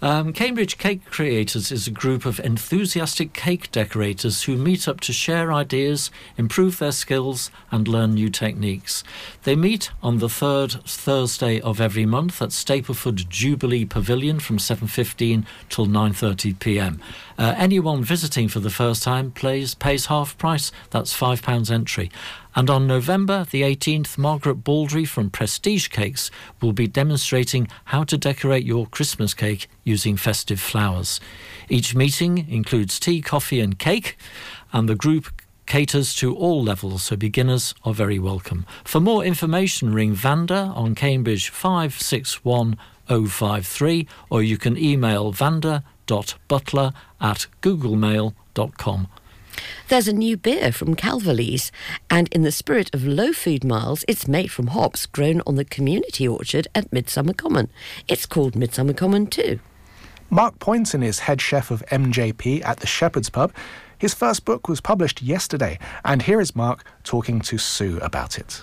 Um, 0.00 0.32
Cambridge 0.32 0.78
Cake 0.78 1.04
Creators 1.06 1.72
is 1.72 1.88
a 1.88 1.90
group 1.90 2.24
of 2.24 2.38
enthusiastic 2.38 3.32
cake 3.32 3.72
decorators 3.72 4.44
who 4.44 4.56
meet 4.56 4.86
up 4.86 5.00
to 5.00 5.12
share 5.12 5.52
ideas, 5.52 6.12
improve 6.36 6.78
their 6.78 6.92
skills, 6.92 7.50
and 7.72 7.88
learn 7.88 8.14
new 8.14 8.28
techniques. 8.28 9.02
They 9.42 9.56
meet 9.56 9.90
on 10.00 10.18
the 10.18 10.28
third 10.28 10.84
Thursday 10.84 11.60
of 11.60 11.80
every 11.80 12.06
month 12.06 12.40
at 12.40 12.50
Stapleford 12.50 13.28
Jubilee 13.28 13.84
Pavilion 13.84 14.38
from 14.38 14.58
7:15 14.58 15.44
till 15.68 15.86
9:30 15.86 16.60
p.m. 16.60 17.00
Uh, 17.36 17.54
anyone 17.56 18.04
visiting 18.04 18.46
for 18.46 18.60
the 18.60 18.70
first 18.70 19.02
time 19.02 19.32
plays, 19.32 19.74
pays 19.74 20.06
half 20.06 20.38
price. 20.38 20.70
That's 20.90 21.12
five 21.12 21.42
pounds 21.42 21.72
entry. 21.72 22.10
And 22.58 22.68
on 22.70 22.86
November 22.88 23.46
the 23.48 23.62
18th, 23.62 24.18
Margaret 24.18 24.64
Baldry 24.64 25.04
from 25.04 25.30
Prestige 25.30 25.86
Cakes 25.86 26.28
will 26.60 26.72
be 26.72 26.88
demonstrating 26.88 27.68
how 27.84 28.02
to 28.02 28.18
decorate 28.18 28.64
your 28.64 28.88
Christmas 28.88 29.32
cake 29.32 29.68
using 29.84 30.16
festive 30.16 30.58
flowers. 30.58 31.20
Each 31.68 31.94
meeting 31.94 32.50
includes 32.50 32.98
tea, 32.98 33.22
coffee, 33.22 33.60
and 33.60 33.78
cake, 33.78 34.18
and 34.72 34.88
the 34.88 34.96
group 34.96 35.26
caters 35.66 36.16
to 36.16 36.34
all 36.34 36.60
levels, 36.60 37.04
so 37.04 37.14
beginners 37.14 37.76
are 37.84 37.94
very 37.94 38.18
welcome. 38.18 38.66
For 38.82 38.98
more 38.98 39.24
information, 39.24 39.94
ring 39.94 40.14
Vanda 40.14 40.72
on 40.74 40.96
Cambridge 40.96 41.50
561053, 41.50 44.08
or 44.30 44.42
you 44.42 44.58
can 44.58 44.76
email 44.76 45.30
vanda.butler 45.30 46.92
at 47.20 47.46
googlemail.com. 47.62 49.06
There's 49.88 50.08
a 50.08 50.12
new 50.12 50.36
beer 50.36 50.72
from 50.72 50.94
Calverley's, 50.94 51.72
and 52.10 52.28
in 52.32 52.42
the 52.42 52.52
spirit 52.52 52.94
of 52.94 53.06
low 53.06 53.32
food 53.32 53.64
miles, 53.64 54.04
it's 54.06 54.28
made 54.28 54.50
from 54.50 54.68
hops 54.68 55.06
grown 55.06 55.42
on 55.46 55.56
the 55.56 55.64
community 55.64 56.26
orchard 56.26 56.68
at 56.74 56.92
Midsummer 56.92 57.32
Common. 57.32 57.70
It's 58.06 58.26
called 58.26 58.56
Midsummer 58.56 58.92
Common 58.92 59.26
too. 59.26 59.60
Mark 60.30 60.58
Poynton 60.58 61.02
is 61.02 61.20
head 61.20 61.40
chef 61.40 61.70
of 61.70 61.84
MJP 61.86 62.64
at 62.64 62.80
the 62.80 62.86
Shepherd's 62.86 63.30
Pub. 63.30 63.52
His 63.96 64.12
first 64.14 64.44
book 64.44 64.68
was 64.68 64.80
published 64.80 65.22
yesterday, 65.22 65.78
and 66.04 66.22
here 66.22 66.40
is 66.40 66.54
Mark 66.54 66.84
talking 67.02 67.40
to 67.40 67.56
Sue 67.56 67.98
about 68.00 68.38
it. 68.38 68.62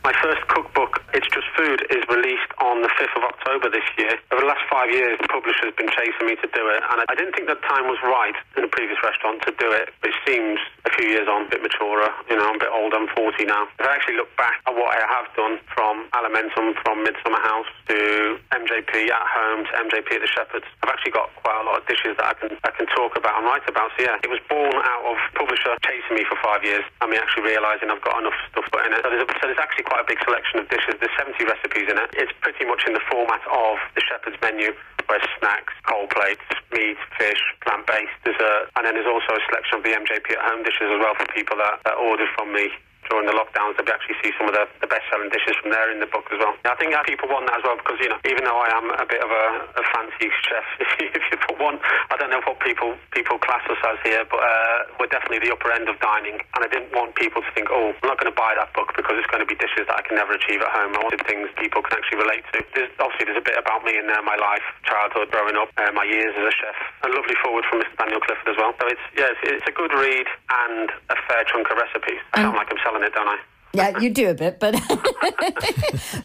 My 0.00 0.16
first 0.24 0.40
cookbook, 0.48 1.04
It's 1.12 1.28
Just 1.28 1.44
Food, 1.52 1.84
is 1.92 2.00
released 2.08 2.48
on 2.56 2.80
the 2.80 2.88
5th 2.96 3.20
of 3.20 3.24
October 3.36 3.68
this 3.68 3.84
year. 4.00 4.16
Over 4.32 4.48
the 4.48 4.48
last 4.48 4.64
five 4.72 4.88
years, 4.88 5.20
the 5.20 5.28
publisher's 5.28 5.76
been 5.76 5.92
chasing 5.92 6.24
me 6.24 6.40
to 6.40 6.48
do 6.56 6.64
it, 6.72 6.80
and 6.80 7.04
I 7.04 7.14
didn't 7.20 7.36
think 7.36 7.52
the 7.52 7.60
time 7.68 7.84
was 7.84 8.00
right 8.00 8.32
in 8.56 8.64
the 8.64 8.72
previous 8.72 8.96
restaurant 9.04 9.44
to 9.44 9.52
do 9.60 9.68
it. 9.76 9.92
It 10.00 10.16
seems 10.24 10.56
a 10.88 10.90
few 10.96 11.12
years 11.12 11.28
on, 11.28 11.44
a 11.44 11.48
bit 11.52 11.60
maturer. 11.60 12.08
You 12.32 12.40
know, 12.40 12.48
I'm 12.48 12.56
a 12.56 12.64
bit 12.64 12.72
older, 12.72 12.96
I'm 12.96 13.12
40 13.12 13.44
now. 13.44 13.68
If 13.76 13.84
I 13.84 13.92
actually 13.92 14.16
look 14.16 14.32
back 14.40 14.64
at 14.64 14.72
what 14.72 14.88
I 14.88 15.04
have 15.04 15.28
done 15.36 15.60
from 15.68 16.08
Alimentum, 16.16 16.80
from 16.80 17.04
Midsummer 17.04 17.44
House 17.44 17.68
to 17.92 18.40
MJP 18.56 19.12
at 19.12 19.26
home 19.28 19.68
to 19.68 19.72
MJP 19.84 20.16
at 20.16 20.24
the 20.24 20.32
Shepherd's, 20.32 20.68
I've 20.80 20.96
actually 20.96 21.12
got 21.12 21.28
quite 21.44 21.60
a 21.60 21.64
lot 21.68 21.76
of 21.76 21.84
dishes 21.84 22.16
that 22.16 22.24
I 22.24 22.34
can 22.40 22.56
I 22.64 22.72
can 22.72 22.88
talk 22.88 23.20
about 23.20 23.36
and 23.36 23.44
write 23.44 23.68
about. 23.68 23.92
So 24.00 24.08
yeah, 24.08 24.16
it 24.24 24.32
was 24.32 24.40
born 24.48 24.72
out 24.80 25.04
of 25.04 25.20
publisher 25.36 25.76
chasing 25.84 26.16
me 26.16 26.24
for 26.24 26.40
five 26.40 26.64
years, 26.64 26.88
and 27.04 27.12
me 27.12 27.20
actually 27.20 27.52
realising 27.52 27.92
I've 27.92 28.00
got 28.00 28.16
enough 28.16 28.38
stuff 28.48 28.64
in 28.80 28.96
it. 28.96 29.04
So 29.04 29.12
there's, 29.12 29.28
so 29.28 29.44
there's 29.44 29.60
actually 29.60 29.89
quite 29.90 30.06
a 30.06 30.08
big 30.08 30.22
selection 30.22 30.62
of 30.62 30.70
dishes. 30.70 30.94
There's 31.02 31.12
70 31.18 31.34
recipes 31.50 31.90
in 31.90 31.98
it. 31.98 32.08
It's 32.14 32.30
pretty 32.46 32.62
much 32.62 32.86
in 32.86 32.94
the 32.94 33.02
format 33.10 33.42
of 33.50 33.74
the 33.98 34.02
Shepherd's 34.06 34.38
menu, 34.38 34.70
where 35.10 35.18
snacks, 35.42 35.74
cold 35.90 36.14
plates, 36.14 36.46
meat, 36.70 36.94
fish, 37.18 37.42
plant-based 37.66 38.14
dessert, 38.22 38.70
and 38.78 38.86
then 38.86 38.94
there's 38.94 39.10
also 39.10 39.34
a 39.34 39.42
selection 39.50 39.74
of 39.78 39.82
the 39.82 39.90
MJP 39.90 40.38
at 40.38 40.42
home 40.46 40.62
dishes 40.62 40.86
as 40.86 40.98
well 41.02 41.18
for 41.18 41.26
people 41.34 41.58
that, 41.58 41.82
that 41.82 41.98
ordered 41.98 42.30
from 42.38 42.54
me 42.54 42.70
during 43.10 43.26
the 43.26 43.34
lockdowns, 43.34 43.74
that 43.76 43.84
we 43.84 43.92
actually 43.92 44.16
see 44.22 44.30
some 44.38 44.46
of 44.46 44.54
the, 44.54 44.64
the 44.80 44.86
best-selling 44.86 45.28
dishes 45.34 45.58
from 45.58 45.74
there 45.74 45.90
in 45.90 45.98
the 45.98 46.08
book 46.08 46.24
as 46.30 46.38
well. 46.38 46.54
I 46.64 46.78
think 46.78 46.94
that 46.94 47.04
people 47.04 47.26
want 47.26 47.50
that 47.50 47.58
as 47.58 47.64
well 47.66 47.76
because, 47.76 47.98
you 47.98 48.08
know, 48.08 48.22
even 48.24 48.46
though 48.46 48.56
I 48.56 48.70
am 48.78 48.86
a 48.94 49.06
bit 49.06 49.20
of 49.20 49.28
a, 49.28 49.46
a 49.82 49.84
fancy 49.90 50.30
chef, 50.46 50.66
if 50.84 50.90
you, 51.02 51.06
if 51.10 51.24
you 51.28 51.36
put 51.42 51.58
one, 51.58 51.82
I 52.08 52.16
don't 52.16 52.30
know 52.30 52.40
what 52.46 52.62
people 52.62 52.94
people 53.10 53.42
class 53.42 53.66
us 53.66 53.82
as 53.82 53.98
here, 54.06 54.22
but 54.30 54.38
uh, 54.38 54.78
we're 55.02 55.10
definitely 55.10 55.42
the 55.42 55.52
upper 55.52 55.74
end 55.74 55.90
of 55.90 55.98
dining. 55.98 56.38
And 56.54 56.62
I 56.62 56.68
didn't 56.70 56.94
want 56.94 57.18
people 57.18 57.42
to 57.42 57.50
think, 57.52 57.68
oh, 57.68 57.90
I'm 57.90 58.08
not 58.08 58.16
going 58.22 58.30
to 58.30 58.38
buy 58.38 58.54
that 58.54 58.70
book 58.72 58.94
because 58.94 59.18
it's 59.18 59.28
going 59.28 59.42
to 59.42 59.50
be 59.50 59.58
dishes 59.58 59.90
that 59.90 59.98
I 59.98 60.02
can 60.06 60.14
never 60.14 60.32
achieve 60.38 60.62
at 60.62 60.70
home. 60.70 60.94
I 60.94 61.02
wanted 61.02 61.26
things 61.26 61.50
people 61.58 61.82
can 61.82 61.98
actually 61.98 62.22
relate 62.22 62.46
to. 62.54 62.62
There's, 62.72 62.92
obviously, 63.02 63.26
there's 63.26 63.42
a 63.42 63.46
bit 63.46 63.58
about 63.58 63.82
me 63.82 63.98
in 63.98 64.06
there, 64.06 64.22
my 64.22 64.38
life, 64.38 64.64
childhood, 64.86 65.34
growing 65.34 65.58
up, 65.58 65.74
uh, 65.74 65.90
my 65.90 66.06
years 66.06 66.30
as 66.38 66.46
a 66.46 66.54
chef. 66.54 66.78
A 67.04 67.10
lovely 67.10 67.34
forward 67.42 67.66
from 67.66 67.82
Mr. 67.82 67.94
Daniel 67.98 68.22
Clifford 68.22 68.48
as 68.48 68.56
well. 68.56 68.72
So 68.78 68.86
it's, 68.86 69.06
yeah, 69.18 69.34
it's, 69.34 69.42
it's 69.60 69.68
a 69.68 69.74
good 69.74 69.90
read 69.90 70.28
and 70.68 70.88
a 71.10 71.16
fair 71.26 71.42
chunk 71.50 71.66
of 71.72 71.76
recipes. 71.76 72.22
I 72.32 72.46
sound 72.46 72.56
like 72.56 72.70
I'm 72.70 72.80
selling 72.86 72.99
it, 73.02 73.14
don't 73.14 73.28
I? 73.28 73.38
Yeah, 73.72 73.98
you 73.98 74.10
do 74.10 74.30
a 74.30 74.34
bit, 74.34 74.58
but. 74.58 74.74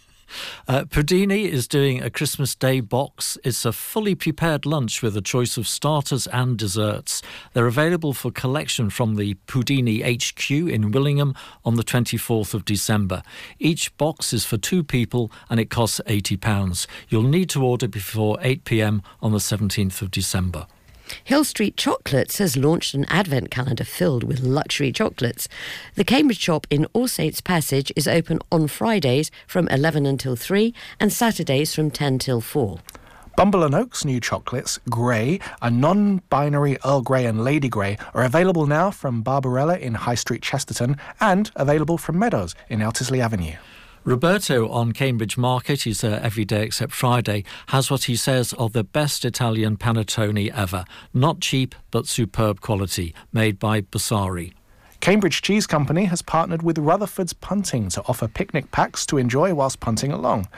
Uh, 0.67 0.83
Pudini 0.83 1.47
is 1.47 1.67
doing 1.67 2.01
a 2.01 2.09
Christmas 2.09 2.55
Day 2.55 2.79
box. 2.79 3.38
It's 3.43 3.65
a 3.65 3.71
fully 3.71 4.15
prepared 4.15 4.65
lunch 4.65 5.01
with 5.01 5.15
a 5.15 5.21
choice 5.21 5.57
of 5.57 5.67
starters 5.67 6.27
and 6.27 6.57
desserts. 6.57 7.21
They're 7.53 7.67
available 7.67 8.13
for 8.13 8.31
collection 8.31 8.89
from 8.89 9.15
the 9.15 9.35
Pudini 9.47 10.01
HQ 10.03 10.49
in 10.49 10.91
Willingham 10.91 11.35
on 11.63 11.75
the 11.75 11.83
24th 11.83 12.53
of 12.53 12.65
December. 12.65 13.21
Each 13.59 13.95
box 13.97 14.33
is 14.33 14.45
for 14.45 14.57
two 14.57 14.83
people 14.83 15.31
and 15.49 15.59
it 15.59 15.69
costs 15.69 16.01
£80. 16.07 16.88
You'll 17.09 17.23
need 17.23 17.49
to 17.51 17.63
order 17.63 17.88
before 17.88 18.38
8 18.41 18.65
pm 18.65 19.03
on 19.21 19.31
the 19.31 19.38
17th 19.38 20.01
of 20.01 20.11
December. 20.11 20.67
Hill 21.24 21.44
Street 21.44 21.78
Chocolates 21.78 22.38
has 22.39 22.58
launched 22.58 22.94
an 22.94 23.06
advent 23.10 23.52
calendar 23.52 23.84
filled 23.84 24.24
with 24.24 24.41
luxury 24.41 24.91
chocolates. 24.91 25.48
The 25.96 26.04
Cambridge 26.04 26.39
shop 26.39 26.68
in 26.70 26.86
All 26.94 27.08
Saints 27.08 27.41
Passage 27.41 27.91
is 27.96 28.08
open 28.08 28.39
on 28.52 28.68
Fridays 28.68 29.32
from 29.48 29.68
11 29.70 30.06
until 30.06 30.36
3 30.36 30.74
and 31.00 31.12
Saturdays 31.12 31.74
from 31.74 31.91
10 31.91 32.20
till 32.20 32.41
4. 32.41 32.80
Bumble 33.36 33.65
and 33.65 33.76
Oak's 33.76 34.06
new 34.06 34.22
chocolates, 34.22 34.80
Grey, 34.89 35.41
a 35.62 35.70
non 35.70 36.22
binary 36.30 36.78
Earl 36.86 37.02
Grey 37.02 37.26
and 37.26 37.44
Lady 37.44 37.68
Grey, 37.68 37.98
are 38.13 38.24
available 38.24 38.65
now 38.65 38.91
from 38.91 39.24
Barbarella 39.24 39.78
in 39.78 39.94
High 39.94 40.15
Street, 40.15 40.41
Chesterton, 40.41 40.96
and 41.20 41.52
available 41.58 41.98
from 41.98 42.18
Meadows 42.18 42.56
in 42.70 42.80
Eltisley 42.80 43.20
Avenue. 43.20 43.56
Roberto 44.06 44.70
on 44.70 44.91
Cambridge 44.91 45.36
Market, 45.36 45.82
he's 45.82 46.02
there 46.02 46.22
every 46.22 46.46
day 46.46 46.62
except 46.62 46.91
Friday, 46.91 47.44
has 47.70 47.89
what 47.89 48.04
he 48.04 48.15
says 48.15 48.54
are 48.54 48.70
the 48.70 48.84
best 48.84 49.26
Italian 49.26 49.78
panettone 49.78 50.52
ever. 50.54 50.86
Not 51.12 51.39
cheap, 51.39 51.74
but 51.89 52.06
superb 52.06 52.62
quality, 52.62 53.15
made 53.34 53.58
by 53.58 53.82
Bassari. 53.82 54.54
Cambridge 55.00 55.41
Cheese 55.41 55.65
Company 55.65 56.06
has 56.06 56.22
partnered 56.22 56.62
with 56.62 56.78
Rutherford's 56.78 57.34
Punting 57.34 57.89
to 57.89 58.04
offer 58.08 58.28
picnic 58.28 58.70
packs 58.70 59.08
to 59.08 59.18
enjoy 59.18 59.56
whilst 59.56 59.80
punting 59.80 60.12
along. 60.12 60.50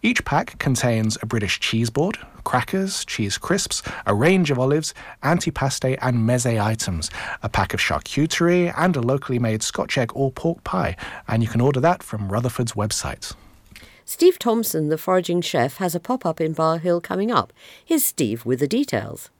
Each 0.00 0.24
pack 0.24 0.58
contains 0.58 1.18
a 1.20 1.26
British 1.26 1.58
cheese 1.58 1.90
board, 1.90 2.18
crackers, 2.44 3.04
cheese 3.04 3.36
crisps, 3.36 3.82
a 4.06 4.14
range 4.14 4.50
of 4.50 4.58
olives, 4.58 4.94
antipasto 5.24 5.98
and 6.00 6.18
meze 6.18 6.62
items, 6.62 7.10
a 7.42 7.48
pack 7.48 7.74
of 7.74 7.80
charcuterie, 7.80 8.72
and 8.76 8.94
a 8.94 9.00
locally 9.00 9.40
made 9.40 9.62
Scotch 9.62 9.98
egg 9.98 10.12
or 10.14 10.30
pork 10.30 10.62
pie. 10.62 10.96
And 11.26 11.42
you 11.42 11.48
can 11.48 11.60
order 11.60 11.80
that 11.80 12.02
from 12.04 12.30
Rutherford's 12.30 12.72
website. 12.72 13.34
Steve 14.04 14.38
Thompson, 14.38 14.88
the 14.88 14.96
foraging 14.96 15.40
chef, 15.40 15.78
has 15.78 15.94
a 15.94 16.00
pop 16.00 16.24
up 16.24 16.40
in 16.40 16.52
Bar 16.52 16.78
Hill 16.78 17.00
coming 17.00 17.30
up. 17.30 17.52
Here's 17.84 18.04
Steve 18.04 18.46
with 18.46 18.60
the 18.60 18.68
details. 18.68 19.30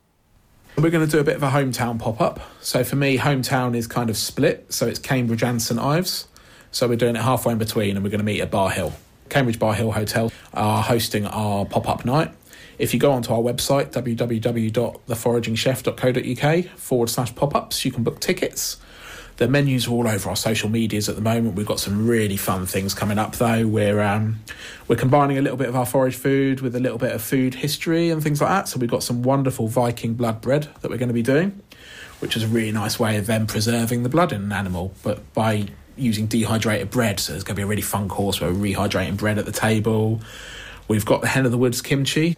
We're 0.77 0.91
going 0.91 1.07
to 1.07 1.11
do 1.11 1.21
a 1.21 1.25
bit 1.25 1.37
of 1.37 1.43
a 1.43 1.51
hometown 1.51 1.99
pop 1.99 2.21
up. 2.21 2.41
So 2.61 2.85
for 2.85 2.97
me, 2.97 3.17
hometown 3.17 3.77
is 3.77 3.87
kind 3.87 4.11
of 4.11 4.17
split. 4.17 4.73
So 4.73 4.87
it's 4.87 4.99
Cambridge 4.99 5.43
and 5.43 5.63
St 5.63 5.81
Ives. 5.81 6.29
So 6.71 6.87
we're 6.89 6.97
doing 6.97 7.17
it 7.17 7.23
halfway 7.23 7.53
in 7.53 7.59
between 7.59 7.97
and 7.97 8.05
we're 8.05 8.11
going 8.11 8.19
to 8.19 8.25
meet 8.25 8.41
at 8.41 8.51
Bar 8.51 8.71
Hill. 8.71 8.93
Cambridge 9.29 9.59
Bar 9.59 9.75
Hill 9.75 9.91
Hotel 9.93 10.31
are 10.55 10.83
hosting 10.83 11.27
our 11.27 11.65
pop 11.65 11.89
up 11.89 12.05
night. 12.05 12.33
If 12.79 12.95
you 12.95 13.01
go 13.01 13.11
onto 13.13 13.33
our 13.33 13.41
website, 13.41 13.91
www.theforagingchef.co.uk 13.91 16.79
forward 16.79 17.11
slash 17.11 17.35
pop 17.35 17.55
ups, 17.55 17.85
you 17.85 17.91
can 17.91 18.05
book 18.05 18.21
tickets. 18.21 18.79
The 19.39 19.49
menus 19.49 19.87
are 19.87 19.93
all 19.93 20.09
over 20.09 20.31
our 20.31 20.37
social 20.37 20.69
medias 20.69 21.09
at 21.09 21.15
the 21.15 21.23
moment. 21.23 21.55
We've 21.55 21.67
got 21.67 21.79
some 21.79 22.09
really 22.09 22.37
fun 22.37 22.67
things 22.67 22.93
coming 22.93 23.21
up 23.21 23.37
though. 23.37 23.69
We're 23.69 24.01
um, 24.01 24.41
we're 24.89 24.97
combining 24.97 25.39
a 25.39 25.43
little 25.43 25.57
bit 25.57 25.69
of 25.69 25.77
our 25.77 25.87
forage 25.87 26.17
food 26.17 26.61
with 26.61 26.75
a 26.75 26.81
little 26.81 26.99
bit 26.99 27.13
of 27.13 27.23
food 27.23 27.55
history 27.55 28.11
and 28.11 28.21
things 28.21 28.41
like 28.41 28.51
that. 28.51 28.67
So 28.67 28.81
we've 28.81 28.91
got 28.91 29.05
some 29.05 29.23
wonderful 29.23 29.69
Viking 29.69 30.15
blood 30.15 30.41
bread 30.41 30.69
that 30.81 30.91
we're 30.91 30.99
going 30.99 31.09
to 31.09 31.15
be 31.15 31.23
doing, 31.23 31.63
which 32.19 32.37
is 32.37 32.43
a 32.43 32.49
really 32.49 32.73
nice 32.73 32.99
way 32.99 33.17
of 33.17 33.27
them 33.27 33.47
preserving 33.47 34.03
the 34.03 34.09
blood 34.09 34.33
in 34.33 34.43
an 34.43 34.51
animal, 34.51 34.93
but 35.05 35.33
by 35.35 35.69
using 35.99 36.27
dehydrated 36.27 36.91
bread. 36.91 37.21
So 37.21 37.33
there's 37.33 37.45
going 37.45 37.55
to 37.55 37.61
be 37.61 37.65
a 37.65 37.67
really 37.67 37.83
fun 37.83 38.09
course 38.09 38.41
where 38.41 38.53
we're 38.53 38.75
rehydrating 38.75 39.17
bread 39.17 39.39
at 39.39 39.47
the 39.47 39.53
table. 39.53 40.21
We've 40.87 41.05
got 41.05 41.21
the 41.21 41.29
hen 41.29 41.45
of 41.45 41.53
the 41.53 41.59
woods 41.59 41.83
kimchi. 41.83 42.37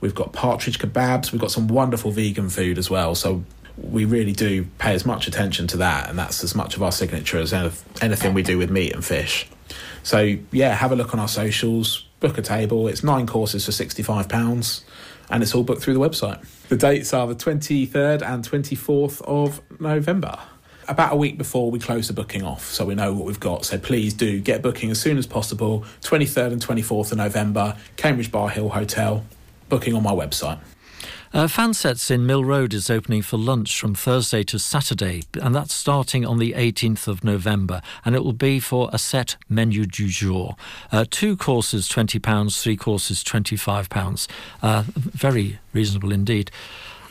We've 0.00 0.14
got 0.14 0.32
partridge 0.32 0.78
kebabs. 0.78 1.32
We've 1.32 1.40
got 1.40 1.50
some 1.50 1.68
wonderful 1.68 2.10
vegan 2.10 2.48
food 2.48 2.78
as 2.78 2.88
well. 2.88 3.14
So 3.14 3.44
we 3.76 4.04
really 4.04 4.32
do 4.32 4.66
pay 4.78 4.94
as 4.94 5.04
much 5.04 5.26
attention 5.26 5.66
to 5.68 5.78
that, 5.78 6.08
and 6.08 6.18
that's 6.18 6.42
as 6.44 6.54
much 6.54 6.76
of 6.76 6.82
our 6.82 6.92
signature 6.92 7.38
as 7.38 7.52
anything 7.52 8.34
we 8.34 8.42
do 8.42 8.58
with 8.58 8.70
meat 8.70 8.92
and 8.92 9.04
fish. 9.04 9.46
So 10.02 10.36
yeah, 10.52 10.74
have 10.74 10.92
a 10.92 10.96
look 10.96 11.14
on 11.14 11.20
our 11.20 11.28
socials, 11.28 12.06
book 12.20 12.38
a 12.38 12.42
table. 12.42 12.88
It's 12.88 13.02
nine 13.02 13.26
courses 13.26 13.66
for 13.66 13.72
sixty 13.72 14.02
five 14.02 14.28
pounds, 14.28 14.84
and 15.30 15.42
it's 15.42 15.54
all 15.54 15.62
booked 15.62 15.82
through 15.82 15.94
the 15.94 16.00
website. 16.00 16.44
The 16.68 16.76
dates 16.76 17.12
are 17.12 17.26
the 17.26 17.34
twenty 17.34 17.86
third 17.86 18.22
and 18.22 18.44
twenty 18.44 18.74
fourth 18.74 19.22
of 19.22 19.60
November. 19.80 20.38
About 20.90 21.12
a 21.12 21.16
week 21.16 21.38
before 21.38 21.70
we 21.70 21.78
close 21.78 22.08
the 22.08 22.12
booking 22.12 22.42
off, 22.42 22.64
so 22.64 22.84
we 22.84 22.96
know 22.96 23.12
what 23.12 23.24
we've 23.24 23.38
got. 23.38 23.64
So 23.64 23.78
please 23.78 24.12
do 24.12 24.40
get 24.40 24.60
booking 24.60 24.90
as 24.90 25.00
soon 25.00 25.18
as 25.18 25.26
possible. 25.26 25.84
Twenty 26.02 26.26
third 26.26 26.50
and 26.50 26.60
twenty 26.60 26.82
fourth 26.82 27.12
of 27.12 27.18
November, 27.18 27.76
Cambridge 27.96 28.32
Bar 28.32 28.48
Hill 28.48 28.70
Hotel. 28.70 29.24
Booking 29.68 29.94
on 29.94 30.02
my 30.02 30.10
website. 30.10 30.58
Uh, 31.32 31.46
Fansets 31.46 32.10
in 32.10 32.26
Mill 32.26 32.44
Road 32.44 32.74
is 32.74 32.90
opening 32.90 33.22
for 33.22 33.36
lunch 33.36 33.78
from 33.78 33.94
Thursday 33.94 34.42
to 34.42 34.58
Saturday, 34.58 35.22
and 35.40 35.54
that's 35.54 35.72
starting 35.72 36.26
on 36.26 36.38
the 36.38 36.54
18th 36.54 37.06
of 37.06 37.22
November, 37.22 37.82
and 38.04 38.16
it 38.16 38.24
will 38.24 38.32
be 38.32 38.58
for 38.58 38.90
a 38.92 38.98
set 38.98 39.36
menu 39.48 39.86
du 39.86 40.08
jour. 40.08 40.56
Uh, 40.90 41.04
two 41.08 41.36
courses 41.36 41.88
£20, 41.88 42.60
three 42.60 42.76
courses 42.76 43.22
£25. 43.22 44.26
Uh, 44.60 44.82
very 44.88 45.60
reasonable 45.72 46.10
indeed. 46.10 46.50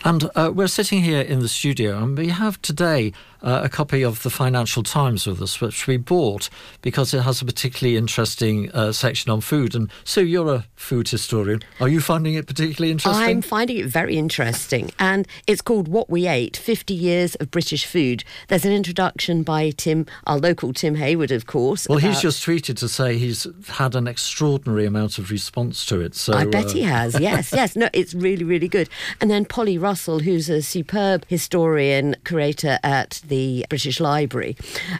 And 0.03 0.29
uh, 0.33 0.51
we're 0.53 0.67
sitting 0.67 1.01
here 1.01 1.21
in 1.21 1.39
the 1.39 1.49
studio, 1.49 2.01
and 2.01 2.17
we 2.17 2.29
have 2.29 2.61
today 2.61 3.11
uh, 3.41 3.61
a 3.63 3.69
copy 3.69 4.03
of 4.03 4.23
the 4.23 4.29
Financial 4.29 4.83
Times 4.83 5.25
with 5.27 5.41
us, 5.41 5.61
which 5.61 5.87
we 5.87 5.97
bought 5.97 6.49
because 6.81 7.13
it 7.13 7.21
has 7.21 7.41
a 7.41 7.45
particularly 7.45 7.97
interesting 7.97 8.71
uh, 8.71 8.91
section 8.91 9.31
on 9.31 9.41
food. 9.41 9.75
And 9.75 9.91
Sue, 10.03 10.25
you're 10.25 10.53
a 10.53 10.65
food 10.75 11.09
historian. 11.09 11.61
Are 11.79 11.87
you 11.87 12.01
finding 12.01 12.33
it 12.33 12.47
particularly 12.47 12.91
interesting? 12.91 13.23
I'm 13.23 13.41
finding 13.41 13.77
it 13.77 13.85
very 13.87 14.17
interesting. 14.17 14.91
And 14.99 15.27
it's 15.47 15.61
called 15.61 15.87
What 15.87 16.09
We 16.09 16.27
Ate 16.27 16.57
50 16.57 16.93
Years 16.93 17.35
of 17.35 17.51
British 17.51 17.85
Food. 17.85 18.23
There's 18.47 18.65
an 18.65 18.71
introduction 18.71 19.43
by 19.43 19.71
Tim, 19.71 20.05
our 20.25 20.37
local 20.37 20.73
Tim 20.73 20.95
Hayward, 20.95 21.31
of 21.31 21.45
course. 21.45 21.87
Well, 21.87 21.99
he's 21.99 22.21
just 22.21 22.45
tweeted 22.45 22.77
to 22.77 22.89
say 22.89 23.17
he's 23.17 23.47
had 23.67 23.95
an 23.95 24.07
extraordinary 24.07 24.85
amount 24.85 25.17
of 25.17 25.31
response 25.31 25.85
to 25.87 26.01
it. 26.01 26.15
So 26.15 26.33
I 26.33 26.45
bet 26.45 26.67
uh, 26.67 26.69
he 26.69 26.81
has, 26.83 27.19
yes, 27.19 27.51
yes. 27.53 27.75
No, 27.75 27.89
it's 27.93 28.13
really, 28.13 28.43
really 28.43 28.67
good. 28.67 28.89
And 29.21 29.29
then 29.29 29.45
Polly 29.45 29.77
Russell, 29.77 30.19
who's 30.19 30.49
a 30.49 30.61
superb 30.61 31.25
historian, 31.27 32.15
curator 32.23 32.79
at 32.83 33.21
the 33.29 33.65
British 33.69 33.99
Library, 33.99 34.57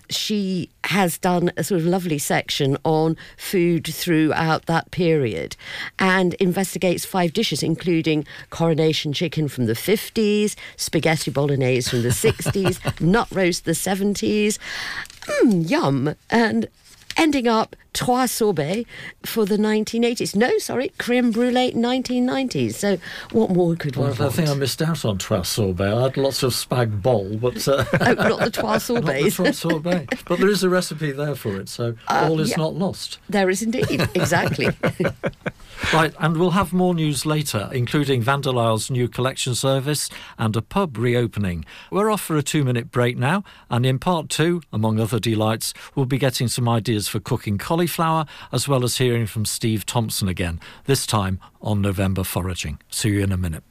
she 0.10 0.70
has 0.86 1.18
done 1.18 1.52
a 1.58 1.64
sort 1.64 1.82
of 1.82 1.86
lovely 1.86 2.18
section 2.18 2.78
on 2.84 3.18
food 3.38 3.86
throughout 3.86 4.66
that 4.66 4.90
period 4.92 5.56
and 6.00 6.34
investigates 6.36 7.06
five 7.06 7.34
dishes, 7.34 7.62
including 7.62 8.26
coronation 8.50 9.14
chicken 9.14 9.48
from 9.48 9.66
the 9.66 9.74
50s, 9.74 10.56
spaghetti 10.78 11.32
bolognese 11.32 11.90
from 11.90 12.04
the 12.04 12.10
60s, 12.10 13.02
nut 13.02 13.28
roast 13.32 13.66
the 13.66 13.72
70s. 13.72 14.58
Mm, 15.44 15.70
yum. 15.70 16.16
And 16.30 16.68
ending 17.20 17.48
up 17.48 17.76
trois 17.92 18.26
sorbet 18.28 18.86
for 19.26 19.46
the 19.46 19.58
1980s. 19.58 20.36
No, 20.36 20.58
sorry, 20.60 20.90
creme 21.00 21.32
brulee 21.32 21.72
1990s. 21.74 22.76
So 22.76 22.98
what 23.32 23.50
more 23.50 23.76
could 23.76 23.96
well, 23.96 24.12
we 24.12 24.18
I 24.18 24.20
want? 24.22 24.36
think 24.36 24.48
I 24.50 24.54
missed 24.54 24.82
out 24.82 25.04
on 25.06 25.18
trois 25.18 25.42
sorbet. 25.42 25.92
I 25.92 26.04
had 26.04 26.18
lots 26.18 26.44
of 26.44 26.54
spag 26.54 27.02
bol, 27.02 27.36
but 27.38 27.68
uh, 27.68 27.84
oh, 28.02 28.14
not 28.14 28.40
the 28.40 28.52
trois 28.52 28.78
sorbets. 28.78 29.38
not 29.40 29.46
the 29.46 29.52
trois 29.52 29.52
sorbet. 29.52 30.08
but 30.28 30.40
there 30.40 30.50
is 30.50 30.64
a 30.64 30.70
recipe 30.70 31.12
there 31.12 31.36
for 31.36 31.58
it, 31.60 31.68
so 31.68 31.96
Uh, 32.08 32.28
all 32.30 32.40
is 32.40 32.52
yeah. 32.52 32.58
not 32.58 32.76
lost. 32.76 33.18
There 33.28 33.50
is 33.50 33.62
indeed, 33.62 33.90
exactly. 34.16 34.70
Right, 35.94 36.14
and 36.20 36.38
we'll 36.38 36.52
have 36.52 36.72
more 36.74 36.94
news 36.94 37.26
later, 37.26 37.70
including 37.74 38.22
Vanderlyle's 38.22 38.92
new 38.92 39.08
collection 39.08 39.56
service 39.56 40.10
and 40.38 40.56
a 40.56 40.62
pub 40.62 40.98
reopening. 40.98 41.66
We're 41.90 42.12
off 42.12 42.22
for 42.22 42.38
a 42.38 42.44
two 42.44 42.64
minute 42.64 42.92
break 42.92 43.18
now, 43.18 43.44
and 43.70 43.86
in 43.86 43.98
part 43.98 44.30
two, 44.30 44.62
among 44.72 45.00
other 45.00 45.20
delights, 45.20 45.74
we'll 45.96 46.06
be 46.06 46.18
getting 46.20 46.48
some 46.48 46.70
ideas 46.70 47.08
for 47.10 47.20
cooking 47.20 47.58
cauliflower, 47.58 48.26
as 48.52 48.68
well 48.68 48.84
as 48.84 48.98
hearing 48.98 49.26
from 49.26 49.46
Steve 49.46 49.86
Thompson 49.86 50.28
again, 50.28 50.60
this 50.86 51.06
time 51.06 51.40
on 51.62 51.82
November 51.82 52.24
foraging. 52.24 52.80
See 52.90 53.10
you 53.10 53.24
in 53.24 53.32
a 53.32 53.38
minute. 53.38 53.64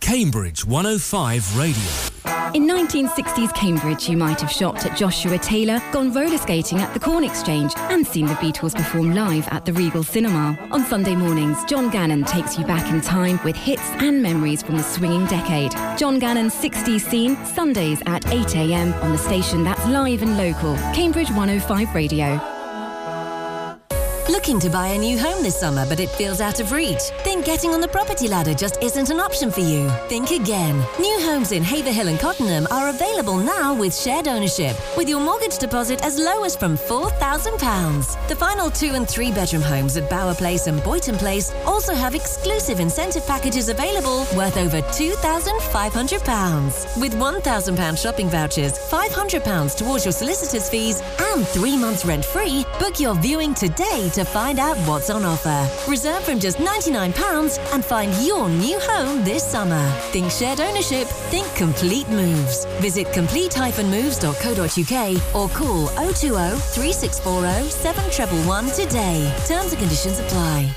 Cambridge 0.00 0.64
105 0.64 1.56
Radio. 1.58 2.10
In 2.52 2.66
1960s 2.66 3.54
Cambridge, 3.54 4.08
you 4.08 4.16
might 4.16 4.40
have 4.40 4.50
shopped 4.50 4.84
at 4.84 4.96
Joshua 4.96 5.38
Taylor, 5.38 5.80
gone 5.92 6.12
roller 6.12 6.38
skating 6.38 6.78
at 6.78 6.92
the 6.92 6.98
Corn 6.98 7.22
Exchange, 7.22 7.72
and 7.76 8.04
seen 8.04 8.26
the 8.26 8.34
Beatles 8.34 8.74
perform 8.74 9.14
live 9.14 9.46
at 9.48 9.64
the 9.64 9.72
Regal 9.72 10.02
Cinema. 10.02 10.58
On 10.72 10.84
Sunday 10.84 11.14
mornings, 11.14 11.64
John 11.66 11.90
Gannon 11.90 12.24
takes 12.24 12.58
you 12.58 12.64
back 12.64 12.90
in 12.92 13.00
time 13.02 13.38
with 13.44 13.54
hits 13.54 13.88
and 14.00 14.20
memories 14.20 14.62
from 14.62 14.76
the 14.76 14.82
swinging 14.82 15.26
decade. 15.26 15.72
John 15.96 16.18
Gannon's 16.18 16.54
60s 16.54 17.02
scene, 17.02 17.36
Sundays 17.44 18.00
at 18.06 18.22
8am 18.24 19.00
on 19.02 19.12
the 19.12 19.18
station 19.18 19.62
that's 19.62 19.86
live 19.86 20.22
and 20.22 20.36
local, 20.36 20.74
Cambridge 20.92 21.30
105 21.30 21.94
Radio. 21.94 22.59
Looking 24.30 24.60
to 24.60 24.70
buy 24.70 24.86
a 24.88 24.98
new 24.98 25.18
home 25.18 25.42
this 25.42 25.58
summer, 25.58 25.84
but 25.88 25.98
it 25.98 26.08
feels 26.08 26.40
out 26.40 26.60
of 26.60 26.70
reach? 26.70 27.10
Then 27.24 27.40
getting 27.40 27.70
on 27.70 27.80
the 27.80 27.88
property 27.88 28.28
ladder 28.28 28.54
just 28.54 28.80
isn't 28.80 29.10
an 29.10 29.18
option 29.18 29.50
for 29.50 29.58
you? 29.58 29.90
Think 30.08 30.30
again. 30.30 30.76
New 31.00 31.20
homes 31.22 31.50
in 31.50 31.64
Haverhill 31.64 32.06
and 32.06 32.20
Cottenham 32.20 32.68
are 32.70 32.90
available 32.90 33.38
now 33.38 33.74
with 33.74 33.92
shared 33.92 34.28
ownership, 34.28 34.76
with 34.96 35.08
your 35.08 35.18
mortgage 35.18 35.58
deposit 35.58 36.04
as 36.04 36.16
low 36.16 36.44
as 36.44 36.54
from 36.54 36.78
£4,000. 36.78 38.28
The 38.28 38.36
final 38.36 38.70
two 38.70 38.92
and 38.94 39.08
three 39.08 39.32
bedroom 39.32 39.62
homes 39.62 39.96
at 39.96 40.08
Bower 40.08 40.36
Place 40.36 40.68
and 40.68 40.80
Boyton 40.84 41.18
Place 41.18 41.52
also 41.66 41.92
have 41.92 42.14
exclusive 42.14 42.78
incentive 42.78 43.26
packages 43.26 43.68
available 43.68 44.28
worth 44.36 44.56
over 44.56 44.80
£2,500. 44.80 47.00
With 47.00 47.14
£1,000 47.14 47.98
shopping 47.98 48.28
vouchers, 48.28 48.78
£500 48.78 49.76
towards 49.76 50.04
your 50.04 50.12
solicitor's 50.12 50.70
fees, 50.70 51.02
and 51.18 51.44
three 51.48 51.76
months 51.76 52.04
rent 52.04 52.24
free, 52.24 52.64
book 52.78 53.00
your 53.00 53.16
viewing 53.16 53.54
today 53.54 54.08
to 54.14 54.19
find 54.24 54.58
out 54.58 54.76
what's 54.88 55.10
on 55.10 55.24
offer. 55.24 55.68
Reserve 55.90 56.22
from 56.22 56.38
just 56.38 56.58
£99 56.58 57.58
and 57.74 57.84
find 57.84 58.12
your 58.26 58.48
new 58.48 58.78
home 58.80 59.24
this 59.24 59.44
summer. 59.44 59.90
Think 60.12 60.30
shared 60.30 60.60
ownership, 60.60 61.06
think 61.30 61.52
complete 61.54 62.08
moves. 62.08 62.64
Visit 62.80 63.12
complete-moves.co.uk 63.12 65.34
or 65.34 65.48
call 65.48 65.88
020 65.88 66.30
3640 66.30 67.70
7111 67.70 68.70
today. 68.70 69.34
Terms 69.46 69.72
and 69.72 69.80
conditions 69.80 70.18
apply. 70.20 70.70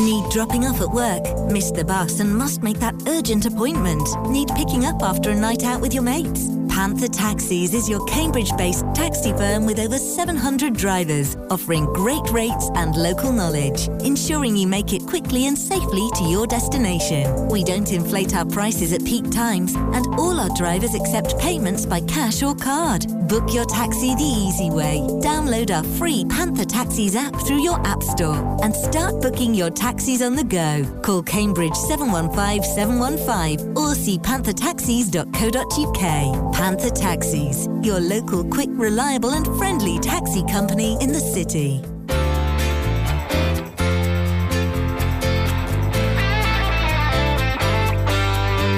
Need 0.00 0.30
dropping 0.30 0.66
off 0.66 0.80
at 0.80 0.90
work? 0.90 1.22
Missed 1.50 1.74
the 1.74 1.84
bus 1.84 2.20
and 2.20 2.36
must 2.36 2.62
make 2.62 2.78
that 2.80 2.94
urgent 3.06 3.46
appointment? 3.46 4.02
Need 4.28 4.48
picking 4.56 4.86
up 4.86 5.02
after 5.02 5.30
a 5.30 5.34
night 5.34 5.64
out 5.64 5.80
with 5.80 5.94
your 5.94 6.02
mates? 6.02 6.48
Panther 6.74 7.06
Taxis 7.06 7.72
is 7.72 7.88
your 7.88 8.04
Cambridge 8.06 8.50
based 8.56 8.84
taxi 8.96 9.32
firm 9.34 9.64
with 9.64 9.78
over 9.78 9.96
700 9.96 10.74
drivers, 10.74 11.36
offering 11.48 11.86
great 11.92 12.28
rates 12.32 12.68
and 12.74 12.96
local 12.96 13.32
knowledge, 13.32 13.86
ensuring 14.02 14.56
you 14.56 14.66
make 14.66 14.92
it 14.92 15.06
quickly 15.06 15.46
and 15.46 15.56
safely 15.56 16.10
to 16.16 16.24
your 16.24 16.48
destination. 16.48 17.46
We 17.46 17.62
don't 17.62 17.92
inflate 17.92 18.34
our 18.34 18.44
prices 18.44 18.92
at 18.92 19.04
peak 19.04 19.30
times, 19.30 19.76
and 19.76 20.04
all 20.16 20.40
our 20.40 20.48
drivers 20.56 20.96
accept 20.96 21.38
payments 21.38 21.86
by 21.86 22.00
cash 22.00 22.42
or 22.42 22.56
card. 22.56 23.06
Book 23.28 23.54
your 23.54 23.66
taxi 23.66 24.16
the 24.16 24.24
easy 24.24 24.68
way. 24.68 24.98
Download 25.22 25.70
our 25.70 25.84
free 25.96 26.24
Panther 26.28 26.64
Taxis 26.64 27.14
app 27.14 27.36
through 27.46 27.62
your 27.62 27.80
App 27.86 28.02
Store 28.02 28.58
and 28.64 28.74
start 28.74 29.22
booking 29.22 29.54
your 29.54 29.70
taxis 29.70 30.22
on 30.22 30.34
the 30.34 30.42
go. 30.42 30.84
Call 31.02 31.22
Cambridge 31.22 31.76
715 31.76 32.64
715 32.64 33.76
or 33.76 33.94
see 33.94 34.18
panthertaxis.co.uk. 34.18 36.63
Panther 36.64 36.88
Taxis, 36.88 37.68
your 37.82 38.00
local, 38.00 38.42
quick, 38.42 38.70
reliable, 38.72 39.32
and 39.32 39.44
friendly 39.58 39.98
taxi 39.98 40.42
company 40.44 40.96
in 41.02 41.12
the 41.12 41.20
city. 41.20 41.82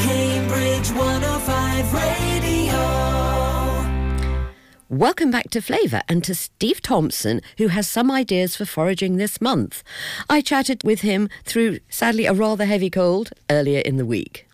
Cambridge 0.03 0.91
105 0.91 1.95
Radio. 1.95 2.75
Welcome 4.89 5.31
back 5.31 5.51
to 5.51 5.63
Flavour 5.63 6.03
and 6.09 6.25
to 6.25 6.35
Steve 6.35 6.83
Thompson, 6.83 7.41
who 7.59 7.69
has 7.69 7.89
some 7.89 8.11
ideas 8.11 8.57
for 8.57 8.65
foraging 8.65 9.17
this 9.17 9.41
month. 9.41 9.85
I 10.29 10.41
chatted 10.41 10.83
with 10.83 11.03
him 11.03 11.29
through, 11.45 11.79
sadly, 11.89 12.27
a 12.27 12.33
rather 12.33 12.65
heavy 12.65 12.91
cold 12.91 13.31
earlier 13.49 13.79
in 13.79 13.97
the 13.97 14.05
week. 14.05 14.46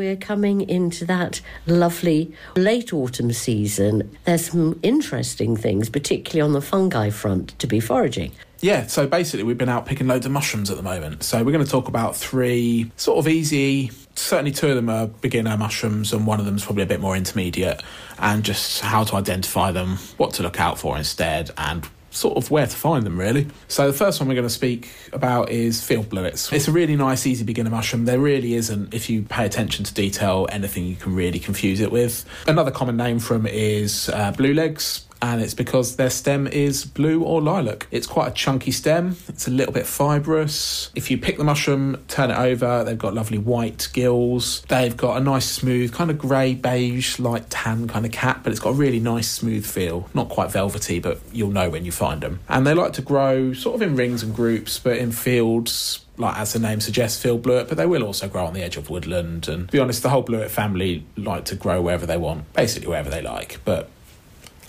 We're 0.00 0.16
coming 0.16 0.62
into 0.62 1.04
that 1.04 1.42
lovely 1.66 2.32
late 2.56 2.90
autumn 2.94 3.32
season. 3.32 4.16
There's 4.24 4.46
some 4.46 4.80
interesting 4.82 5.58
things, 5.58 5.90
particularly 5.90 6.40
on 6.40 6.54
the 6.54 6.62
fungi 6.62 7.10
front, 7.10 7.50
to 7.58 7.66
be 7.66 7.80
foraging. 7.80 8.32
Yeah, 8.60 8.86
so 8.86 9.06
basically, 9.06 9.44
we've 9.44 9.58
been 9.58 9.68
out 9.68 9.84
picking 9.84 10.06
loads 10.06 10.24
of 10.24 10.32
mushrooms 10.32 10.70
at 10.70 10.78
the 10.78 10.82
moment. 10.82 11.22
So, 11.22 11.44
we're 11.44 11.52
going 11.52 11.66
to 11.66 11.70
talk 11.70 11.86
about 11.86 12.16
three 12.16 12.90
sort 12.96 13.18
of 13.18 13.28
easy, 13.28 13.90
certainly 14.14 14.52
two 14.52 14.68
of 14.68 14.76
them 14.76 14.88
are 14.88 15.06
beginner 15.06 15.58
mushrooms, 15.58 16.14
and 16.14 16.26
one 16.26 16.40
of 16.40 16.46
them 16.46 16.56
is 16.56 16.64
probably 16.64 16.84
a 16.84 16.86
bit 16.86 17.00
more 17.02 17.14
intermediate, 17.14 17.82
and 18.18 18.42
just 18.42 18.80
how 18.80 19.04
to 19.04 19.16
identify 19.16 19.70
them, 19.70 19.98
what 20.16 20.32
to 20.32 20.42
look 20.42 20.58
out 20.58 20.78
for 20.78 20.96
instead, 20.96 21.50
and 21.58 21.86
sort 22.10 22.36
of 22.36 22.50
where 22.50 22.66
to 22.66 22.76
find 22.76 23.04
them 23.04 23.18
really. 23.18 23.46
So 23.68 23.86
the 23.86 23.96
first 23.96 24.20
one 24.20 24.28
we're 24.28 24.34
going 24.34 24.46
to 24.46 24.50
speak 24.50 24.90
about 25.12 25.50
is 25.50 25.82
field 25.82 26.08
blewits. 26.08 26.52
It's 26.52 26.68
a 26.68 26.72
really 26.72 26.96
nice 26.96 27.26
easy 27.26 27.44
beginner 27.44 27.70
mushroom. 27.70 28.04
There 28.04 28.18
really 28.18 28.54
isn't 28.54 28.92
if 28.92 29.08
you 29.08 29.22
pay 29.22 29.46
attention 29.46 29.84
to 29.84 29.94
detail 29.94 30.48
anything 30.50 30.84
you 30.84 30.96
can 30.96 31.14
really 31.14 31.38
confuse 31.38 31.80
it 31.80 31.92
with. 31.92 32.24
Another 32.46 32.70
common 32.70 32.96
name 32.96 33.18
for 33.18 33.34
them 33.34 33.46
is 33.46 34.08
uh, 34.10 34.32
blue 34.32 34.54
legs 34.54 35.06
and 35.22 35.40
it's 35.40 35.54
because 35.54 35.96
their 35.96 36.10
stem 36.10 36.46
is 36.46 36.84
blue 36.84 37.22
or 37.22 37.40
lilac. 37.40 37.86
It's 37.90 38.06
quite 38.06 38.28
a 38.28 38.34
chunky 38.34 38.70
stem, 38.70 39.16
it's 39.28 39.46
a 39.46 39.50
little 39.50 39.72
bit 39.72 39.86
fibrous. 39.86 40.90
If 40.94 41.10
you 41.10 41.18
pick 41.18 41.38
the 41.38 41.44
mushroom, 41.44 42.02
turn 42.08 42.30
it 42.30 42.38
over, 42.38 42.84
they've 42.84 42.98
got 42.98 43.14
lovely 43.14 43.38
white 43.38 43.88
gills. 43.92 44.62
They've 44.68 44.96
got 44.96 45.16
a 45.16 45.20
nice 45.20 45.48
smooth, 45.48 45.92
kind 45.92 46.10
of 46.10 46.18
grey, 46.18 46.54
beige, 46.54 47.18
light 47.18 47.50
tan 47.50 47.88
kind 47.88 48.06
of 48.06 48.12
cap, 48.12 48.42
but 48.42 48.52
it's 48.52 48.60
got 48.60 48.70
a 48.70 48.74
really 48.74 49.00
nice 49.00 49.28
smooth 49.30 49.66
feel. 49.66 50.08
Not 50.14 50.28
quite 50.28 50.50
velvety, 50.50 51.00
but 51.00 51.20
you'll 51.32 51.50
know 51.50 51.70
when 51.70 51.84
you 51.84 51.92
find 51.92 52.20
them. 52.20 52.40
And 52.48 52.66
they 52.66 52.74
like 52.74 52.92
to 52.94 53.02
grow 53.02 53.52
sort 53.52 53.76
of 53.76 53.82
in 53.82 53.96
rings 53.96 54.22
and 54.22 54.34
groups, 54.34 54.78
but 54.78 54.96
in 54.96 55.12
fields 55.12 56.04
like 56.16 56.36
as 56.36 56.52
the 56.52 56.58
name 56.58 56.80
suggests, 56.80 57.20
field 57.20 57.42
blewit, 57.42 57.66
but 57.66 57.78
they 57.78 57.86
will 57.86 58.02
also 58.02 58.28
grow 58.28 58.44
on 58.44 58.52
the 58.52 58.62
edge 58.62 58.76
of 58.76 58.90
woodland. 58.90 59.48
And 59.48 59.68
to 59.68 59.72
be 59.72 59.78
honest, 59.78 60.02
the 60.02 60.10
whole 60.10 60.22
blewit 60.22 60.50
family 60.50 61.04
like 61.16 61.46
to 61.46 61.54
grow 61.54 61.80
wherever 61.80 62.04
they 62.04 62.18
want, 62.18 62.52
basically 62.52 62.88
wherever 62.88 63.08
they 63.08 63.22
like. 63.22 63.58
But 63.64 63.88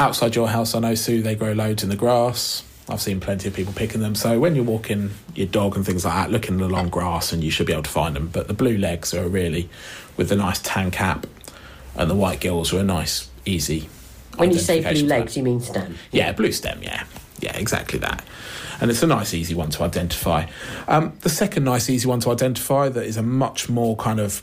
outside 0.01 0.35
your 0.35 0.49
house, 0.49 0.75
I 0.75 0.79
know 0.79 0.95
Sue, 0.95 1.21
they 1.21 1.35
grow 1.35 1.53
loads 1.53 1.83
in 1.83 1.89
the 1.89 1.95
grass. 1.95 2.63
I've 2.89 3.01
seen 3.01 3.19
plenty 3.19 3.47
of 3.47 3.53
people 3.53 3.71
picking 3.71 4.01
them. 4.01 4.15
So 4.15 4.39
when 4.39 4.55
you're 4.55 4.65
walking 4.65 5.11
your 5.35 5.47
dog 5.47 5.77
and 5.77 5.85
things 5.85 6.03
like 6.03 6.15
that, 6.15 6.31
look 6.31 6.49
in 6.49 6.57
the 6.57 6.67
long 6.67 6.89
grass 6.89 7.31
and 7.31 7.43
you 7.43 7.51
should 7.51 7.67
be 7.67 7.73
able 7.73 7.83
to 7.83 7.89
find 7.89 8.15
them. 8.15 8.27
But 8.27 8.47
the 8.47 8.53
blue 8.53 8.77
legs 8.77 9.13
are 9.13 9.27
really, 9.29 9.69
with 10.17 10.29
the 10.29 10.35
nice 10.35 10.59
tan 10.59 10.91
cap 10.91 11.27
and 11.95 12.09
the 12.09 12.15
white 12.15 12.39
gills, 12.41 12.73
are 12.73 12.79
a 12.79 12.83
nice, 12.83 13.29
easy. 13.45 13.87
When 14.37 14.51
you 14.51 14.59
say 14.59 14.81
blue 14.81 15.07
legs, 15.07 15.37
you 15.37 15.43
mean 15.43 15.61
stem? 15.61 15.95
yeah, 16.11 16.31
blue 16.31 16.51
stem, 16.51 16.81
yeah. 16.81 17.05
Yeah, 17.39 17.55
exactly 17.57 17.99
that. 17.99 18.25
And 18.81 18.89
it's 18.89 19.03
a 19.03 19.07
nice, 19.07 19.33
easy 19.33 19.53
one 19.53 19.69
to 19.71 19.83
identify. 19.83 20.47
Um, 20.87 21.13
the 21.21 21.29
second 21.29 21.63
nice, 21.63 21.89
easy 21.89 22.07
one 22.07 22.19
to 22.21 22.31
identify 22.31 22.89
that 22.89 23.05
is 23.05 23.17
a 23.17 23.23
much 23.23 23.69
more 23.69 23.95
kind 23.95 24.19
of 24.19 24.41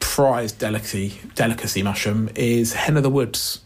prized 0.00 0.58
delicacy, 0.58 1.20
delicacy 1.34 1.82
mushroom 1.82 2.28
is 2.34 2.74
hen 2.74 2.96
of 2.96 3.02
the 3.02 3.10
woods, 3.10 3.60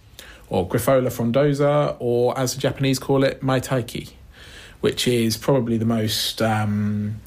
or 0.52 0.68
Grifola 0.68 1.08
frondosa, 1.08 1.96
or 1.98 2.38
as 2.38 2.54
the 2.54 2.60
Japanese 2.60 2.98
call 2.98 3.24
it, 3.24 3.40
maitake, 3.40 4.12
which 4.82 5.08
is 5.08 5.38
probably 5.38 5.78
the 5.78 5.86
most 5.86 6.42
um, 6.42 7.18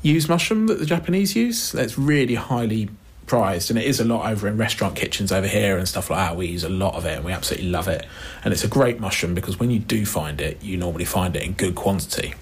used 0.00 0.30
mushroom 0.30 0.66
that 0.68 0.78
the 0.78 0.86
Japanese 0.86 1.36
use. 1.36 1.74
It's 1.74 1.98
really 1.98 2.36
highly 2.36 2.88
prized 3.26 3.68
and 3.68 3.78
it 3.78 3.84
is 3.84 4.00
a 4.00 4.04
lot 4.04 4.30
over 4.30 4.48
in 4.48 4.56
restaurant 4.56 4.96
kitchens 4.96 5.30
over 5.30 5.46
here 5.46 5.76
and 5.76 5.86
stuff 5.86 6.08
like 6.08 6.18
that. 6.18 6.36
We 6.36 6.46
use 6.46 6.64
a 6.64 6.70
lot 6.70 6.94
of 6.94 7.04
it 7.04 7.16
and 7.16 7.24
we 7.26 7.32
absolutely 7.32 7.68
love 7.68 7.86
it. 7.86 8.06
And 8.42 8.54
it's 8.54 8.64
a 8.64 8.68
great 8.68 8.98
mushroom 8.98 9.34
because 9.34 9.60
when 9.60 9.70
you 9.70 9.78
do 9.78 10.06
find 10.06 10.40
it 10.40 10.62
you 10.62 10.78
normally 10.78 11.04
find 11.04 11.36
it 11.36 11.42
in 11.42 11.52
good 11.52 11.74
quantity. 11.74 12.32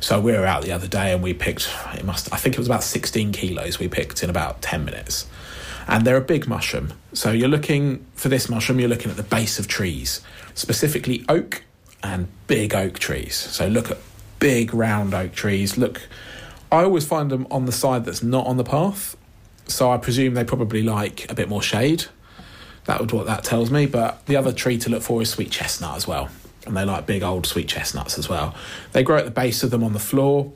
So 0.00 0.18
we 0.18 0.32
were 0.32 0.46
out 0.46 0.62
the 0.62 0.72
other 0.72 0.88
day 0.88 1.12
and 1.12 1.22
we 1.22 1.34
picked 1.34 1.68
it 1.94 2.04
must 2.04 2.32
i 2.32 2.36
think 2.36 2.54
it 2.54 2.58
was 2.58 2.68
about 2.68 2.84
16 2.84 3.32
kilos 3.32 3.78
we 3.78 3.88
picked 3.88 4.22
in 4.22 4.30
about 4.30 4.62
10 4.62 4.84
minutes 4.84 5.26
and 5.88 6.06
they're 6.06 6.16
a 6.16 6.20
big 6.20 6.46
mushroom 6.46 6.92
so 7.12 7.30
you're 7.30 7.48
looking 7.48 8.04
for 8.14 8.28
this 8.28 8.48
mushroom 8.48 8.78
you're 8.78 8.88
looking 8.88 9.10
at 9.10 9.16
the 9.16 9.22
base 9.22 9.58
of 9.58 9.66
trees 9.66 10.20
specifically 10.54 11.24
oak 11.28 11.62
and 12.02 12.28
big 12.46 12.74
oak 12.74 12.98
trees 12.98 13.34
so 13.34 13.66
look 13.66 13.90
at 13.90 13.98
big 14.38 14.72
round 14.72 15.14
oak 15.14 15.32
trees 15.32 15.76
look 15.76 16.02
i 16.70 16.82
always 16.82 17.04
find 17.06 17.30
them 17.30 17.46
on 17.50 17.64
the 17.64 17.72
side 17.72 18.04
that's 18.04 18.22
not 18.22 18.46
on 18.46 18.56
the 18.56 18.64
path 18.64 19.16
so 19.68 19.90
I 19.90 19.98
presume 19.98 20.34
they 20.34 20.44
probably 20.44 20.82
like 20.82 21.30
a 21.30 21.34
bit 21.34 21.48
more 21.48 21.62
shade. 21.62 22.06
That 22.86 23.00
would 23.00 23.12
what 23.12 23.26
that 23.26 23.44
tells 23.44 23.70
me. 23.70 23.86
But 23.86 24.24
the 24.26 24.36
other 24.36 24.52
tree 24.52 24.78
to 24.78 24.90
look 24.90 25.02
for 25.02 25.20
is 25.22 25.30
sweet 25.30 25.50
chestnut 25.50 25.96
as 25.96 26.08
well, 26.08 26.30
and 26.66 26.76
they 26.76 26.84
like 26.84 27.06
big 27.06 27.22
old 27.22 27.46
sweet 27.46 27.68
chestnuts 27.68 28.18
as 28.18 28.28
well. 28.28 28.54
They 28.92 29.02
grow 29.02 29.18
at 29.18 29.26
the 29.26 29.30
base 29.30 29.62
of 29.62 29.70
them 29.70 29.84
on 29.84 29.92
the 29.92 29.98
floor. 29.98 30.52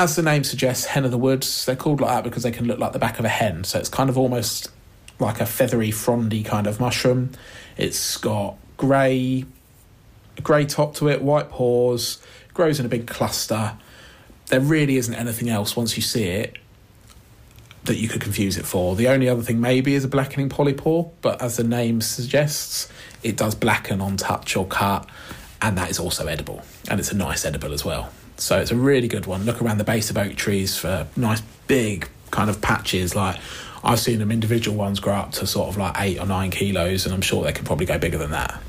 As 0.00 0.16
the 0.16 0.22
name 0.22 0.44
suggests, 0.44 0.86
hen 0.86 1.04
of 1.04 1.10
the 1.10 1.18
woods. 1.18 1.66
They're 1.66 1.76
called 1.76 2.00
like 2.00 2.08
that 2.08 2.24
because 2.24 2.42
they 2.42 2.50
can 2.50 2.66
look 2.66 2.78
like 2.78 2.94
the 2.94 2.98
back 2.98 3.18
of 3.18 3.26
a 3.26 3.28
hen. 3.28 3.64
So 3.64 3.78
it's 3.78 3.90
kind 3.90 4.08
of 4.08 4.16
almost 4.16 4.70
like 5.18 5.42
a 5.42 5.44
feathery, 5.44 5.90
frondy 5.90 6.42
kind 6.42 6.66
of 6.66 6.80
mushroom. 6.80 7.32
It's 7.76 8.16
got 8.16 8.56
grey, 8.78 9.44
grey 10.42 10.64
top 10.64 10.94
to 10.94 11.10
it, 11.10 11.20
white 11.20 11.50
pores, 11.50 12.18
grows 12.54 12.80
in 12.80 12.86
a 12.86 12.88
big 12.88 13.06
cluster. 13.08 13.76
There 14.46 14.60
really 14.60 14.96
isn't 14.96 15.12
anything 15.12 15.50
else 15.50 15.76
once 15.76 15.96
you 15.96 16.02
see 16.02 16.24
it 16.24 16.56
that 17.84 17.98
you 17.98 18.08
could 18.08 18.22
confuse 18.22 18.56
it 18.56 18.64
for. 18.64 18.96
The 18.96 19.08
only 19.08 19.28
other 19.28 19.42
thing 19.42 19.60
maybe 19.60 19.92
is 19.92 20.02
a 20.02 20.08
blackening 20.08 20.48
polypore, 20.48 21.10
but 21.20 21.42
as 21.42 21.58
the 21.58 21.64
name 21.64 22.00
suggests, 22.00 22.88
it 23.22 23.36
does 23.36 23.54
blacken 23.54 24.00
on 24.00 24.16
touch 24.16 24.56
or 24.56 24.66
cut, 24.66 25.06
and 25.60 25.76
that 25.76 25.90
is 25.90 25.98
also 25.98 26.26
edible, 26.26 26.62
and 26.88 26.98
it's 26.98 27.12
a 27.12 27.16
nice 27.16 27.44
edible 27.44 27.74
as 27.74 27.84
well. 27.84 28.10
So 28.40 28.58
it's 28.58 28.70
a 28.70 28.76
really 28.76 29.08
good 29.08 29.26
one. 29.26 29.44
Look 29.44 29.60
around 29.60 29.78
the 29.78 29.84
base 29.84 30.10
of 30.10 30.16
oak 30.16 30.34
trees 30.34 30.76
for 30.76 31.06
nice 31.14 31.42
big 31.66 32.08
kind 32.30 32.48
of 32.48 32.60
patches. 32.60 33.14
Like 33.14 33.36
I've 33.84 34.00
seen 34.00 34.18
them 34.18 34.30
individual 34.30 34.76
ones 34.76 35.00
grow 35.00 35.14
up 35.14 35.32
to 35.32 35.46
sort 35.46 35.68
of 35.68 35.76
like 35.76 35.94
eight 35.98 36.18
or 36.18 36.26
nine 36.26 36.50
kilos, 36.50 37.04
and 37.04 37.14
I'm 37.14 37.20
sure 37.20 37.44
they 37.44 37.52
could 37.52 37.66
probably 37.66 37.86
go 37.86 37.98
bigger 37.98 38.18
than 38.18 38.30
that. 38.30 38.60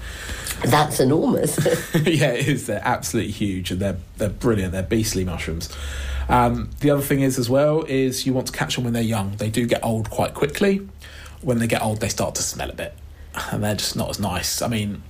That's 0.65 0.99
enormous. 0.99 1.57
yeah, 1.95 2.31
it 2.31 2.47
is. 2.47 2.67
They're 2.67 2.81
absolutely 2.83 3.31
huge, 3.31 3.71
and 3.71 3.79
they're 3.79 3.97
they're 4.17 4.29
brilliant. 4.29 4.73
They're 4.73 4.83
beastly 4.83 5.25
mushrooms. 5.25 5.69
Um, 6.29 6.69
the 6.81 6.91
other 6.91 7.01
thing 7.01 7.21
is 7.21 7.39
as 7.39 7.49
well 7.49 7.83
is 7.83 8.25
you 8.25 8.33
want 8.33 8.47
to 8.47 8.53
catch 8.53 8.75
them 8.75 8.83
when 8.83 8.93
they're 8.93 9.01
young. 9.01 9.35
They 9.37 9.49
do 9.49 9.65
get 9.65 9.83
old 9.83 10.09
quite 10.09 10.33
quickly. 10.33 10.87
When 11.41 11.59
they 11.59 11.67
get 11.67 11.81
old, 11.81 11.99
they 11.99 12.09
start 12.09 12.35
to 12.35 12.43
smell 12.43 12.69
a 12.69 12.73
bit, 12.73 12.93
and 13.51 13.63
they're 13.63 13.75
just 13.75 13.95
not 13.95 14.09
as 14.09 14.19
nice. 14.19 14.61
I 14.61 14.67
mean, 14.67 15.01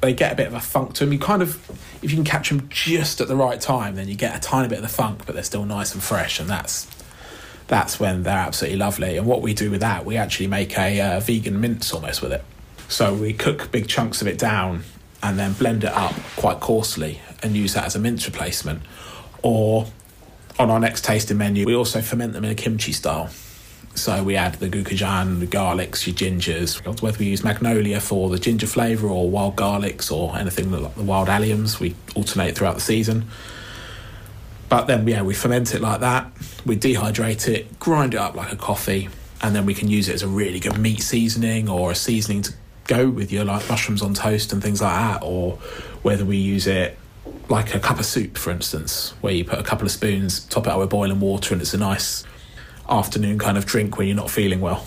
they 0.00 0.12
get 0.12 0.32
a 0.32 0.36
bit 0.36 0.46
of 0.46 0.54
a 0.54 0.60
funk 0.60 0.94
to 0.94 1.04
them. 1.04 1.12
You 1.12 1.18
kind 1.18 1.42
of, 1.42 1.56
if 2.02 2.10
you 2.10 2.16
can 2.16 2.24
catch 2.24 2.50
them 2.50 2.68
just 2.68 3.20
at 3.20 3.28
the 3.28 3.36
right 3.36 3.60
time, 3.60 3.96
then 3.96 4.08
you 4.08 4.14
get 4.14 4.36
a 4.36 4.40
tiny 4.40 4.68
bit 4.68 4.78
of 4.78 4.82
the 4.82 4.88
funk, 4.88 5.26
but 5.26 5.34
they're 5.34 5.44
still 5.44 5.64
nice 5.64 5.94
and 5.94 6.02
fresh, 6.02 6.38
and 6.40 6.48
that's 6.48 6.86
that's 7.66 8.00
when 8.00 8.22
they're 8.22 8.36
absolutely 8.36 8.78
lovely. 8.78 9.16
And 9.16 9.26
what 9.26 9.42
we 9.42 9.52
do 9.54 9.70
with 9.70 9.80
that, 9.80 10.04
we 10.04 10.16
actually 10.16 10.46
make 10.46 10.78
a 10.78 11.00
uh, 11.00 11.20
vegan 11.20 11.60
mince 11.60 11.92
almost 11.92 12.22
with 12.22 12.32
it. 12.32 12.42
So 12.88 13.14
we 13.14 13.34
cook 13.34 13.70
big 13.70 13.88
chunks 13.88 14.22
of 14.22 14.26
it 14.26 14.38
down 14.38 14.84
and 15.22 15.38
then 15.38 15.52
blend 15.52 15.84
it 15.84 15.92
up 15.92 16.14
quite 16.36 16.60
coarsely 16.60 17.20
and 17.42 17.54
use 17.54 17.74
that 17.74 17.84
as 17.84 17.94
a 17.94 17.98
mince 17.98 18.26
replacement. 18.26 18.82
Or 19.42 19.86
on 20.58 20.70
our 20.70 20.80
next 20.80 21.04
tasting 21.04 21.36
menu, 21.36 21.66
we 21.66 21.74
also 21.74 22.00
ferment 22.00 22.32
them 22.32 22.44
in 22.44 22.50
a 22.50 22.54
kimchi 22.54 22.92
style. 22.92 23.28
So 23.98 24.22
we 24.22 24.36
add 24.36 24.54
the 24.54 24.68
gochujang, 24.68 25.40
the 25.40 25.46
garlics, 25.46 26.06
your 26.06 26.14
gingers, 26.14 27.02
whether 27.02 27.18
we 27.18 27.26
use 27.26 27.42
magnolia 27.42 28.00
for 28.00 28.30
the 28.30 28.38
ginger 28.38 28.68
flavour 28.68 29.08
or 29.08 29.28
wild 29.28 29.56
garlics 29.56 30.12
or 30.12 30.36
anything 30.38 30.70
like 30.70 30.94
the 30.94 31.02
wild 31.02 31.26
alliums, 31.26 31.80
we 31.80 31.96
alternate 32.14 32.56
throughout 32.56 32.76
the 32.76 32.80
season. 32.80 33.26
But 34.68 34.86
then, 34.86 35.06
yeah, 35.08 35.22
we 35.22 35.34
ferment 35.34 35.74
it 35.74 35.80
like 35.80 36.00
that. 36.00 36.30
We 36.64 36.76
dehydrate 36.76 37.48
it, 37.48 37.78
grind 37.80 38.14
it 38.14 38.18
up 38.18 38.36
like 38.36 38.52
a 38.52 38.56
coffee, 38.56 39.08
and 39.42 39.54
then 39.54 39.66
we 39.66 39.74
can 39.74 39.88
use 39.88 40.08
it 40.08 40.14
as 40.14 40.22
a 40.22 40.28
really 40.28 40.60
good 40.60 40.78
meat 40.78 41.02
seasoning 41.02 41.68
or 41.68 41.90
a 41.90 41.94
seasoning 41.96 42.42
to 42.42 42.52
go 42.86 43.08
with 43.08 43.32
your 43.32 43.44
like 43.44 43.68
mushrooms 43.68 44.00
on 44.00 44.14
toast 44.14 44.52
and 44.52 44.62
things 44.62 44.80
like 44.80 44.94
that. 44.94 45.24
Or 45.24 45.58
whether 46.02 46.24
we 46.24 46.36
use 46.36 46.68
it 46.68 46.96
like 47.48 47.74
a 47.74 47.80
cup 47.80 47.98
of 47.98 48.06
soup, 48.06 48.38
for 48.38 48.50
instance, 48.52 49.14
where 49.22 49.32
you 49.32 49.44
put 49.44 49.58
a 49.58 49.64
couple 49.64 49.86
of 49.86 49.90
spoons, 49.90 50.44
top 50.44 50.66
it 50.66 50.70
up 50.70 50.78
with 50.78 50.90
boiling 50.90 51.18
water, 51.18 51.52
and 51.52 51.60
it's 51.60 51.74
a 51.74 51.78
nice 51.78 52.24
afternoon 52.88 53.38
kind 53.38 53.58
of 53.58 53.66
drink 53.66 53.98
when 53.98 54.06
you're 54.06 54.16
not 54.16 54.30
feeling 54.30 54.60
well. 54.60 54.86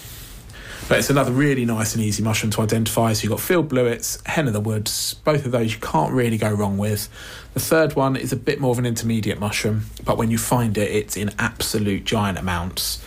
But 0.87 0.99
it's 0.99 1.09
another 1.09 1.31
really 1.31 1.63
nice 1.63 1.95
and 1.95 2.03
easy 2.03 2.21
mushroom 2.21 2.51
to 2.51 2.61
identify. 2.61 3.13
So 3.13 3.23
you've 3.23 3.31
got 3.31 3.39
field 3.39 3.69
blewits, 3.69 4.25
hen 4.27 4.47
of 4.47 4.53
the 4.53 4.59
woods, 4.59 5.13
both 5.23 5.45
of 5.45 5.51
those 5.51 5.73
you 5.73 5.79
can't 5.79 6.11
really 6.11 6.37
go 6.37 6.51
wrong 6.51 6.77
with. 6.77 7.07
The 7.53 7.59
third 7.59 7.95
one 7.95 8.15
is 8.15 8.33
a 8.33 8.35
bit 8.35 8.59
more 8.59 8.71
of 8.71 8.79
an 8.79 8.85
intermediate 8.85 9.39
mushroom, 9.39 9.83
but 10.03 10.17
when 10.17 10.31
you 10.31 10.37
find 10.37 10.77
it, 10.77 10.91
it's 10.91 11.15
in 11.15 11.31
absolute 11.39 12.03
giant 12.03 12.37
amounts, 12.37 13.03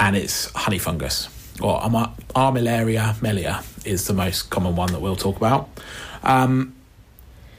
and 0.00 0.16
it's 0.16 0.50
honey 0.52 0.78
fungus. 0.78 1.28
Or 1.60 1.76
Ar- 1.82 2.14
Armillaria 2.34 3.14
mellea 3.16 3.62
is 3.86 4.06
the 4.06 4.14
most 4.14 4.50
common 4.50 4.76
one 4.76 4.92
that 4.92 5.00
we'll 5.00 5.16
talk 5.16 5.36
about. 5.36 5.68
Um, 6.22 6.74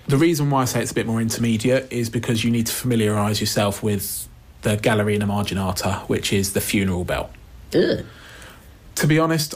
the 0.08 0.18
reason 0.18 0.50
why 0.50 0.64
I 0.64 0.66
say 0.66 0.82
it's 0.82 0.92
a 0.92 0.96
bit 0.96 1.08
more 1.08 1.22
intermediate 1.22 1.92
is 1.92 2.10
because 2.10 2.44
you 2.44 2.52
need 2.52 2.68
to 2.68 2.74
familiarise 2.74 3.40
yourself 3.42 3.82
with 3.82 4.28
the 4.66 4.76
Galerina 4.78 5.26
marginata, 5.26 6.00
which 6.10 6.34
is 6.34 6.54
the 6.54 6.60
funeral 6.60 7.04
bell. 7.04 7.30
To 8.96 9.06
be 9.08 9.20
honest, 9.20 9.54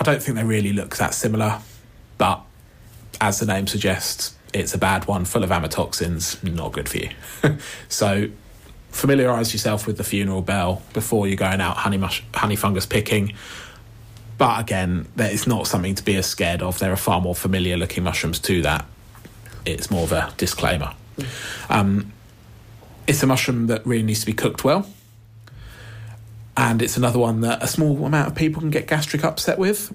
I 0.00 0.04
don't 0.04 0.22
think 0.22 0.38
they 0.38 0.44
really 0.44 0.72
look 0.72 0.96
that 0.96 1.12
similar, 1.12 1.60
but 2.16 2.40
as 3.20 3.40
the 3.40 3.46
name 3.46 3.66
suggests, 3.66 4.34
it's 4.54 4.72
a 4.72 4.78
bad 4.78 5.06
one, 5.06 5.26
full 5.26 5.44
of 5.44 5.50
amatoxins, 5.50 6.42
not 6.42 6.72
good 6.72 6.88
for 6.88 6.96
you. 6.96 7.10
so 7.90 8.30
familiarise 8.90 9.52
yourself 9.52 9.86
with 9.86 9.98
the 9.98 10.04
funeral 10.04 10.40
bell 10.40 10.80
before 10.94 11.26
you're 11.26 11.36
going 11.36 11.60
out 11.60 11.76
honey, 11.76 11.98
mush- 11.98 12.24
honey 12.32 12.56
fungus 12.56 12.86
picking. 12.86 13.34
But 14.38 14.60
again, 14.60 15.08
that 15.16 15.30
is 15.30 15.46
not 15.46 15.66
something 15.66 15.94
to 15.94 16.02
be 16.02 16.16
as 16.16 16.24
scared 16.24 16.62
of. 16.62 16.78
There 16.78 16.90
are 16.92 16.96
far 16.96 17.20
more 17.20 17.34
familiar 17.34 17.76
looking 17.76 18.02
mushrooms 18.02 18.38
to 18.40 18.62
that. 18.62 18.86
It's 19.66 19.90
more 19.90 20.04
of 20.04 20.12
a 20.12 20.32
disclaimer. 20.38 20.94
Um, 21.68 22.12
it's 23.08 23.22
a 23.22 23.26
mushroom 23.26 23.66
that 23.66 23.84
really 23.84 24.04
needs 24.04 24.20
to 24.20 24.26
be 24.26 24.32
cooked 24.32 24.62
well. 24.62 24.88
And 26.56 26.82
it's 26.82 26.96
another 26.96 27.18
one 27.18 27.40
that 27.42 27.62
a 27.62 27.66
small 27.66 28.04
amount 28.04 28.28
of 28.28 28.34
people 28.34 28.60
can 28.60 28.70
get 28.70 28.86
gastric 28.86 29.24
upset 29.24 29.58
with. 29.58 29.92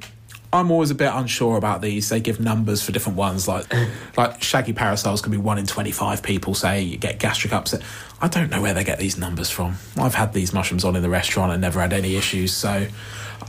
I'm 0.53 0.69
always 0.71 0.91
a 0.91 0.95
bit 0.95 1.11
unsure 1.11 1.57
about 1.57 1.81
these. 1.81 2.09
They 2.09 2.19
give 2.19 2.39
numbers 2.39 2.83
for 2.83 2.91
different 2.91 3.17
ones, 3.17 3.47
like 3.47 3.65
like 4.17 4.41
shaggy 4.41 4.71
parasols 4.73 5.21
can 5.21 5.31
be 5.31 5.37
one 5.37 5.57
in 5.57 5.65
25 5.65 6.21
people 6.21 6.53
say 6.53 6.81
you 6.81 6.97
get 6.97 7.19
gastric 7.19 7.53
upset. 7.53 7.81
I 8.21 8.27
don't 8.27 8.49
know 8.51 8.61
where 8.61 8.73
they 8.73 8.83
get 8.83 8.99
these 8.99 9.17
numbers 9.17 9.49
from. 9.49 9.75
I've 9.97 10.13
had 10.15 10.33
these 10.33 10.53
mushrooms 10.53 10.85
on 10.85 10.95
in 10.95 11.01
the 11.01 11.09
restaurant 11.09 11.51
and 11.51 11.59
never 11.61 11.81
had 11.81 11.91
any 11.91 12.15
issues. 12.15 12.53
So, 12.53 12.87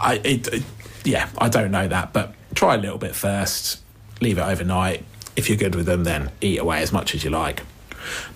I 0.01 0.15
it, 0.25 0.49
it- 0.49 0.62
yeah, 1.05 1.29
I 1.37 1.51
don't 1.51 1.71
know 1.71 1.87
that, 1.87 2.15
but 2.15 2.33
try 2.55 2.75
a 2.77 2.79
little 2.79 2.97
bit 2.97 3.15
first. 3.15 3.83
Leave 4.23 4.39
it 4.39 4.43
overnight. 4.43 5.05
If 5.37 5.51
you're 5.51 5.59
good 5.59 5.75
with 5.75 5.85
them, 5.85 6.05
then 6.05 6.31
eat 6.41 6.59
away 6.59 6.81
as 6.81 6.93
much 6.93 7.15
as 7.15 7.23
you 7.23 7.29
like. 7.29 7.62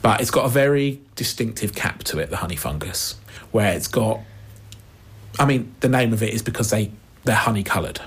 But 0.02 0.20
it's 0.20 0.30
got 0.30 0.44
a 0.44 0.48
very 0.48 1.00
distinctive 1.16 1.74
cap 1.74 2.04
to 2.04 2.18
it, 2.18 2.30
the 2.30 2.36
honey 2.36 2.56
fungus, 2.56 3.16
where 3.52 3.72
it's 3.72 3.88
got. 3.88 4.20
I 5.38 5.44
mean, 5.44 5.74
the 5.80 5.88
name 5.88 6.12
of 6.12 6.22
it 6.22 6.34
is 6.34 6.42
because 6.42 6.70
they 6.70 6.90
they're 7.24 7.34
honey 7.34 7.62
coloured, 7.62 8.00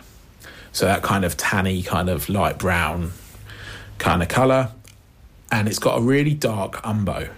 so 0.71 0.85
that 0.85 1.03
kind 1.03 1.23
of 1.25 1.37
tanny, 1.37 1.83
kind 1.83 2.09
of 2.09 2.29
light 2.29 2.57
brown 2.57 3.11
kind 3.97 4.21
of 4.21 4.27
colour, 4.27 4.71
and 5.51 5.67
it's 5.67 5.79
got 5.79 5.99
a 5.99 6.01
really 6.01 6.33
dark 6.33 6.81
umbo. 6.83 7.29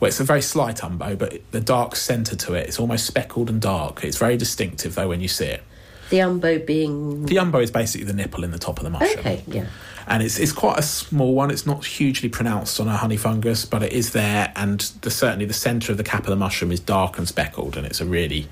Well, 0.00 0.08
it's 0.08 0.20
a 0.20 0.24
very 0.24 0.42
slight 0.42 0.76
umbo, 0.78 1.16
but 1.16 1.40
the 1.52 1.60
dark 1.60 1.96
centre 1.96 2.36
to 2.36 2.54
it, 2.54 2.68
it's 2.68 2.78
almost 2.78 3.06
speckled 3.06 3.48
and 3.48 3.60
dark. 3.60 4.04
It's 4.04 4.18
very 4.18 4.36
distinctive 4.36 4.94
though 4.94 5.08
when 5.08 5.20
you 5.20 5.28
see 5.28 5.46
it. 5.46 5.62
The 6.10 6.18
umbo 6.18 6.64
being. 6.64 7.26
The 7.26 7.36
umbo 7.36 7.62
is 7.62 7.70
basically 7.70 8.06
the 8.06 8.12
nipple 8.12 8.44
in 8.44 8.50
the 8.50 8.58
top 8.58 8.78
of 8.78 8.84
the 8.84 8.90
mushroom. 8.90 9.18
Okay, 9.18 9.42
yeah. 9.46 9.66
and 10.06 10.22
it's 10.22 10.38
it's 10.38 10.52
quite 10.52 10.78
a 10.78 10.82
small 10.82 11.34
one. 11.34 11.50
It's 11.50 11.66
not 11.66 11.84
hugely 11.84 12.28
pronounced 12.28 12.78
on 12.80 12.88
a 12.88 12.96
honey 12.96 13.16
fungus, 13.16 13.64
but 13.64 13.82
it 13.82 13.92
is 13.92 14.10
there, 14.12 14.52
and 14.56 14.80
the 15.00 15.10
certainly 15.10 15.46
the 15.46 15.54
centre 15.54 15.92
of 15.92 15.98
the 15.98 16.04
cap 16.04 16.20
of 16.20 16.30
the 16.30 16.36
mushroom 16.36 16.72
is 16.72 16.80
dark 16.80 17.18
and 17.18 17.26
speckled, 17.26 17.76
and 17.76 17.86
it's 17.86 18.00
a 18.00 18.06
really 18.06 18.48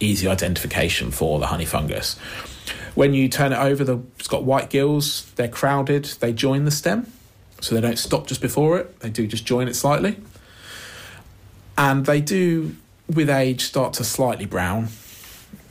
easy 0.00 0.26
identification 0.28 1.10
for 1.10 1.38
the 1.38 1.46
honey 1.46 1.64
fungus. 1.64 2.18
When 2.94 3.14
you 3.14 3.28
turn 3.28 3.52
it 3.52 3.58
over, 3.58 3.84
the, 3.84 4.00
it's 4.18 4.28
got 4.28 4.44
white 4.44 4.68
gills. 4.68 5.30
They're 5.36 5.48
crowded. 5.48 6.04
They 6.04 6.32
join 6.32 6.64
the 6.64 6.70
stem, 6.70 7.10
so 7.60 7.74
they 7.74 7.80
don't 7.80 7.98
stop 7.98 8.26
just 8.26 8.42
before 8.42 8.78
it. 8.78 9.00
They 9.00 9.08
do 9.10 9.26
just 9.26 9.46
join 9.46 9.68
it 9.68 9.74
slightly, 9.74 10.18
and 11.78 12.04
they 12.04 12.20
do 12.20 12.76
with 13.08 13.30
age 13.30 13.62
start 13.64 13.94
to 13.94 14.04
slightly 14.04 14.44
brown. 14.46 14.88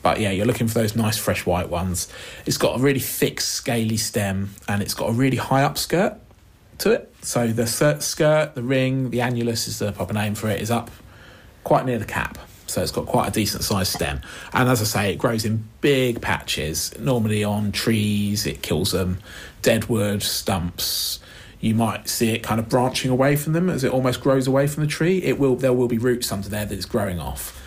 But 0.01 0.19
yeah, 0.19 0.31
you're 0.31 0.45
looking 0.45 0.67
for 0.67 0.75
those 0.75 0.95
nice 0.95 1.17
fresh 1.17 1.45
white 1.45 1.69
ones. 1.69 2.07
It's 2.45 2.57
got 2.57 2.79
a 2.79 2.81
really 2.81 2.99
thick, 2.99 3.39
scaly 3.39 3.97
stem, 3.97 4.55
and 4.67 4.81
it's 4.81 4.93
got 4.93 5.09
a 5.09 5.13
really 5.13 5.37
high 5.37 5.63
up 5.63 5.77
skirt 5.77 6.17
to 6.79 6.91
it. 6.91 7.13
So 7.21 7.47
the 7.47 7.67
skirt, 7.67 8.55
the 8.55 8.63
ring, 8.63 9.11
the 9.11 9.19
annulus 9.19 9.67
is 9.67 9.79
the 9.79 9.91
proper 9.91 10.13
name 10.13 10.35
for 10.35 10.49
it, 10.49 10.61
is 10.61 10.71
up 10.71 10.89
quite 11.63 11.85
near 11.85 11.99
the 11.99 12.05
cap. 12.05 12.37
So 12.65 12.81
it's 12.81 12.91
got 12.91 13.05
quite 13.05 13.27
a 13.27 13.31
decent 13.31 13.63
sized 13.63 13.93
stem. 13.93 14.21
And 14.53 14.69
as 14.69 14.81
I 14.81 14.85
say, 14.85 15.11
it 15.11 15.17
grows 15.17 15.43
in 15.43 15.67
big 15.81 16.21
patches, 16.21 16.97
normally 16.97 17.43
on 17.43 17.71
trees, 17.71 18.45
it 18.45 18.61
kills 18.61 18.91
them, 18.91 19.19
dead 19.61 19.89
wood, 19.89 20.23
stumps. 20.23 21.19
You 21.59 21.75
might 21.75 22.07
see 22.07 22.29
it 22.31 22.41
kind 22.41 22.59
of 22.59 22.69
branching 22.69 23.11
away 23.11 23.35
from 23.35 23.53
them 23.53 23.69
as 23.69 23.83
it 23.83 23.91
almost 23.91 24.21
grows 24.21 24.47
away 24.47 24.67
from 24.67 24.83
the 24.83 24.89
tree. 24.89 25.21
It 25.21 25.37
will 25.37 25.55
there 25.57 25.73
will 25.73 25.89
be 25.89 25.97
roots 25.97 26.31
under 26.31 26.49
there 26.49 26.65
that 26.65 26.73
it's 26.73 26.85
growing 26.85 27.19
off. 27.19 27.61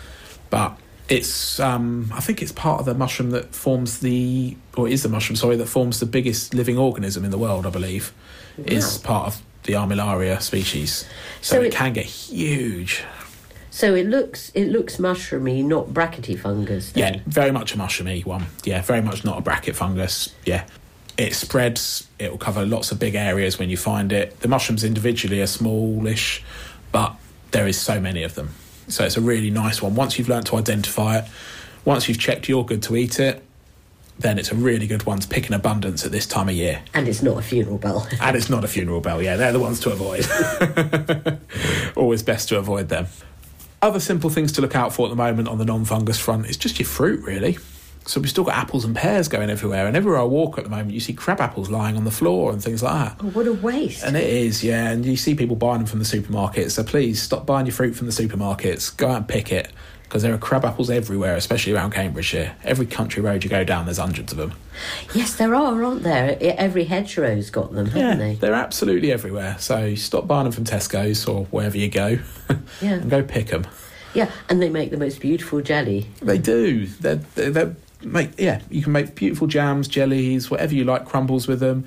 But 0.49 0.77
it's 1.09 1.59
um, 1.59 2.11
I 2.13 2.19
think 2.19 2.41
it's 2.41 2.51
part 2.51 2.79
of 2.79 2.85
the 2.85 2.93
mushroom 2.93 3.31
that 3.31 3.53
forms 3.53 3.99
the 3.99 4.55
or 4.75 4.87
is 4.87 5.03
the 5.03 5.09
mushroom, 5.09 5.35
sorry, 5.35 5.55
that 5.57 5.67
forms 5.67 5.99
the 5.99 6.05
biggest 6.05 6.53
living 6.53 6.77
organism 6.77 7.23
in 7.25 7.31
the 7.31 7.37
world, 7.37 7.65
I 7.65 7.69
believe. 7.69 8.13
Is 8.57 8.97
part 8.99 9.27
of 9.27 9.41
the 9.63 9.73
Armillaria 9.73 10.41
species. 10.41 11.05
So, 11.41 11.57
So 11.57 11.61
it, 11.61 11.67
it- 11.67 11.73
can 11.73 11.93
get 11.93 12.05
huge. 12.05 13.03
So 13.69 13.93
it 13.93 14.07
looks 14.07 14.51
it 14.55 14.69
looks 14.69 14.97
mushroomy, 14.97 15.61
not 15.65 15.87
brackety 15.87 16.39
fungus. 16.39 16.93
Then. 16.93 17.15
Yeah, 17.15 17.19
very 17.27 17.51
much 17.51 17.73
a 17.75 17.77
mushroomy 17.77 18.25
one. 18.25 18.45
Yeah, 18.63 18.81
very 18.81 19.01
much 19.01 19.25
not 19.25 19.37
a 19.37 19.41
bracket 19.41 19.75
fungus. 19.75 20.33
Yeah. 20.45 20.63
It 21.17 21.33
spreads, 21.33 22.07
it 22.19 22.31
will 22.31 22.37
cover 22.37 22.65
lots 22.65 22.91
of 22.91 22.99
big 22.99 23.15
areas 23.15 23.59
when 23.59 23.69
you 23.69 23.75
find 23.77 24.11
it. 24.13 24.39
The 24.39 24.47
mushrooms 24.47 24.83
individually 24.85 25.41
are 25.41 25.47
smallish, 25.47 26.41
but 26.93 27.15
there 27.51 27.67
is 27.67 27.77
so 27.79 27.99
many 28.01 28.23
of 28.23 28.35
them. 28.35 28.49
So 28.87 29.03
it's 29.03 29.17
a 29.17 29.21
really 29.21 29.49
nice 29.49 29.81
one. 29.81 29.95
Once 29.95 30.17
you've 30.17 30.29
learnt 30.29 30.47
to 30.47 30.57
identify 30.57 31.19
it, 31.19 31.25
once 31.83 32.07
you've 32.07 32.19
checked 32.19 32.49
you're 32.49 32.65
good 32.65 32.83
to 32.83 32.95
eat 32.95 33.19
it, 33.19 33.43
then 34.17 34.39
it's 34.39 34.51
a 34.51 34.55
really 34.55 34.87
good 34.87 35.05
one 35.05 35.19
to 35.19 35.27
pick 35.27 35.47
in 35.47 35.53
abundance 35.53 36.05
at 36.05 36.11
this 36.11 36.25
time 36.25 36.47
of 36.47 36.55
year. 36.55 36.81
And 36.93 37.07
it's 37.07 37.21
not 37.21 37.37
a 37.37 37.41
funeral 37.41 37.77
bell. 37.77 38.07
And 38.21 38.35
it's 38.35 38.49
not 38.49 38.63
a 38.63 38.67
funeral 38.67 39.01
bell, 39.01 39.21
yeah, 39.21 39.35
they're 39.35 39.51
the 39.51 39.59
ones 39.59 39.79
to 39.81 39.91
avoid. 39.91 40.25
Always 41.95 42.23
best 42.23 42.49
to 42.49 42.57
avoid 42.57 42.89
them. 42.89 43.07
Other 43.81 43.99
simple 43.99 44.29
things 44.29 44.51
to 44.53 44.61
look 44.61 44.75
out 44.75 44.93
for 44.93 45.05
at 45.05 45.09
the 45.09 45.15
moment 45.15 45.47
on 45.47 45.57
the 45.57 45.65
non 45.65 45.85
fungus 45.85 46.17
front 46.17 46.47
is 46.47 46.57
just 46.57 46.79
your 46.79 46.87
fruit, 46.87 47.23
really. 47.23 47.57
So 48.07 48.21
we've 48.21 48.29
still 48.29 48.43
got 48.43 48.55
apples 48.55 48.85
and 48.85 48.95
pears 48.95 49.27
going 49.27 49.49
everywhere, 49.49 49.87
and 49.87 49.97
everywhere 49.97 50.19
I 50.21 50.25
walk 50.25 50.57
at 50.59 50.63
the 50.63 50.69
moment, 50.69 50.91
you 50.91 50.99
see 50.99 51.13
crab 51.13 51.41
apples 51.41 51.71
lying 51.71 51.97
on 51.97 52.03
the 52.03 52.11
floor 52.11 52.51
and 52.51 52.63
things 52.63 52.83
like 52.83 52.93
that. 52.93 53.17
Oh, 53.25 53.29
what 53.31 53.47
a 53.47 53.53
waste! 53.53 54.03
And 54.03 54.15
it 54.15 54.29
is, 54.29 54.63
yeah, 54.63 54.89
and 54.91 55.03
you 55.03 55.17
see 55.17 55.33
people 55.33 55.55
buying 55.55 55.79
them 55.79 55.87
from 55.87 55.99
the 55.99 56.05
supermarkets. 56.05 56.71
So 56.71 56.83
please 56.83 57.19
stop 57.21 57.45
buying 57.47 57.65
your 57.65 57.73
fruit 57.73 57.95
from 57.95 58.05
the 58.05 58.13
supermarkets. 58.13 58.95
Go 58.95 59.07
out 59.09 59.17
and 59.17 59.27
pick 59.27 59.51
it 59.51 59.71
because 60.03 60.21
there 60.21 60.31
are 60.35 60.37
crab 60.37 60.63
apples 60.63 60.91
everywhere, 60.91 61.35
especially 61.35 61.73
around 61.73 61.93
Cambridgeshire. 61.93 62.55
Every 62.63 62.85
country 62.85 63.23
road 63.23 63.43
you 63.43 63.49
go 63.49 63.63
down, 63.63 63.85
there's 63.85 63.97
hundreds 63.97 64.31
of 64.31 64.37
them. 64.37 64.53
Yes, 65.15 65.35
there 65.35 65.55
are, 65.55 65.83
aren't 65.83 66.03
there? 66.03 66.37
Every 66.39 66.85
hedgerow's 66.85 67.49
got 67.49 67.73
them, 67.73 67.87
haven't 67.87 68.19
they? 68.19 68.35
They're 68.35 68.53
absolutely 68.53 69.11
everywhere. 69.11 69.55
So 69.59 69.95
stop 69.95 70.27
buying 70.27 70.43
them 70.43 70.53
from 70.53 70.63
Tesco's 70.65 71.25
or 71.25 71.45
wherever 71.45 71.75
you 71.75 71.89
go 71.89 72.19
Yeah. 72.81 72.93
and 72.93 73.09
go 73.09 73.23
pick 73.23 73.47
them. 73.47 73.65
Yeah, 74.13 74.29
and 74.47 74.61
they 74.61 74.69
make 74.69 74.91
the 74.91 74.97
most 74.97 75.19
beautiful 75.19 75.59
jelly. 75.61 76.07
They 76.21 76.37
do. 76.37 76.85
They're, 76.85 77.15
they're, 77.15 77.49
they're 77.49 77.75
make 78.05 78.39
yeah. 78.39 78.61
You 78.69 78.83
can 78.83 78.91
make 78.91 79.15
beautiful 79.15 79.47
jams, 79.47 79.87
jellies, 79.87 80.49
whatever 80.51 80.73
you 80.73 80.83
like, 80.83 81.05
crumbles 81.05 81.47
with 81.47 81.59
them. 81.59 81.85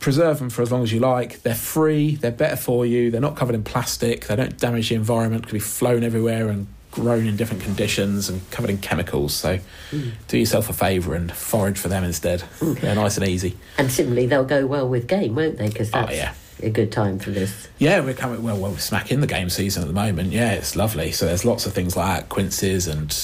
Preserve 0.00 0.38
them 0.38 0.48
for 0.48 0.62
as 0.62 0.70
long 0.70 0.82
as 0.84 0.92
you 0.92 1.00
like. 1.00 1.42
They're 1.42 1.54
free. 1.56 2.14
They're 2.14 2.30
better 2.30 2.54
for 2.56 2.86
you. 2.86 3.10
They're 3.10 3.20
not 3.20 3.36
covered 3.36 3.54
in 3.56 3.64
plastic. 3.64 4.26
They 4.26 4.36
don't 4.36 4.56
damage 4.56 4.90
the 4.90 4.94
environment. 4.94 5.46
Can 5.48 5.54
be 5.56 5.60
flown 5.60 6.04
everywhere 6.04 6.48
and 6.48 6.68
grown 6.92 7.26
in 7.26 7.36
different 7.36 7.62
conditions 7.64 8.28
and 8.28 8.48
covered 8.50 8.70
in 8.70 8.78
chemicals. 8.78 9.34
So 9.34 9.58
Mm. 9.90 10.12
do 10.28 10.38
yourself 10.38 10.70
a 10.70 10.72
favour 10.72 11.14
and 11.14 11.30
forage 11.32 11.78
for 11.78 11.88
them 11.88 12.04
instead. 12.04 12.44
They're 12.60 12.94
nice 12.94 13.16
and 13.18 13.26
easy. 13.26 13.56
And 13.76 13.90
similarly, 13.90 14.26
they'll 14.26 14.44
go 14.44 14.66
well 14.66 14.88
with 14.88 15.06
game, 15.08 15.34
won't 15.34 15.58
they? 15.58 15.68
Because 15.68 15.90
that's 15.90 16.10
Oh, 16.12 16.14
yeah. 16.14 16.32
a 16.62 16.70
good 16.70 16.90
time 16.92 17.18
for 17.18 17.30
this. 17.30 17.68
Yeah, 17.78 18.00
we're 18.00 18.14
coming 18.14 18.42
well. 18.42 18.56
Well, 18.56 18.70
we're 18.72 18.78
smack 18.78 19.10
in 19.12 19.20
the 19.20 19.26
game 19.26 19.50
season 19.50 19.82
at 19.82 19.86
the 19.88 19.94
moment. 19.94 20.32
Yeah, 20.32 20.52
it's 20.52 20.76
lovely. 20.76 21.10
So 21.12 21.26
there's 21.26 21.44
lots 21.44 21.66
of 21.66 21.72
things 21.72 21.96
like 21.96 22.20
that, 22.20 22.28
quinces 22.28 22.86
and 22.86 23.14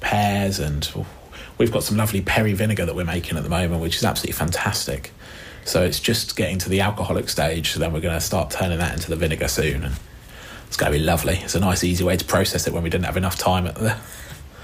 pears, 0.00 0.58
and 0.58 0.88
oh, 0.96 1.06
we've 1.60 1.70
got 1.70 1.82
some 1.84 1.98
lovely 1.98 2.22
perry 2.22 2.54
vinegar 2.54 2.86
that 2.86 2.96
we're 2.96 3.04
making 3.04 3.36
at 3.36 3.42
the 3.42 3.50
moment, 3.50 3.82
which 3.82 3.96
is 3.96 4.04
absolutely 4.04 4.32
fantastic. 4.32 5.12
So 5.66 5.84
it's 5.84 6.00
just 6.00 6.34
getting 6.34 6.58
to 6.60 6.70
the 6.70 6.80
alcoholic 6.80 7.28
stage. 7.28 7.72
So 7.72 7.78
then 7.78 7.92
we're 7.92 8.00
going 8.00 8.14
to 8.14 8.20
start 8.20 8.50
turning 8.50 8.78
that 8.78 8.94
into 8.94 9.10
the 9.10 9.16
vinegar 9.16 9.46
soon, 9.46 9.84
and 9.84 9.94
it's 10.66 10.78
going 10.78 10.90
to 10.90 10.98
be 10.98 11.04
lovely. 11.04 11.34
It's 11.34 11.54
a 11.54 11.60
nice, 11.60 11.84
easy 11.84 12.02
way 12.02 12.16
to 12.16 12.24
process 12.24 12.66
it 12.66 12.72
when 12.72 12.82
we 12.82 12.88
didn't 12.88 13.04
have 13.04 13.18
enough 13.18 13.36
time 13.36 13.66
at 13.66 13.74
the 13.74 13.94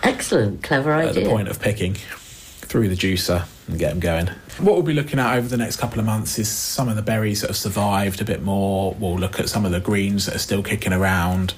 Excellent, 0.03 0.63
clever 0.63 0.91
at 0.93 1.11
idea. 1.11 1.25
the 1.25 1.31
point 1.31 1.49
of 1.49 1.61
picking 1.61 1.95
through 1.95 2.89
the 2.89 2.95
juicer 2.97 3.47
and 3.69 3.79
get 3.79 3.91
them 3.91 4.01
going. 4.01 4.29
What 4.59 4.73
we'll 4.73 4.83
be 4.83 4.95
looking 4.95 5.19
at 5.19 5.37
over 5.37 5.49
the 5.49 5.59
next 5.59 5.77
couple 5.77 6.01
of 6.01 6.07
months 6.07 6.39
is 6.39 6.49
some 6.49 6.89
of 6.89 6.97
the 6.97 7.03
berries 7.03 7.43
that 7.43 7.49
have 7.49 7.59
survived 7.59 8.23
a 8.23 8.25
bit 8.25 8.43
more. 8.43 8.97
We'll 8.99 9.19
look 9.19 9.39
at 9.39 9.51
some 9.51 9.67
of 9.67 9.71
the 9.71 9.81
greens 9.81 10.25
that 10.27 10.35
are 10.35 10.39
still 10.39 10.63
kicking 10.63 10.95
around, 10.95 11.53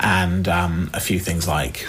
and 0.00 0.46
um, 0.46 0.90
a 0.92 1.00
few 1.00 1.18
things 1.18 1.48
like 1.48 1.86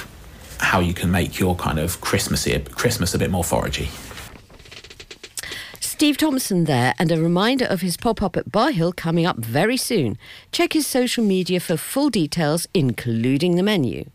how 0.60 0.80
you 0.80 0.94
can 0.94 1.12
make 1.12 1.40
your 1.40 1.56
kind 1.56 1.80
of 1.80 2.02
Christmassy 2.02 2.60
Christmas 2.60 3.14
a 3.14 3.20
bit 3.20 3.32
more 3.32 3.44
foragey. 3.44 3.90
Steve 5.80 6.18
Thompson 6.18 6.66
there, 6.66 6.94
and 7.00 7.12
a 7.12 7.20
reminder 7.20 7.66
of 7.66 7.82
his 7.82 7.98
pop 7.98 8.22
up 8.22 8.38
at 8.38 8.52
Bar 8.52 8.70
Hill 8.70 8.94
coming 8.94 9.26
up 9.26 9.38
very 9.38 9.78
soon. 9.78 10.18
Check 10.52 10.74
his 10.74 10.86
social 10.86 11.24
media 11.24 11.60
for 11.60 11.76
full 11.76 12.12
details, 12.12 12.68
including 12.74 13.56
the 13.56 13.64
menu. 13.64 14.06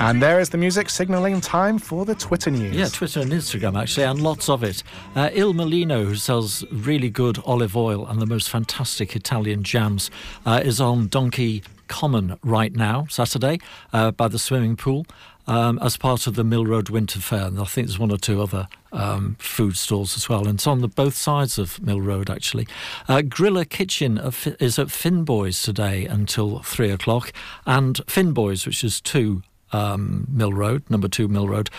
And 0.00 0.22
there 0.22 0.40
is 0.40 0.48
the 0.48 0.56
music 0.56 0.88
signalling 0.88 1.42
time 1.42 1.78
for 1.78 2.06
the 2.06 2.14
Twitter 2.14 2.50
news. 2.50 2.74
Yeah, 2.74 2.88
Twitter 2.88 3.20
and 3.20 3.30
Instagram 3.30 3.78
actually, 3.78 4.04
and 4.04 4.18
lots 4.22 4.48
of 4.48 4.64
it. 4.64 4.82
Uh, 5.14 5.28
Il 5.34 5.52
Molino, 5.52 6.06
who 6.06 6.14
sells 6.14 6.64
really 6.72 7.10
good 7.10 7.38
olive 7.44 7.76
oil 7.76 8.06
and 8.06 8.18
the 8.18 8.24
most 8.24 8.48
fantastic 8.48 9.14
Italian 9.14 9.62
jams, 9.62 10.10
uh, 10.46 10.62
is 10.64 10.80
on 10.80 11.08
Donkey 11.08 11.62
Common 11.88 12.38
right 12.42 12.74
now, 12.74 13.08
Saturday, 13.10 13.58
uh, 13.92 14.10
by 14.10 14.26
the 14.26 14.38
swimming 14.38 14.74
pool. 14.74 15.04
Um, 15.46 15.78
as 15.82 15.96
part 15.96 16.26
of 16.28 16.36
the 16.36 16.44
Mill 16.44 16.64
Road 16.64 16.90
Winter 16.90 17.18
Fair, 17.18 17.46
and 17.46 17.58
I 17.58 17.64
think 17.64 17.88
there's 17.88 17.98
one 17.98 18.12
or 18.12 18.18
two 18.18 18.40
other 18.40 18.68
um, 18.92 19.36
food 19.40 19.76
stalls 19.76 20.16
as 20.16 20.28
well. 20.28 20.46
And 20.46 20.54
it's 20.54 20.66
on 20.66 20.80
the 20.80 20.86
both 20.86 21.16
sides 21.16 21.58
of 21.58 21.82
Mill 21.82 22.00
Road 22.00 22.30
actually. 22.30 22.68
Uh, 23.08 23.18
Griller 23.18 23.68
Kitchen 23.68 24.16
is 24.16 24.78
at 24.78 24.86
Finboys 24.88 25.64
today 25.64 26.06
until 26.06 26.60
three 26.60 26.90
o'clock, 26.90 27.32
and 27.66 27.96
Finboys, 28.06 28.64
which 28.64 28.84
is 28.84 29.00
two 29.00 29.42
um, 29.72 30.26
Mill 30.30 30.52
Road, 30.52 30.88
number 30.90 31.08
two 31.08 31.28
Mill 31.28 31.48
Road, 31.48 31.70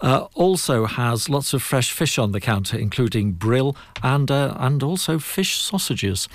uh, 0.00 0.26
also 0.34 0.86
has 0.86 1.28
lots 1.28 1.52
of 1.52 1.62
fresh 1.62 1.92
fish 1.92 2.18
on 2.18 2.32
the 2.32 2.40
counter, 2.40 2.78
including 2.78 3.32
brill 3.32 3.76
and 4.02 4.30
uh, 4.30 4.54
and 4.58 4.82
also 4.82 5.18
fish 5.18 5.60
sausages. 5.60 6.28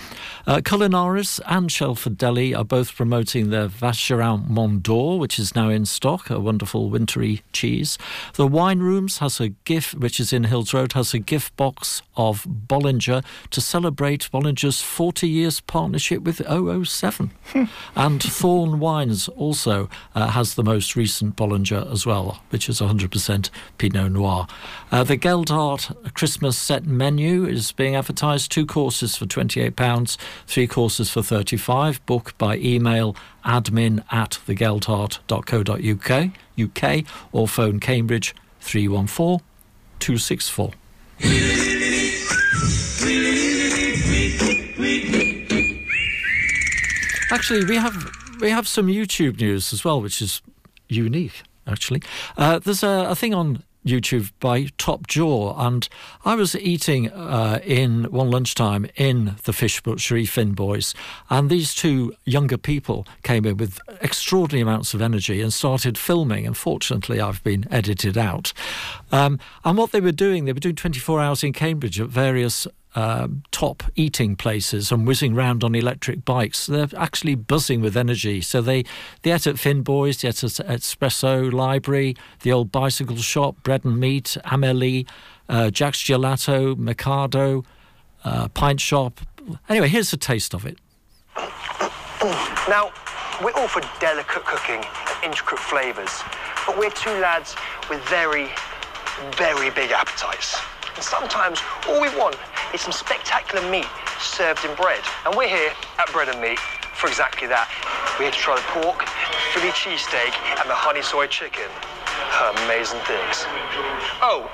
Uh, 0.46 0.58
Culinaris 0.58 1.40
and 1.48 1.72
Shelford 1.72 2.18
Deli 2.18 2.54
are 2.54 2.66
both 2.66 2.96
promoting 2.96 3.50
their 3.50 3.68
Vacherin 3.68 4.48
Mont 4.50 4.84
d'Or, 4.84 5.20
which 5.20 5.40
is 5.40 5.56
now 5.56 5.70
in 5.70 5.86
stock, 5.86 6.30
a 6.30 6.40
wonderful 6.40 6.90
wintry 6.90 7.44
cheese. 7.54 7.98
The 8.36 8.48
Wine 8.48 8.80
Rooms 8.80 9.20
has 9.20 9.40
a 9.40 9.50
gift, 9.50 9.96
which 9.96 10.20
is 10.20 10.34
in 10.34 10.46
Hills 10.46 10.74
Road, 10.74 10.94
has 10.94 11.14
a 11.14 11.20
gift 11.20 11.56
box 11.56 12.02
of 12.16 12.46
Bollinger 12.46 13.24
to 13.52 13.62
celebrate 13.62 14.30
Bollinger's 14.32 14.82
40 14.82 15.28
years 15.28 15.60
partnership 15.60 16.22
with 16.24 16.42
007. 16.48 17.32
and 17.96 18.22
Thorn 18.22 18.80
Wines 18.80 19.28
also 19.30 19.90
uh, 20.16 20.28
has 20.28 20.56
the 20.56 20.64
most 20.64 20.96
recent 20.96 21.36
Bollinger 21.36 21.92
as 21.92 22.06
well, 22.06 22.42
which 22.50 22.70
is 22.70 22.80
100% 22.80 23.50
Pinot 23.78 24.12
Noir. 24.12 24.48
Uh, 24.92 25.04
the 25.04 25.18
Geldart 25.18 26.14
Christmas 26.14 26.58
set 26.58 26.86
menu 26.86 27.46
is 27.46 27.72
being 27.72 27.96
advertised. 27.96 28.52
Two 28.52 28.66
courses 28.66 29.16
for 29.16 29.26
£28, 29.26 30.18
three 30.48 30.68
courses 30.68 31.10
for 31.10 31.22
35 31.24 32.06
Book 32.06 32.38
by 32.38 32.58
email 32.58 33.16
admin 33.46 34.04
at 34.12 34.40
thegeldart.co.uk 34.48 36.32
UK, 36.60 37.06
or 37.32 37.48
phone 37.48 37.80
Cambridge 37.80 38.36
314 38.60 39.46
264. 40.00 40.72
Actually, 47.32 47.66
we 47.66 47.76
have 47.76 48.12
we 48.42 48.50
have 48.50 48.68
some 48.68 48.88
YouTube 48.88 49.40
news 49.40 49.74
as 49.74 49.84
well, 49.84 50.02
which 50.02 50.22
is 50.22 50.42
unique 50.88 51.44
actually. 51.68 52.02
Uh, 52.38 52.60
there's 52.60 52.84
a, 52.84 53.08
a, 53.10 53.16
thing 53.16 53.34
on 53.34 53.64
YouTube 53.86 54.32
by 54.40 54.68
Top 54.78 55.08
Jaw, 55.08 55.56
and 55.58 55.88
I 56.24 56.36
was 56.36 56.56
eating 56.56 57.12
uh, 57.12 57.60
in 57.64 58.06
one 58.06 58.32
lunchtime 58.32 58.86
in 58.96 59.36
the 59.44 59.54
fish 59.54 59.82
butchery 59.82 60.26
Finboys, 60.26 60.96
and 61.30 61.50
these 61.50 61.76
two 61.76 62.14
younger 62.26 62.58
people 62.58 63.06
came 63.24 63.46
in 63.46 63.58
with 63.58 63.80
extraordinary 64.02 64.62
amounts 64.62 64.94
of 64.94 65.02
energy 65.02 65.42
and 65.42 65.54
started 65.54 65.98
filming. 65.98 66.48
Unfortunately, 66.48 67.20
I've 67.20 67.44
been 67.44 67.66
edited 67.72 68.18
out. 68.18 68.54
Um, 69.12 69.40
and 69.66 69.78
what 69.78 69.92
they 69.92 70.02
were 70.02 70.12
doing, 70.12 70.46
they 70.46 70.54
were 70.54 70.60
doing 70.60 70.76
24 70.76 71.22
hours 71.22 71.44
in 71.44 71.54
Cambridge 71.54 72.00
at 72.00 72.08
various 72.08 72.68
um, 72.96 73.44
top 73.52 73.84
eating 73.96 74.36
places 74.36 74.92
and 74.92 75.08
whizzing 75.08 75.36
round 75.36 75.64
on 75.64 75.76
electric 75.76 76.26
bikes. 76.26 76.68
They're 76.68 76.90
actually 76.98 77.36
buzzing 77.36 77.82
with 77.82 77.98
energy. 77.98 78.42
So 78.42 78.62
they, 78.62 78.84
they 79.22 79.32
ate 79.32 79.48
at 79.48 79.56
Finboys, 79.56 80.22
they 80.22 80.30
ate 80.30 80.44
at 80.44 80.80
Espresso 80.80 81.52
Library, 81.52 82.16
the 82.42 82.52
old 82.52 82.72
bicycle 82.72 83.18
shop, 83.18 83.62
Bread 83.64 83.84
and 83.86 84.00
Meat, 84.00 84.38
Amelie, 84.46 85.06
uh, 85.50 85.70
Jack's 85.70 86.02
Gelato, 86.04 86.78
Mikado, 86.78 87.64
uh, 88.24 88.48
Pint 88.50 88.80
Shop. 88.80 89.20
Anyway, 89.68 89.88
here's 89.88 90.14
a 90.14 90.18
taste 90.18 90.54
of 90.54 90.66
it. 90.66 90.78
Now, 92.70 92.92
we're 93.44 93.52
all 93.54 93.68
for 93.68 93.82
delicate 94.00 94.46
cooking 94.46 94.76
and 94.78 95.24
intricate 95.26 95.60
flavours, 95.60 96.22
but 96.66 96.78
we're 96.78 96.92
two 96.92 97.12
lads 97.20 97.56
with 97.90 98.02
very, 98.08 98.48
very 99.36 99.70
big 99.72 99.92
appetites. 99.92 100.62
And 100.96 101.04
sometimes 101.04 101.60
all 101.88 102.02
we 102.02 102.10
want 102.18 102.36
is 102.74 102.82
some 102.82 102.92
spectacular 102.92 103.66
meat 103.70 103.88
served 104.20 104.66
in 104.66 104.74
bread. 104.76 105.02
And 105.26 105.36
we're 105.36 105.50
here 105.50 105.72
at 106.00 106.12
Bread 106.12 106.30
and 106.30 106.40
Meat 106.42 106.60
for 106.94 107.08
exactly 107.08 107.48
that. 107.48 107.68
We're 108.18 108.30
here 108.30 108.36
to 108.36 108.40
try 108.40 108.56
the 108.56 108.68
pork, 108.78 109.04
Philly 109.54 109.74
cheesesteak, 109.74 110.34
and 110.62 110.70
the 110.70 110.78
honey 110.78 111.02
soy 111.02 111.28
chicken. 111.28 111.70
Amazing 112.66 113.02
things. 113.10 113.46
Oh, 114.22 114.46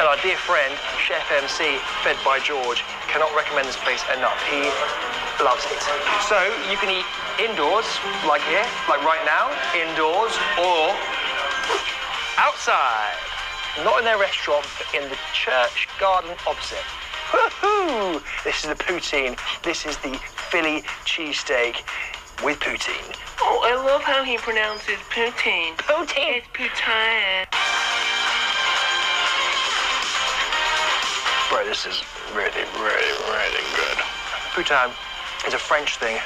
and 0.00 0.08
our 0.08 0.18
dear 0.24 0.36
friend, 0.36 0.72
Chef 0.98 1.22
MC, 1.30 1.78
fed 2.02 2.16
by 2.24 2.40
George, 2.40 2.82
cannot 3.06 3.30
recommend 3.36 3.68
this 3.68 3.78
place 3.84 4.02
enough. 4.16 4.40
He 4.50 4.66
loves 5.44 5.62
it. 5.70 5.82
So 6.26 6.38
you 6.66 6.76
can 6.80 6.90
eat 6.90 7.06
indoors, 7.38 7.86
like 8.26 8.42
here, 8.48 8.66
like 8.88 9.04
right 9.04 9.22
now, 9.28 9.52
indoors, 9.76 10.34
or 10.58 10.96
outside. 12.40 13.33
Not 13.82 13.98
in 13.98 14.04
their 14.04 14.18
restaurant, 14.18 14.64
but 14.78 15.02
in 15.02 15.08
the 15.10 15.16
church 15.32 15.88
garden 15.98 16.30
opposite. 16.46 16.78
Woohoo! 17.32 18.22
This 18.44 18.62
is 18.62 18.68
the 18.70 18.76
poutine. 18.76 19.36
This 19.62 19.84
is 19.84 19.96
the 19.98 20.14
Philly 20.50 20.82
cheesesteak 21.04 21.82
with 22.44 22.60
poutine. 22.60 23.16
Oh, 23.40 23.60
I 23.64 23.74
love 23.74 24.02
how 24.02 24.22
he 24.22 24.38
pronounces 24.38 24.94
poutine. 25.10 25.74
Poutine? 25.78 26.38
It's 26.38 26.46
poutine. 26.54 27.50
Bro, 31.50 31.66
this 31.66 31.84
is 31.84 32.00
really, 32.32 32.64
really, 32.78 33.12
really 33.26 33.64
good. 33.74 33.98
Poutine 34.54 34.94
is 35.48 35.54
a 35.54 35.58
French 35.58 35.96
thing. 35.96 36.20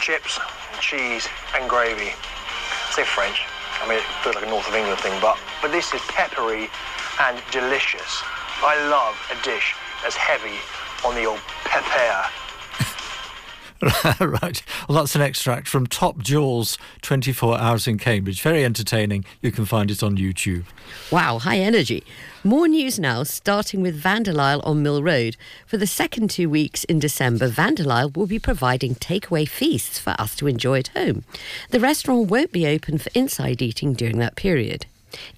Chips, 0.00 0.38
cheese, 0.78 1.26
and 1.56 1.68
gravy. 1.68 2.12
I 2.14 2.92
say 2.94 3.02
French. 3.02 3.49
I 3.82 3.88
mean, 3.88 3.98
it 3.98 4.04
feels 4.22 4.36
like 4.36 4.44
a 4.44 4.50
North 4.50 4.68
of 4.68 4.74
England 4.74 5.00
thing, 5.00 5.18
but, 5.20 5.38
but 5.62 5.72
this 5.72 5.94
is 5.94 6.00
peppery 6.08 6.68
and 7.20 7.40
delicious. 7.50 8.22
I 8.62 8.76
love 8.90 9.16
a 9.32 9.42
dish 9.42 9.74
that's 10.02 10.16
heavy 10.16 10.58
on 11.04 11.14
the 11.14 11.24
old 11.24 11.40
pepper. 11.64 12.39
right. 14.20 14.62
Well, 14.88 14.98
that's 14.98 15.14
an 15.14 15.22
extract 15.22 15.66
from 15.66 15.86
Top 15.86 16.18
Jaws 16.18 16.76
24 17.00 17.58
Hours 17.58 17.86
in 17.86 17.96
Cambridge. 17.96 18.42
Very 18.42 18.62
entertaining. 18.62 19.24
You 19.40 19.50
can 19.50 19.64
find 19.64 19.90
it 19.90 20.02
on 20.02 20.18
YouTube. 20.18 20.64
Wow, 21.10 21.38
high 21.38 21.58
energy. 21.58 22.04
More 22.44 22.68
news 22.68 22.98
now, 22.98 23.22
starting 23.22 23.80
with 23.80 24.02
Vanderlyle 24.02 24.60
on 24.66 24.82
Mill 24.82 25.02
Road. 25.02 25.36
For 25.66 25.78
the 25.78 25.86
second 25.86 26.28
two 26.28 26.50
weeks 26.50 26.84
in 26.84 26.98
December, 26.98 27.48
Vanderlyle 27.48 28.14
will 28.14 28.26
be 28.26 28.38
providing 28.38 28.96
takeaway 28.96 29.48
feasts 29.48 29.98
for 29.98 30.14
us 30.18 30.34
to 30.36 30.46
enjoy 30.46 30.80
at 30.80 30.88
home. 30.88 31.24
The 31.70 31.80
restaurant 31.80 32.30
won't 32.30 32.52
be 32.52 32.66
open 32.66 32.98
for 32.98 33.10
inside 33.14 33.62
eating 33.62 33.94
during 33.94 34.18
that 34.18 34.36
period. 34.36 34.84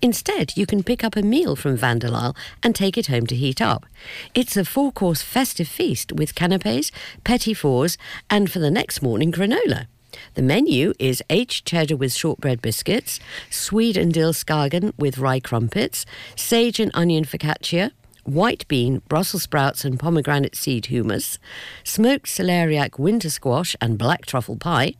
Instead, 0.01 0.57
you 0.57 0.67
can 0.67 0.83
pick 0.83 1.03
up 1.05 1.17
a 1.17 1.23
meal 1.23 1.57
from 1.57 1.79
Vanderlyle 1.79 2.37
and 2.63 2.75
take 2.75 2.99
it 2.99 3.07
home 3.07 3.27
to 3.27 3.35
heat 3.35 3.61
up. 3.61 3.87
It's 4.35 4.57
a 4.57 4.65
four 4.65 4.93
course 4.93 5.23
festive 5.23 5.69
feast 5.69 6.13
with 6.13 6.35
canapes, 6.35 6.91
petit 7.25 7.55
fours, 7.55 7.97
and 8.29 8.51
for 8.51 8.59
the 8.59 8.71
next 8.71 9.03
morning, 9.03 9.33
granola. 9.33 9.87
The 10.35 10.43
menu 10.43 10.93
is 10.99 11.23
H 11.31 11.65
cheddar 11.65 11.97
with 11.97 12.13
shortbread 12.13 12.61
biscuits, 12.61 13.19
Swede 13.51 13.97
and 13.97 14.13
dill 14.13 14.33
skagen 14.33 14.93
with 14.99 15.19
rye 15.19 15.41
crumpets, 15.41 16.05
sage 16.37 16.79
and 16.79 16.91
onion 16.95 17.25
focaccia, 17.25 17.93
white 18.25 18.67
bean, 18.69 19.03
Brussels 19.09 19.43
sprouts, 19.43 19.85
and 19.85 19.99
pomegranate 19.99 20.57
seed 20.57 20.85
hummus, 20.85 21.39
smoked 21.85 22.27
celeriac 22.27 22.99
winter 22.99 23.31
squash 23.31 23.75
and 23.81 23.99
black 23.99 24.27
truffle 24.27 24.57
pie, 24.57 24.95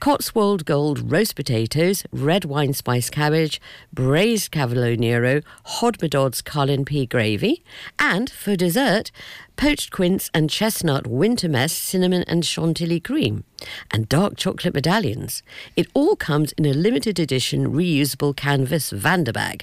Cotswold 0.00 0.64
Gold 0.64 1.10
roast 1.10 1.36
potatoes, 1.36 2.04
red 2.12 2.44
wine 2.44 2.72
spice 2.72 3.08
cabbage, 3.10 3.60
braised 3.92 4.50
cavolo 4.50 4.94
nero, 4.94 5.40
Hodmedod's 5.66 6.42
Carlin 6.42 6.84
pea 6.84 7.06
gravy, 7.06 7.62
and 7.98 8.28
for 8.28 8.56
dessert, 8.56 9.10
poached 9.56 9.90
quince 9.90 10.30
and 10.34 10.50
chestnut 10.50 11.06
winter 11.06 11.48
mess 11.48 11.72
cinnamon 11.72 12.24
and 12.26 12.44
chantilly 12.44 13.00
cream, 13.00 13.44
and 13.90 14.08
dark 14.08 14.36
chocolate 14.36 14.74
medallions. 14.74 15.42
It 15.76 15.88
all 15.94 16.16
comes 16.16 16.52
in 16.52 16.66
a 16.66 16.74
limited 16.74 17.18
edition 17.18 17.72
reusable 17.72 18.36
canvas 18.36 18.90
Vanderbag. 18.90 19.62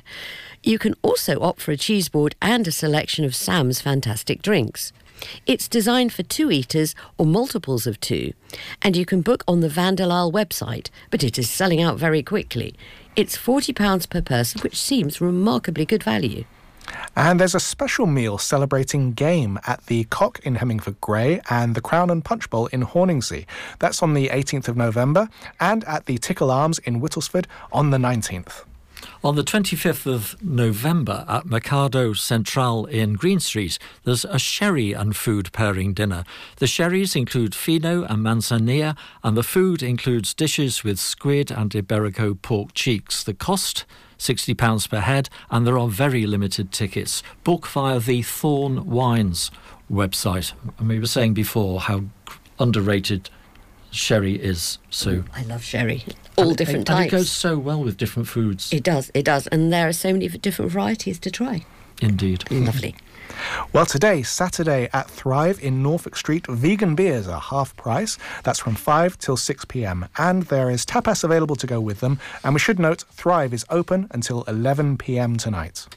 You 0.64 0.78
can 0.78 0.94
also 1.02 1.42
opt 1.42 1.60
for 1.60 1.72
a 1.72 1.78
cheese 1.78 2.08
board 2.08 2.36
and 2.42 2.68
a 2.68 2.72
selection 2.72 3.26
of 3.26 3.36
Sam's 3.36 3.82
fantastic 3.82 4.44
drinks. 4.44 4.94
It's 5.46 5.68
designed 5.68 6.14
for 6.14 6.24
two 6.24 6.52
eaters 6.52 6.94
or 7.18 7.26
multiples 7.26 7.88
of 7.88 8.00
two, 8.00 8.34
and 8.82 8.96
you 8.96 9.06
can 9.06 9.22
book 9.22 9.44
on 9.48 9.62
the 9.62 9.68
Vanderlyle 9.68 10.32
website, 10.32 10.90
but 11.10 11.24
it 11.24 11.40
is 11.40 11.50
selling 11.50 11.82
out 11.82 11.98
very 11.98 12.22
quickly. 12.22 12.76
It's 13.16 13.38
£40 13.38 14.10
per 14.10 14.22
person, 14.22 14.62
which 14.62 14.80
seems 14.80 15.20
remarkably 15.20 15.86
good 15.86 16.04
value. 16.04 16.46
And 17.16 17.40
there's 17.40 17.56
a 17.56 17.60
special 17.60 18.06
meal 18.06 18.38
celebrating 18.38 19.14
game 19.14 19.60
at 19.66 19.86
the 19.88 20.04
Cock 20.06 20.40
in 20.44 20.56
Hemingford 20.56 21.00
Grey 21.02 21.42
and 21.50 21.76
the 21.76 21.82
Crown 21.82 22.10
and 22.10 22.24
Punch 22.24 22.50
Bowl 22.50 22.68
in 22.68 22.86
Horningsea. 22.86 23.46
That's 23.80 24.04
on 24.04 24.14
the 24.14 24.30
18th 24.30 24.68
of 24.68 24.78
November, 24.78 25.28
and 25.60 25.84
at 25.86 26.06
the 26.06 26.18
Tickle 26.18 26.52
Arms 26.52 26.80
in 26.80 27.00
Whittlesford 27.00 27.48
on 27.72 27.90
the 27.90 27.98
19th. 27.98 28.64
On 29.24 29.36
the 29.36 29.44
25th 29.44 30.12
of 30.12 30.42
November 30.42 31.26
at 31.28 31.46
Mercado 31.46 32.14
Central 32.14 32.88
in 32.88 33.14
Green 33.14 33.40
Street, 33.40 33.78
there's 34.04 34.26
a 34.26 34.40
sherry 34.40 34.94
and 34.94 35.16
food 35.16 35.52
pairing 35.54 35.94
dinner. 35.94 36.24
The 36.58 36.66
sherries 36.66 37.16
include 37.16 37.54
fino 37.54 38.04
and 38.04 38.26
manzanilla, 38.26 38.98
and 39.24 39.38
the 39.38 39.44
food 39.44 39.84
includes 39.84 40.34
dishes 40.34 40.84
with 40.84 40.98
squid 40.98 41.52
and 41.52 41.70
Iberico 41.70 42.42
pork 42.42 42.74
cheeks. 42.74 43.24
The 43.24 43.36
cost 43.36 43.86
£60 44.18 44.90
per 44.90 45.02
head, 45.02 45.30
and 45.52 45.68
there 45.68 45.78
are 45.78 45.88
very 45.88 46.26
limited 46.26 46.72
tickets. 46.72 47.22
Book 47.44 47.68
via 47.68 48.00
the 48.00 48.24
Thorn 48.24 48.90
Wines 48.90 49.52
website. 49.92 50.54
And 50.80 50.90
we 50.90 51.00
were 51.00 51.06
saying 51.06 51.36
before 51.36 51.82
how 51.82 52.06
underrated 52.58 53.30
sherry 53.92 54.36
is. 54.36 54.80
So 54.90 55.24
I 55.36 55.44
love 55.44 55.64
sherry. 55.64 56.04
All 56.38 56.50
And- 56.50 56.58
different 56.58 56.80
and, 56.80 56.88
types. 56.88 57.00
And 57.00 57.08
it 57.08 57.12
goes 57.12 57.32
so 57.32 57.58
well 57.58 57.84
with 57.84 57.98
different 57.98 58.28
foods. 58.28 58.72
It 58.74 58.84
does, 58.84 59.12
it 59.14 59.26
does. 59.26 59.48
And 59.48 59.72
there 59.72 59.88
are 59.88 59.94
so 59.94 60.12
many 60.14 60.28
different 60.28 60.72
varieties 60.72 61.20
to 61.20 61.32
try. 61.32 61.66
Indeed. 62.02 62.42
Mm. 62.50 62.66
Lovely. 62.66 62.96
Well, 63.74 63.86
today, 63.86 64.24
Saturday 64.24 64.90
at 64.94 65.10
Thrive 65.10 65.60
in 65.64 65.82
Norfolk 65.82 66.16
Street, 66.16 66.46
vegan 66.48 66.96
beers 66.96 67.28
are 67.28 67.40
half 67.40 67.76
price. 67.76 68.18
That's 68.44 68.60
from 68.60 68.76
5 68.76 69.18
till 69.18 69.38
6 69.38 69.66
pm. 69.66 70.08
And 70.18 70.44
there 70.44 70.70
is 70.70 70.86
tapas 70.86 71.24
available 71.24 71.56
to 71.58 71.68
go 71.68 71.80
with 71.80 72.00
them. 72.02 72.20
And 72.44 72.54
we 72.54 72.60
should 72.60 72.80
note 72.80 73.04
Thrive 73.12 73.54
is 73.54 73.66
open 73.70 74.08
until 74.12 74.44
11 74.44 74.98
pm 74.98 75.38
tonight. 75.38 75.88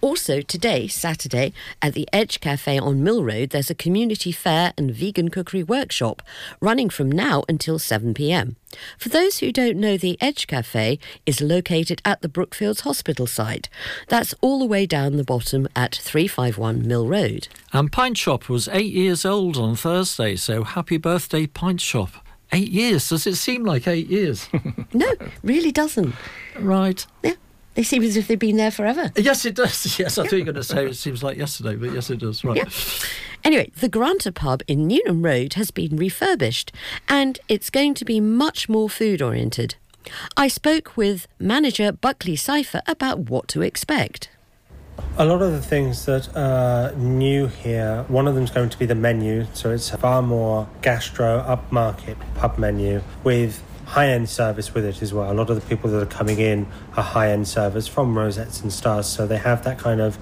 Also, 0.00 0.40
today, 0.40 0.86
Saturday, 0.86 1.52
at 1.80 1.94
the 1.94 2.08
Edge 2.12 2.40
Cafe 2.40 2.78
on 2.78 3.02
Mill 3.02 3.24
Road, 3.24 3.50
there's 3.50 3.70
a 3.70 3.74
community 3.74 4.32
fair 4.32 4.72
and 4.76 4.90
vegan 4.90 5.28
cookery 5.30 5.62
workshop 5.62 6.22
running 6.60 6.90
from 6.90 7.10
now 7.10 7.44
until 7.48 7.78
7 7.78 8.14
pm. 8.14 8.56
For 8.98 9.08
those 9.08 9.38
who 9.38 9.52
don't 9.52 9.78
know, 9.78 9.96
the 9.96 10.18
Edge 10.20 10.46
Cafe 10.46 10.98
is 11.26 11.40
located 11.40 12.02
at 12.04 12.22
the 12.22 12.28
Brookfields 12.28 12.80
Hospital 12.80 13.26
site. 13.26 13.68
That's 14.08 14.34
all 14.40 14.58
the 14.58 14.66
way 14.66 14.86
down 14.86 15.16
the 15.16 15.24
bottom 15.24 15.68
at 15.76 15.94
351 15.94 16.86
Mill 16.86 17.06
Road. 17.06 17.48
And 17.72 17.90
Pint 17.90 18.18
Shop 18.18 18.48
was 18.48 18.68
eight 18.68 18.92
years 18.92 19.24
old 19.24 19.56
on 19.56 19.76
Thursday, 19.76 20.36
so 20.36 20.64
happy 20.64 20.96
birthday, 20.96 21.46
Pint 21.46 21.80
Shop. 21.80 22.10
Eight 22.52 22.70
years? 22.70 23.08
Does 23.08 23.26
it 23.26 23.34
seem 23.36 23.64
like 23.64 23.88
eight 23.88 24.08
years? 24.08 24.48
no, 24.92 25.12
really 25.42 25.72
doesn't. 25.72 26.14
Right. 26.58 27.04
Yeah. 27.22 27.34
They 27.74 27.82
seem 27.82 28.02
as 28.02 28.16
if 28.16 28.28
they've 28.28 28.38
been 28.38 28.56
there 28.56 28.70
forever. 28.70 29.10
Yes, 29.16 29.44
it 29.44 29.54
does. 29.54 29.98
Yes, 29.98 30.18
I 30.18 30.22
thought 30.24 30.32
you 30.32 30.38
were 30.38 30.52
going 30.52 30.54
to 30.62 30.64
say 30.64 30.86
it 30.86 30.96
seems 30.96 31.22
like 31.22 31.36
yesterday, 31.36 31.76
but 31.76 31.92
yes, 31.92 32.10
it 32.10 32.18
does. 32.18 32.44
Right. 32.44 32.56
Yeah. 32.56 32.68
Anyway, 33.44 33.70
the 33.78 33.88
Granta 33.88 34.32
pub 34.32 34.62
in 34.66 34.86
Newnham 34.86 35.22
Road 35.24 35.54
has 35.54 35.70
been 35.70 35.96
refurbished 35.96 36.72
and 37.08 37.38
it's 37.48 37.70
going 37.70 37.94
to 37.94 38.04
be 38.04 38.20
much 38.20 38.68
more 38.68 38.88
food 38.88 39.20
oriented. 39.20 39.74
I 40.36 40.48
spoke 40.48 40.96
with 40.96 41.26
manager 41.38 41.92
Buckley 41.92 42.36
Cipher 42.36 42.82
about 42.86 43.30
what 43.30 43.48
to 43.48 43.62
expect. 43.62 44.30
A 45.18 45.24
lot 45.24 45.42
of 45.42 45.52
the 45.52 45.60
things 45.60 46.06
that 46.06 46.34
are 46.36 46.92
new 46.94 47.48
here, 47.48 48.04
one 48.08 48.28
of 48.28 48.34
them 48.34 48.44
is 48.44 48.50
going 48.50 48.70
to 48.70 48.78
be 48.78 48.86
the 48.86 48.94
menu. 48.94 49.46
So 49.52 49.70
it's 49.72 49.92
a 49.92 49.98
far 49.98 50.22
more 50.22 50.68
gastro, 50.82 51.42
upmarket 51.48 52.16
pub 52.36 52.58
menu 52.58 53.02
with 53.24 53.62
high 53.86 54.08
end 54.08 54.28
service 54.28 54.74
with 54.74 54.84
it 54.84 55.02
as 55.02 55.12
well. 55.12 55.30
A 55.30 55.34
lot 55.34 55.50
of 55.50 55.60
the 55.60 55.66
people 55.66 55.90
that 55.90 56.02
are 56.02 56.06
coming 56.06 56.38
in 56.38 56.66
are 56.96 57.02
high 57.02 57.30
end 57.30 57.46
servers 57.48 57.86
from 57.86 58.16
Rosettes 58.16 58.60
and 58.60 58.72
Stars, 58.72 59.06
so 59.06 59.26
they 59.26 59.38
have 59.38 59.64
that 59.64 59.78
kind 59.78 60.00
of 60.00 60.18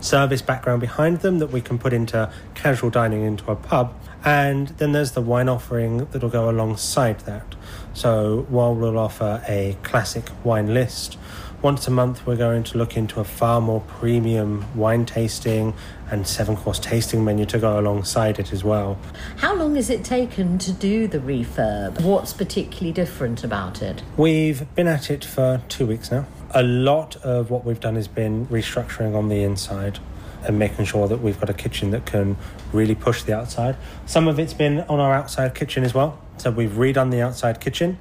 service 0.00 0.40
background 0.42 0.80
behind 0.80 1.20
them 1.20 1.38
that 1.38 1.48
we 1.48 1.60
can 1.60 1.78
put 1.78 1.92
into 1.92 2.32
casual 2.54 2.90
dining 2.90 3.22
into 3.22 3.50
a 3.50 3.56
pub. 3.56 3.94
And 4.24 4.68
then 4.68 4.92
there's 4.92 5.12
the 5.12 5.22
wine 5.22 5.48
offering 5.48 6.06
that'll 6.06 6.28
go 6.28 6.50
alongside 6.50 7.20
that. 7.20 7.54
So 7.94 8.46
while 8.48 8.74
we'll 8.74 8.98
offer 8.98 9.42
a 9.48 9.76
classic 9.82 10.28
wine 10.44 10.72
list, 10.74 11.18
once 11.62 11.86
a 11.86 11.90
month 11.90 12.26
we're 12.26 12.36
going 12.36 12.62
to 12.62 12.78
look 12.78 12.96
into 12.96 13.20
a 13.20 13.24
far 13.24 13.60
more 13.60 13.80
premium 13.82 14.64
wine 14.74 15.04
tasting 15.04 15.74
and 16.10 16.26
seven 16.26 16.56
course 16.56 16.78
tasting 16.78 17.24
menu 17.24 17.44
to 17.44 17.58
go 17.58 17.78
alongside 17.78 18.38
it 18.38 18.52
as 18.52 18.64
well. 18.64 18.98
How 19.36 19.54
long 19.54 19.76
has 19.76 19.90
it 19.90 20.04
taken 20.04 20.58
to 20.58 20.72
do 20.72 21.06
the 21.06 21.18
refurb? 21.18 22.00
What's 22.02 22.32
particularly 22.32 22.92
different 22.92 23.44
about 23.44 23.82
it? 23.82 24.02
We've 24.16 24.74
been 24.74 24.88
at 24.88 25.10
it 25.10 25.24
for 25.24 25.62
two 25.68 25.86
weeks 25.86 26.10
now. 26.10 26.26
A 26.52 26.62
lot 26.62 27.16
of 27.16 27.50
what 27.50 27.64
we've 27.64 27.78
done 27.78 27.94
has 27.96 28.08
been 28.08 28.46
restructuring 28.46 29.14
on 29.14 29.28
the 29.28 29.42
inside 29.42 29.98
and 30.44 30.58
making 30.58 30.86
sure 30.86 31.06
that 31.06 31.20
we've 31.20 31.38
got 31.38 31.50
a 31.50 31.54
kitchen 31.54 31.90
that 31.90 32.06
can 32.06 32.36
really 32.72 32.94
push 32.94 33.22
the 33.22 33.36
outside. 33.36 33.76
Some 34.06 34.26
of 34.26 34.38
it's 34.38 34.54
been 34.54 34.80
on 34.80 34.98
our 34.98 35.12
outside 35.12 35.54
kitchen 35.54 35.84
as 35.84 35.92
well. 35.92 36.18
So 36.38 36.50
we've 36.50 36.70
redone 36.70 37.10
the 37.10 37.20
outside 37.20 37.60
kitchen. 37.60 37.98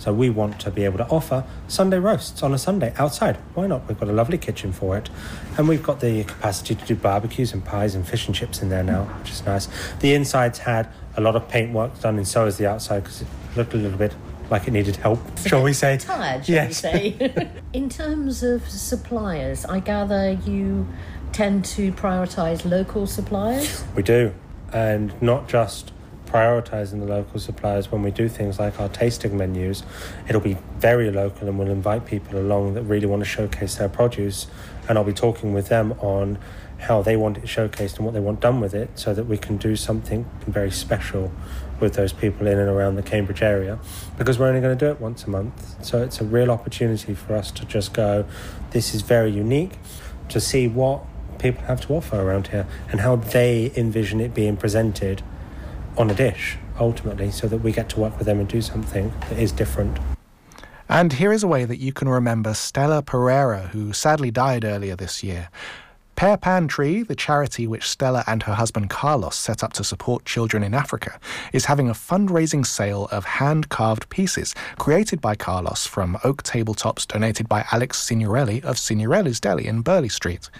So 0.00 0.14
we 0.14 0.30
want 0.30 0.58
to 0.60 0.70
be 0.70 0.86
able 0.86 0.96
to 0.96 1.06
offer 1.08 1.44
Sunday 1.68 1.98
roasts 1.98 2.42
on 2.42 2.54
a 2.54 2.58
Sunday 2.58 2.94
outside. 2.96 3.36
Why 3.52 3.66
not? 3.66 3.86
We've 3.86 4.00
got 4.00 4.08
a 4.08 4.12
lovely 4.12 4.38
kitchen 4.38 4.72
for 4.72 4.96
it. 4.96 5.10
And 5.58 5.68
we've 5.68 5.82
got 5.82 6.00
the 6.00 6.24
capacity 6.24 6.74
to 6.74 6.84
do 6.86 6.96
barbecues 6.96 7.52
and 7.52 7.62
pies 7.62 7.94
and 7.94 8.08
fish 8.08 8.26
and 8.26 8.34
chips 8.34 8.62
in 8.62 8.70
there 8.70 8.82
now, 8.82 9.04
which 9.20 9.30
is 9.30 9.44
nice. 9.44 9.68
The 10.00 10.14
inside's 10.14 10.58
had 10.60 10.88
a 11.18 11.20
lot 11.20 11.36
of 11.36 11.46
paintwork 11.50 12.00
done 12.00 12.16
and 12.16 12.26
so 12.26 12.46
has 12.46 12.56
the 12.56 12.66
outside 12.66 13.00
because 13.04 13.20
it 13.20 13.28
looked 13.56 13.74
a 13.74 13.76
little 13.76 13.98
bit 13.98 14.14
like 14.48 14.66
it 14.66 14.70
needed 14.70 14.96
help, 14.96 15.20
shall 15.46 15.62
we 15.62 15.74
say? 15.74 15.98
Tired, 15.98 16.46
shall 16.46 16.54
Yes. 16.54 16.82
we 16.82 16.90
say? 16.90 17.50
In 17.74 17.90
terms 17.90 18.42
of 18.42 18.66
suppliers, 18.70 19.66
I 19.66 19.80
gather 19.80 20.32
you 20.32 20.88
tend 21.32 21.66
to 21.66 21.92
prioritise 21.92 22.64
local 22.68 23.06
suppliers. 23.06 23.84
We 23.94 24.02
do. 24.02 24.32
And 24.72 25.12
not 25.20 25.46
just 25.46 25.92
prioritising 26.30 27.00
the 27.00 27.06
local 27.06 27.40
suppliers 27.40 27.90
when 27.90 28.02
we 28.02 28.10
do 28.10 28.28
things 28.28 28.58
like 28.58 28.78
our 28.78 28.88
tasting 28.88 29.36
menus. 29.36 29.82
It'll 30.28 30.40
be 30.40 30.56
very 30.78 31.10
local 31.10 31.48
and 31.48 31.58
we'll 31.58 31.68
invite 31.68 32.06
people 32.06 32.38
along 32.38 32.74
that 32.74 32.82
really 32.82 33.06
want 33.06 33.20
to 33.20 33.28
showcase 33.28 33.76
their 33.76 33.88
produce. 33.88 34.46
And 34.88 34.96
I'll 34.96 35.04
be 35.04 35.12
talking 35.12 35.52
with 35.52 35.68
them 35.68 35.92
on 36.00 36.38
how 36.78 37.02
they 37.02 37.16
want 37.16 37.36
it 37.36 37.44
showcased 37.44 37.96
and 37.96 38.06
what 38.06 38.14
they 38.14 38.20
want 38.20 38.40
done 38.40 38.60
with 38.60 38.74
it 38.74 38.90
so 38.98 39.12
that 39.12 39.24
we 39.24 39.36
can 39.36 39.56
do 39.56 39.76
something 39.76 40.24
very 40.46 40.70
special 40.70 41.30
with 41.78 41.94
those 41.94 42.12
people 42.12 42.46
in 42.46 42.58
and 42.58 42.68
around 42.68 42.94
the 42.94 43.02
Cambridge 43.02 43.42
area 43.42 43.78
because 44.16 44.38
we're 44.38 44.48
only 44.48 44.60
going 44.60 44.76
to 44.76 44.84
do 44.84 44.90
it 44.90 45.00
once 45.00 45.24
a 45.24 45.30
month. 45.30 45.84
So 45.84 46.02
it's 46.02 46.20
a 46.20 46.24
real 46.24 46.50
opportunity 46.50 47.14
for 47.14 47.34
us 47.34 47.50
to 47.52 47.64
just 47.64 47.92
go, 47.92 48.24
this 48.70 48.94
is 48.94 49.02
very 49.02 49.30
unique, 49.30 49.72
to 50.28 50.40
see 50.40 50.68
what 50.68 51.04
people 51.38 51.64
have 51.64 51.80
to 51.80 51.94
offer 51.94 52.20
around 52.20 52.48
here 52.48 52.66
and 52.90 53.00
how 53.00 53.16
they 53.16 53.72
envision 53.76 54.20
it 54.20 54.34
being 54.34 54.56
presented 54.56 55.22
on 55.96 56.10
a 56.10 56.14
dish 56.14 56.56
ultimately 56.78 57.30
so 57.30 57.46
that 57.46 57.58
we 57.58 57.72
get 57.72 57.88
to 57.90 58.00
work 58.00 58.16
with 58.18 58.26
them 58.26 58.40
and 58.40 58.48
do 58.48 58.62
something 58.62 59.12
that 59.28 59.38
is 59.38 59.52
different. 59.52 59.98
And 60.88 61.12
here 61.12 61.32
is 61.32 61.44
a 61.44 61.48
way 61.48 61.64
that 61.64 61.78
you 61.78 61.92
can 61.92 62.08
remember 62.08 62.52
Stella 62.54 63.02
Pereira, 63.02 63.68
who 63.68 63.92
sadly 63.92 64.30
died 64.30 64.64
earlier 64.64 64.96
this 64.96 65.22
year. 65.22 65.48
Pear 66.16 66.36
Pan 66.36 66.68
Tree, 66.68 67.02
the 67.02 67.14
charity 67.14 67.66
which 67.66 67.88
Stella 67.88 68.24
and 68.26 68.42
her 68.42 68.52
husband 68.52 68.90
Carlos 68.90 69.36
set 69.36 69.62
up 69.62 69.72
to 69.72 69.84
support 69.84 70.26
children 70.26 70.62
in 70.62 70.74
Africa, 70.74 71.18
is 71.52 71.64
having 71.64 71.88
a 71.88 71.94
fundraising 71.94 72.66
sale 72.66 73.08
of 73.10 73.24
hand 73.24 73.70
carved 73.70 74.10
pieces 74.10 74.54
created 74.78 75.20
by 75.20 75.34
Carlos 75.34 75.86
from 75.86 76.18
oak 76.22 76.42
tabletops 76.42 77.06
donated 77.06 77.48
by 77.48 77.64
Alex 77.72 77.98
Signorelli 77.98 78.60
of 78.62 78.78
Signorelli's 78.78 79.40
Deli 79.40 79.66
in 79.66 79.80
Burleigh 79.80 80.10
Street. 80.10 80.50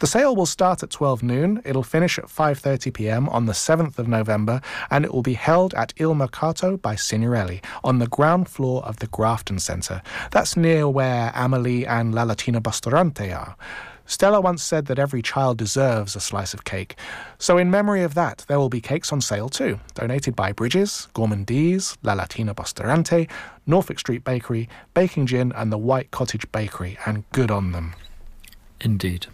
The 0.00 0.06
sale 0.06 0.34
will 0.34 0.46
start 0.46 0.82
at 0.82 0.88
12 0.88 1.22
noon, 1.22 1.60
it'll 1.62 1.82
finish 1.82 2.18
at 2.18 2.24
5:30 2.24 2.94
p.m. 2.94 3.28
on 3.28 3.44
the 3.44 3.52
7th 3.52 3.98
of 3.98 4.08
November, 4.08 4.62
and 4.90 5.04
it 5.04 5.12
will 5.12 5.20
be 5.20 5.34
held 5.34 5.74
at 5.74 5.92
Il 5.98 6.14
Mercato 6.14 6.78
by 6.78 6.96
Signorelli 6.96 7.60
on 7.84 7.98
the 7.98 8.06
ground 8.06 8.48
floor 8.48 8.82
of 8.86 8.96
the 8.96 9.08
Grafton 9.08 9.58
Centre. 9.58 10.00
That's 10.30 10.56
near 10.56 10.88
where 10.88 11.30
Amelie 11.34 11.86
and 11.86 12.14
La 12.14 12.22
Latina 12.22 12.62
Bustaurante 12.62 13.30
are. 13.30 13.56
Stella 14.06 14.40
once 14.40 14.62
said 14.62 14.86
that 14.86 14.98
every 14.98 15.20
child 15.20 15.58
deserves 15.58 16.16
a 16.16 16.20
slice 16.20 16.54
of 16.54 16.64
cake. 16.64 16.96
So, 17.38 17.58
in 17.58 17.70
memory 17.70 18.02
of 18.02 18.14
that, 18.14 18.46
there 18.48 18.58
will 18.58 18.70
be 18.70 18.80
cakes 18.80 19.12
on 19.12 19.20
sale 19.20 19.50
too, 19.50 19.80
donated 19.92 20.34
by 20.34 20.52
Bridges, 20.52 21.08
Gourmandise, 21.14 21.98
La 22.02 22.14
Latina 22.14 22.54
Bustaurante, 22.54 23.28
Norfolk 23.66 23.98
Street 23.98 24.24
Bakery, 24.24 24.66
Baking 24.94 25.26
Gin, 25.26 25.52
and 25.52 25.70
the 25.70 25.76
White 25.76 26.10
Cottage 26.10 26.50
Bakery, 26.52 26.96
and 27.04 27.30
good 27.32 27.50
on 27.50 27.72
them. 27.72 27.92
Indeed. 28.80 29.26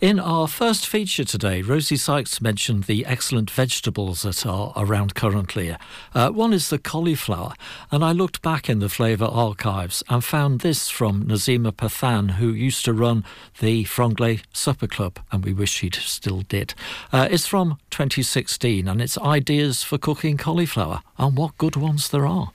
In 0.00 0.20
our 0.20 0.46
first 0.46 0.86
feature 0.86 1.24
today, 1.24 1.60
Rosie 1.60 1.96
Sykes 1.96 2.40
mentioned 2.40 2.84
the 2.84 3.04
excellent 3.04 3.50
vegetables 3.50 4.22
that 4.22 4.46
are 4.46 4.72
around 4.76 5.16
currently. 5.16 5.74
Uh, 6.14 6.30
one 6.30 6.52
is 6.52 6.70
the 6.70 6.78
cauliflower, 6.78 7.54
and 7.90 8.04
I 8.04 8.12
looked 8.12 8.40
back 8.40 8.70
in 8.70 8.78
the 8.78 8.88
flavour 8.88 9.24
archives 9.24 10.04
and 10.08 10.22
found 10.22 10.60
this 10.60 10.88
from 10.88 11.24
Nazima 11.24 11.72
Pathan, 11.72 12.34
who 12.34 12.52
used 12.52 12.84
to 12.84 12.92
run 12.92 13.24
the 13.58 13.86
Franglais 13.86 14.42
Supper 14.52 14.86
Club, 14.86 15.18
and 15.32 15.44
we 15.44 15.52
wish 15.52 15.72
she 15.72 15.90
still 15.92 16.42
did. 16.42 16.74
Uh, 17.12 17.26
it's 17.28 17.48
from 17.48 17.80
2016, 17.90 18.86
and 18.86 19.02
it's 19.02 19.18
ideas 19.18 19.82
for 19.82 19.98
cooking 19.98 20.36
cauliflower 20.36 21.02
and 21.18 21.36
what 21.36 21.58
good 21.58 21.74
ones 21.74 22.10
there 22.10 22.24
are. 22.24 22.52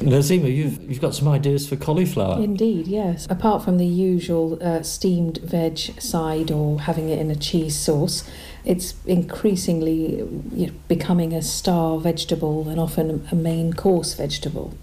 Nazima, 0.00 0.54
you've, 0.54 0.82
you've 0.82 1.00
got 1.00 1.14
some 1.14 1.26
ideas 1.28 1.68
for 1.68 1.76
cauliflower. 1.76 2.42
Indeed, 2.42 2.86
yes. 2.86 3.26
Apart 3.30 3.64
from 3.64 3.78
the 3.78 3.86
usual 3.86 4.58
uh, 4.62 4.82
steamed 4.82 5.38
veg 5.38 5.78
side 5.78 6.50
or 6.50 6.80
having 6.80 7.08
it 7.08 7.18
in 7.18 7.30
a 7.30 7.36
cheese 7.36 7.74
sauce, 7.74 8.28
it's 8.64 8.94
increasingly 9.06 10.18
you 10.54 10.66
know, 10.66 10.72
becoming 10.88 11.32
a 11.32 11.40
star 11.40 11.98
vegetable 11.98 12.68
and 12.68 12.78
often 12.78 13.26
a 13.30 13.34
main 13.34 13.72
course 13.72 14.12
vegetable. 14.14 14.76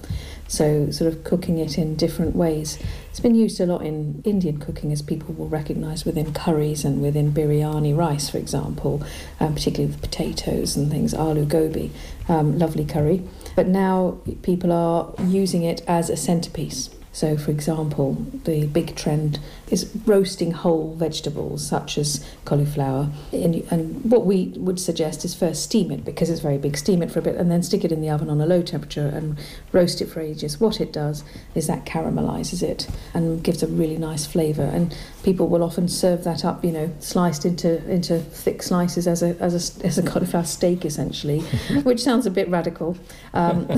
So, 0.48 0.90
sort 0.92 1.14
of 1.14 1.24
cooking 1.24 1.58
it 1.58 1.78
in 1.78 1.96
different 1.96 2.36
ways. 2.36 2.78
It's 3.14 3.20
been 3.20 3.36
used 3.36 3.62
a 3.62 3.68
lot 3.68 3.84
in 3.84 4.24
Indian 4.26 4.58
cooking, 4.58 4.92
as 4.92 5.04
people 5.04 5.36
will 5.36 5.48
recognise 5.48 6.04
within 6.04 6.34
curries 6.34 6.84
and 6.84 7.00
within 7.00 7.32
biryani 7.32 7.96
rice, 7.96 8.28
for 8.28 8.40
example, 8.40 9.04
um, 9.40 9.54
particularly 9.54 9.92
with 9.92 10.02
potatoes 10.02 10.76
and 10.76 10.90
things, 10.90 11.14
aloo 11.14 11.48
gobi, 11.48 11.92
um, 12.28 12.58
lovely 12.58 12.84
curry. 12.84 13.22
But 13.56 13.68
now 13.68 14.18
people 14.42 14.72
are 14.72 15.14
using 15.28 15.62
it 15.62 15.84
as 15.88 16.10
a 16.10 16.18
centrepiece. 16.18 16.90
So, 17.14 17.38
for 17.38 17.52
example, 17.52 18.26
the 18.44 18.66
big 18.66 18.96
trend 18.96 19.40
is 19.70 19.90
roasting 20.06 20.52
whole 20.52 20.96
vegetables 20.96 21.66
such 21.66 21.98
as 22.00 22.26
cauliflower. 22.44 23.10
And, 23.32 23.56
and 23.70 24.04
what 24.04 24.26
we 24.26 24.48
would 24.58 24.80
suggest 24.80 25.24
is 25.24 25.36
first 25.36 25.64
steam 25.64 25.92
it 25.92 26.04
because 26.04 26.32
it's 26.32 26.42
very 26.42 26.58
big, 26.58 26.76
steam 26.76 27.04
it 27.04 27.12
for 27.12 27.20
a 27.20 27.22
bit 27.22 27.36
and 27.36 27.52
then 27.52 27.62
stick 27.62 27.86
it 27.86 27.92
in 27.92 28.02
the 28.02 28.10
oven 28.10 28.32
on 28.32 28.42
a 28.42 28.48
low 28.48 28.64
temperature 28.64 29.08
and 29.08 29.38
roast 29.72 30.02
it 30.02 30.08
for 30.08 30.22
ages. 30.22 30.60
What 30.60 30.82
it 30.82 30.92
does 30.92 31.24
is 31.54 31.68
that 31.68 31.86
caramelizes 31.86 32.64
it 32.64 32.88
and 33.14 33.44
gives 33.44 33.62
a 33.62 33.68
really 33.68 33.98
nice 33.98 34.26
flavour. 34.26 34.64
And 34.64 34.98
people 35.24 35.48
will 35.48 35.64
often 35.64 35.88
serve 35.88 36.24
that 36.26 36.44
up, 36.46 36.64
you 36.64 36.72
know, 36.72 36.94
sliced 37.00 37.46
into 37.46 37.84
into 37.90 38.20
thick 38.20 38.62
slices 38.62 39.08
as 39.08 39.24
a 39.24 39.36
as 39.40 39.54
a, 39.82 39.86
as 39.86 39.98
a 39.98 40.04
cauliflower 40.04 40.44
steak 40.44 40.86
essentially, 40.86 41.40
which 41.84 42.02
sounds 42.02 42.26
a 42.26 42.32
bit 42.32 42.50
radical. 42.50 42.98
Um, 43.34 43.68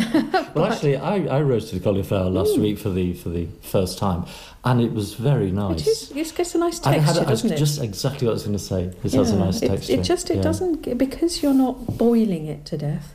Well, 0.55 0.65
actually, 0.71 0.97
I, 0.97 1.37
I 1.37 1.41
roasted 1.41 1.79
the 1.79 1.83
cauliflower 1.83 2.29
last 2.29 2.57
week 2.57 2.77
for 2.77 2.89
the 2.89 3.13
for 3.13 3.29
the 3.29 3.47
first 3.61 3.97
time, 3.97 4.25
and 4.63 4.81
it 4.81 4.91
was 4.91 5.13
very 5.13 5.51
nice. 5.51 5.81
it 5.81 5.87
is, 5.87 6.11
it 6.11 6.35
gets 6.35 6.55
a 6.55 6.57
nice 6.57 6.79
texture, 6.79 7.01
had, 7.01 7.27
doesn't 7.27 7.51
I, 7.51 7.55
it? 7.55 7.57
Just 7.57 7.81
exactly 7.81 8.27
what 8.27 8.31
I 8.31 8.33
was 8.33 8.43
going 8.43 8.57
to 8.57 8.63
say. 8.63 8.83
It 9.03 9.13
has 9.13 9.31
a 9.31 9.37
nice 9.37 9.61
it, 9.61 9.67
texture. 9.67 9.93
It 9.93 10.03
just 10.03 10.29
it 10.29 10.37
yeah. 10.37 10.41
doesn't 10.41 10.97
because 10.97 11.43
you're 11.43 11.53
not 11.53 11.97
boiling 11.97 12.47
it 12.47 12.65
to 12.67 12.77
death. 12.77 13.13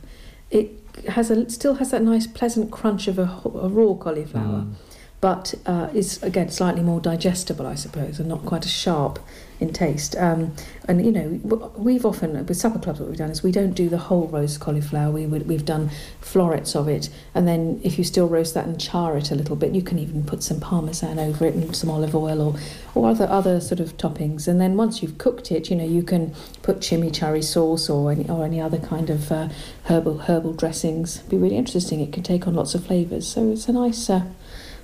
It 0.49 0.71
has 1.09 1.31
a 1.31 1.49
still 1.49 1.75
has 1.75 1.91
that 1.91 2.01
nice 2.01 2.27
pleasant 2.27 2.71
crunch 2.71 3.07
of 3.07 3.17
a, 3.19 3.23
a 3.45 3.69
raw 3.69 3.93
cauliflower, 3.95 4.65
Mm. 4.65 4.73
But 5.21 5.53
uh, 5.67 5.87
is 5.93 6.21
again 6.23 6.49
slightly 6.49 6.81
more 6.81 6.99
digestible, 6.99 7.67
I 7.67 7.75
suppose, 7.75 8.19
and 8.19 8.27
not 8.27 8.43
quite 8.43 8.65
as 8.65 8.71
sharp 8.71 9.19
in 9.59 9.71
taste. 9.71 10.15
Um, 10.15 10.55
and 10.87 11.05
you 11.05 11.11
know, 11.11 11.39
we've 11.77 12.03
often 12.03 12.33
with 12.47 12.57
supper 12.57 12.79
clubs 12.79 12.99
what 12.99 13.07
we've 13.07 13.17
done 13.19 13.29
is 13.29 13.43
we 13.43 13.51
don't 13.51 13.73
do 13.73 13.87
the 13.87 13.99
whole 13.99 14.27
roast 14.27 14.59
cauliflower. 14.59 15.11
We, 15.11 15.27
we 15.27 15.53
have 15.53 15.65
done 15.65 15.91
florets 16.19 16.75
of 16.75 16.87
it, 16.87 17.09
and 17.35 17.47
then 17.47 17.79
if 17.83 17.99
you 17.99 18.03
still 18.03 18.27
roast 18.27 18.55
that 18.55 18.65
and 18.65 18.81
char 18.81 19.15
it 19.15 19.29
a 19.29 19.35
little 19.35 19.55
bit, 19.55 19.73
you 19.73 19.83
can 19.83 19.99
even 19.99 20.23
put 20.23 20.41
some 20.41 20.59
parmesan 20.59 21.19
over 21.19 21.45
it 21.45 21.53
and 21.53 21.75
some 21.75 21.91
olive 21.91 22.15
oil 22.15 22.41
or 22.41 22.55
or 22.95 23.07
other 23.07 23.27
other 23.29 23.61
sort 23.61 23.79
of 23.79 23.95
toppings. 23.97 24.47
And 24.47 24.59
then 24.59 24.75
once 24.75 25.03
you've 25.03 25.19
cooked 25.19 25.51
it, 25.51 25.69
you 25.69 25.75
know, 25.75 25.85
you 25.85 26.01
can 26.01 26.33
put 26.63 26.79
chimichurri 26.79 27.43
sauce 27.43 27.91
or 27.91 28.11
any 28.11 28.27
or 28.27 28.43
any 28.43 28.59
other 28.59 28.79
kind 28.79 29.11
of 29.11 29.31
uh, 29.31 29.49
herbal 29.83 30.17
herbal 30.19 30.53
dressings. 30.53 31.19
Be 31.19 31.37
really 31.37 31.57
interesting. 31.57 31.99
It 31.99 32.11
can 32.11 32.23
take 32.23 32.47
on 32.47 32.55
lots 32.55 32.73
of 32.73 32.87
flavors. 32.87 33.27
So 33.27 33.51
it's 33.51 33.67
a 33.67 33.73
nice 33.73 34.09
uh, 34.09 34.23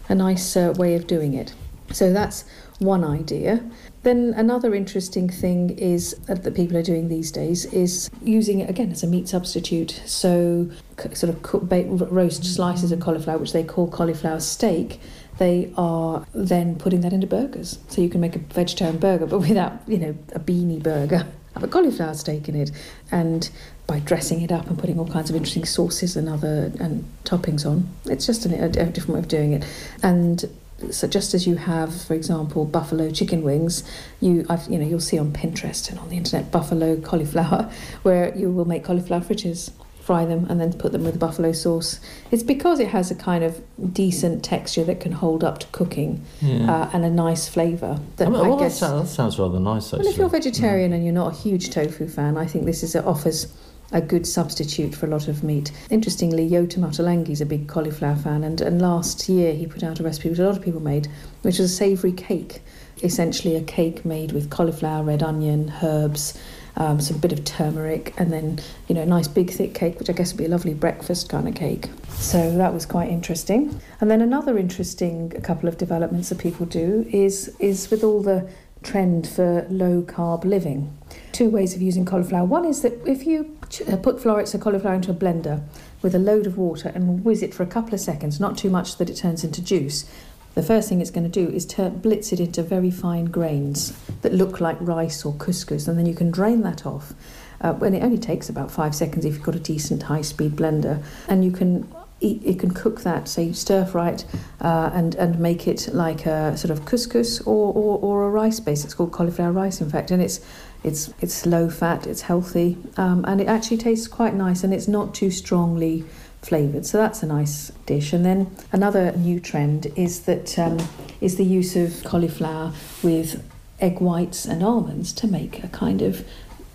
a 0.09 0.15
nice 0.15 0.55
uh, 0.55 0.73
way 0.77 0.95
of 0.95 1.07
doing 1.07 1.33
it. 1.33 1.53
So 1.91 2.11
that's 2.11 2.45
one 2.79 3.03
idea. 3.03 3.63
Then 4.03 4.33
another 4.37 4.73
interesting 4.75 5.29
thing 5.29 5.71
is 5.71 6.15
uh, 6.29 6.35
that 6.35 6.55
people 6.55 6.77
are 6.77 6.83
doing 6.83 7.09
these 7.09 7.31
days 7.31 7.65
is 7.65 8.09
using 8.21 8.59
it 8.59 8.69
again 8.69 8.91
as 8.91 9.03
a 9.03 9.07
meat 9.07 9.27
substitute. 9.27 10.01
So 10.05 10.69
c- 10.99 11.15
sort 11.15 11.33
of 11.33 11.41
cook, 11.41 11.67
bake, 11.67 11.87
roast 11.89 12.43
slices 12.45 12.91
of 12.91 12.99
cauliflower, 12.99 13.37
which 13.37 13.53
they 13.53 13.63
call 13.63 13.89
cauliflower 13.89 14.39
steak. 14.39 14.99
They 15.39 15.71
are 15.77 16.25
then 16.33 16.77
putting 16.77 17.01
that 17.01 17.13
into 17.13 17.27
burgers. 17.27 17.79
So 17.89 18.01
you 18.01 18.09
can 18.09 18.21
make 18.21 18.35
a 18.35 18.39
vegetarian 18.39 18.97
burger, 18.97 19.25
but 19.25 19.39
without 19.49 19.81
you 19.87 19.97
know 19.97 20.15
a 20.33 20.39
beanie 20.39 20.81
burger. 20.81 21.27
Have 21.57 21.63
a 21.63 21.67
cauliflower 21.67 22.13
steak 22.13 22.47
in 22.47 22.55
it, 22.55 22.69
and 23.11 23.49
by 23.87 23.97
dressing 23.97 24.41
it 24.41 24.51
up 24.51 24.67
and 24.67 24.77
putting 24.77 24.99
all 24.99 25.07
kinds 25.07 25.31
of 25.31 25.35
interesting 25.35 25.65
sauces 25.65 26.15
and 26.15 26.29
other 26.29 26.71
and 26.79 27.03
toppings 27.23 27.65
on, 27.65 27.89
it's 28.05 28.27
just 28.27 28.45
a 28.45 28.69
different 28.69 29.07
way 29.07 29.17
of 29.17 29.27
doing 29.27 29.53
it. 29.53 29.65
And 30.03 30.45
so 30.91 31.07
just 31.07 31.33
as 31.33 31.47
you 31.47 31.55
have, 31.55 31.99
for 31.99 32.13
example, 32.13 32.63
buffalo 32.63 33.09
chicken 33.09 33.41
wings, 33.41 33.83
you 34.21 34.45
I've, 34.47 34.67
you 34.69 34.77
know 34.77 34.85
you'll 34.85 34.99
see 34.99 35.17
on 35.17 35.31
Pinterest 35.31 35.89
and 35.89 35.97
on 35.97 36.09
the 36.09 36.17
internet 36.17 36.51
buffalo 36.51 37.01
cauliflower, 37.01 37.71
where 38.03 38.37
you 38.37 38.51
will 38.51 38.65
make 38.65 38.83
cauliflower 38.83 39.21
fritters, 39.21 39.71
fry 40.07 40.23
them, 40.25 40.47
and 40.49 40.57
then 40.59 40.71
put 40.71 40.93
them 40.93 41.03
with 41.03 41.19
buffalo 41.19 41.51
sauce. 41.51 41.99
It's 42.31 42.41
because 42.41 42.79
it 42.79 42.87
has 42.87 43.11
a 43.11 43.15
kind 43.15 43.43
of 43.43 43.61
decent 43.93 44.41
texture 44.41 44.85
that 44.85 45.01
can 45.01 45.11
hold 45.11 45.43
up 45.43 45.59
to 45.59 45.67
cooking, 45.67 46.23
Yeah. 46.41 46.71
uh, 46.73 46.89
and 46.93 47.03
a 47.03 47.09
nice 47.09 47.49
flavour. 47.49 47.99
That 48.15 48.27
I 48.27 48.31
mean, 48.31 48.39
I 48.39 48.47
well, 48.47 48.57
that, 48.57 48.71
sounds, 48.71 49.09
that 49.09 49.15
sounds 49.15 49.37
rather 49.37 49.59
nice, 49.59 49.87
actually. 49.87 49.99
Well, 50.05 50.11
if 50.13 50.17
you're 50.17 50.29
vegetarian 50.29 50.93
and 50.93 51.03
you're 51.03 51.13
not 51.13 51.33
a 51.33 51.35
huge 51.35 51.69
tofu 51.71 52.07
fan, 52.07 52.37
I 52.37 52.45
think 52.45 52.63
this 52.65 52.83
is 52.83 52.95
offers 52.95 53.53
a 53.91 54.01
good 54.01 54.25
substitute 54.25 54.95
for 54.95 55.05
a 55.05 55.09
lot 55.09 55.27
of 55.27 55.43
meat. 55.43 55.71
Interestingly, 55.89 56.49
Yotam 56.49 56.83
Ottolenghi 56.85 57.29
is 57.29 57.41
a 57.41 57.45
big 57.45 57.67
cauliflower 57.67 58.15
fan, 58.15 58.45
and, 58.45 58.61
and 58.61 58.81
last 58.81 59.27
year 59.27 59.53
he 59.53 59.67
put 59.67 59.83
out 59.83 59.99
a 59.99 60.03
recipe 60.03 60.29
which 60.29 60.39
a 60.39 60.45
lot 60.45 60.57
of 60.57 60.63
people 60.63 60.81
made, 60.81 61.07
which 61.41 61.59
was 61.59 61.71
a 61.71 61.75
savoury 61.75 62.13
cake. 62.13 62.61
Essentially, 63.03 63.55
a 63.55 63.61
cake 63.61 64.03
made 64.05 64.31
with 64.31 64.49
cauliflower, 64.49 65.03
red 65.03 65.21
onion, 65.21 65.71
herbs, 65.83 66.33
um, 66.77 67.01
some 67.01 67.17
bit 67.17 67.33
of 67.33 67.43
turmeric, 67.43 68.13
and 68.17 68.31
then 68.31 68.59
you 68.87 68.95
know 68.95 69.01
a 69.01 69.05
nice 69.05 69.27
big 69.27 69.51
thick 69.51 69.73
cake, 69.73 69.99
which 69.99 70.09
I 70.09 70.13
guess 70.13 70.31
would 70.31 70.37
be 70.37 70.45
a 70.45 70.49
lovely 70.49 70.73
breakfast 70.73 71.29
kind 71.29 71.47
of 71.47 71.55
cake. 71.55 71.89
So 72.13 72.55
that 72.57 72.73
was 72.73 72.85
quite 72.85 73.09
interesting. 73.09 73.81
And 73.99 74.09
then 74.09 74.21
another 74.21 74.57
interesting 74.57 75.29
couple 75.41 75.67
of 75.67 75.77
developments 75.77 76.29
that 76.29 76.37
people 76.39 76.65
do 76.65 77.05
is 77.11 77.55
is 77.59 77.89
with 77.89 78.03
all 78.03 78.21
the 78.21 78.49
trend 78.83 79.27
for 79.27 79.65
low 79.69 80.01
carb 80.03 80.45
living. 80.45 80.95
Two 81.31 81.49
ways 81.49 81.75
of 81.75 81.81
using 81.81 82.05
cauliflower. 82.05 82.45
One 82.45 82.65
is 82.65 82.81
that 82.83 82.93
if 83.07 83.25
you 83.25 83.57
uh, 83.91 83.97
put 83.97 84.21
florets 84.21 84.53
of 84.53 84.61
cauliflower 84.61 84.93
into 84.93 85.11
a 85.11 85.15
blender 85.15 85.63
with 86.01 86.13
a 86.13 86.19
load 86.19 86.45
of 86.45 86.57
water 86.57 86.91
and 86.93 87.23
whiz 87.25 87.41
it 87.41 87.53
for 87.53 87.63
a 87.63 87.67
couple 87.67 87.93
of 87.93 87.99
seconds, 87.99 88.39
not 88.39 88.57
too 88.57 88.69
much 88.69 88.97
that 88.97 89.09
it 89.09 89.17
turns 89.17 89.43
into 89.43 89.61
juice, 89.61 90.09
the 90.57 90.63
first 90.63 90.89
thing 90.89 91.01
it's 91.01 91.11
going 91.11 91.29
to 91.31 91.45
do 91.45 91.53
is 91.55 91.67
turn, 91.67 91.99
blitz 91.99 92.33
it 92.33 92.39
into 92.39 92.63
very 92.63 92.89
fine 92.89 93.25
grains 93.25 93.95
that 94.23 94.33
look 94.33 94.59
like 94.59 94.75
rice 94.81 95.23
or 95.23 95.33
couscous, 95.35 95.87
and 95.87 95.99
then 95.99 96.07
you 96.07 96.15
can 96.15 96.31
drain 96.31 96.63
that 96.63 96.83
off. 96.83 97.13
Uh, 97.61 97.77
and 97.83 97.95
it 97.95 98.01
only 98.01 98.17
takes 98.17 98.49
about 98.49 98.71
five 98.71 98.95
seconds 98.95 99.23
if 99.23 99.35
you've 99.35 99.43
got 99.43 99.53
a 99.53 99.59
decent 99.59 100.01
high-speed 100.01 100.55
blender, 100.55 101.03
and 101.27 101.45
you 101.45 101.51
can 101.51 101.87
eat, 102.21 102.57
can 102.57 102.71
cook 102.71 103.01
that, 103.01 103.27
say 103.27 103.53
stir 103.53 103.85
fry 103.85 104.09
it, 104.09 104.25
uh, 104.61 104.89
and 104.93 105.13
and 105.15 105.37
make 105.37 105.67
it 105.67 105.89
like 105.93 106.25
a 106.25 106.57
sort 106.57 106.71
of 106.71 106.85
couscous 106.85 107.39
or, 107.41 107.71
or, 107.73 107.99
or 107.99 108.25
a 108.25 108.29
rice 108.31 108.59
base. 108.59 108.83
It's 108.83 108.95
called 108.95 109.11
cauliflower 109.11 109.51
rice, 109.51 109.79
in 109.79 109.91
fact, 109.91 110.09
and 110.09 110.23
it's 110.23 110.39
it's 110.83 111.13
it's 111.21 111.45
low 111.45 111.69
fat, 111.69 112.07
it's 112.07 112.21
healthy, 112.21 112.77
um, 112.97 113.23
and 113.27 113.41
it 113.41 113.47
actually 113.47 113.77
tastes 113.77 114.07
quite 114.07 114.33
nice, 114.33 114.63
and 114.63 114.73
it's 114.73 114.87
not 114.87 115.13
too 115.13 115.29
strongly 115.29 116.03
flavoured. 116.47 116.85
So 116.85 116.97
that's 116.97 117.23
a 117.23 117.27
nice 117.27 117.71
dish. 117.85 118.13
And 118.13 118.25
then 118.25 118.55
another 118.71 119.11
new 119.11 119.39
trend 119.39 119.87
is 119.95 120.21
that 120.21 120.57
um, 120.57 120.77
is 121.21 121.35
the 121.35 121.43
use 121.43 121.75
of 121.75 122.03
cauliflower 122.03 122.73
with 123.03 123.43
egg 123.79 123.99
whites 123.99 124.45
and 124.45 124.63
almonds 124.63 125.13
to 125.13 125.27
make 125.27 125.63
a 125.63 125.67
kind 125.67 126.01
of 126.01 126.25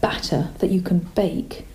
batter 0.00 0.50
that 0.58 0.70
you 0.70 0.82
can 0.82 0.98
bake 0.98 1.66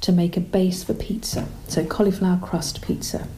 to 0.00 0.12
make 0.12 0.36
a 0.36 0.40
base 0.40 0.82
for 0.82 0.94
pizza. 0.94 1.46
So 1.68 1.84
cauliflower 1.84 2.38
crust 2.42 2.82
pizza, 2.82 3.28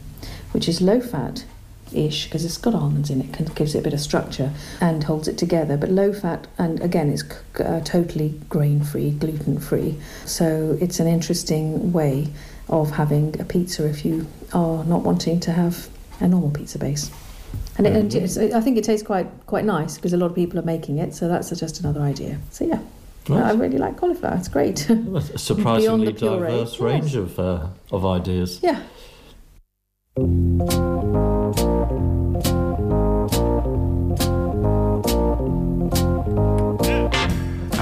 which 0.51 0.67
is 0.67 0.81
low 0.81 0.99
fat 0.99 1.45
ish 1.93 2.25
because 2.25 2.43
it's 2.43 2.57
got 2.57 2.73
almonds 2.73 3.09
in 3.09 3.21
it, 3.21 3.39
and 3.39 3.53
gives 3.55 3.75
it 3.75 3.79
a 3.79 3.81
bit 3.81 3.93
of 3.93 3.99
structure 3.99 4.51
and 4.81 5.03
holds 5.03 5.27
it 5.27 5.37
together. 5.37 5.77
But 5.77 5.89
low 5.89 6.11
fat, 6.11 6.47
and 6.57 6.81
again, 6.81 7.09
it's 7.09 7.23
uh, 7.59 7.81
totally 7.83 8.39
grain 8.49 8.83
free, 8.83 9.11
gluten 9.11 9.59
free. 9.59 9.97
So 10.25 10.77
it's 10.81 10.99
an 10.99 11.07
interesting 11.07 11.93
way 11.93 12.27
of 12.69 12.91
having 12.91 13.39
a 13.39 13.45
pizza 13.45 13.87
if 13.87 14.05
you 14.05 14.27
are 14.53 14.83
not 14.85 15.01
wanting 15.03 15.39
to 15.41 15.51
have 15.51 15.89
a 16.19 16.27
normal 16.27 16.51
pizza 16.51 16.79
base. 16.79 17.11
And, 17.77 17.85
it, 17.87 18.13
and 18.15 18.53
I 18.53 18.61
think 18.61 18.77
it 18.77 18.83
tastes 18.85 19.05
quite 19.05 19.27
quite 19.45 19.65
nice 19.65 19.95
because 19.95 20.13
a 20.13 20.17
lot 20.17 20.27
of 20.27 20.35
people 20.35 20.57
are 20.59 20.63
making 20.63 20.97
it. 20.97 21.13
So 21.13 21.27
that's 21.27 21.49
just 21.59 21.79
another 21.79 22.01
idea. 22.01 22.39
So 22.51 22.65
yeah. 22.65 22.79
Right. 23.27 23.43
I 23.43 23.53
really 23.53 23.79
like 23.79 23.97
cauliflower. 23.97 24.35
It's 24.35 24.47
great. 24.47 24.87
A 24.89 24.95
Beyond 24.95 25.39
surprisingly 25.39 26.13
diverse 26.13 26.73
Yes. 26.73 26.79
range 26.79 27.15
of, 27.15 27.39
uh, 27.39 27.67
of 27.91 28.05
ideas. 28.05 28.59
Yeah. 28.61 28.81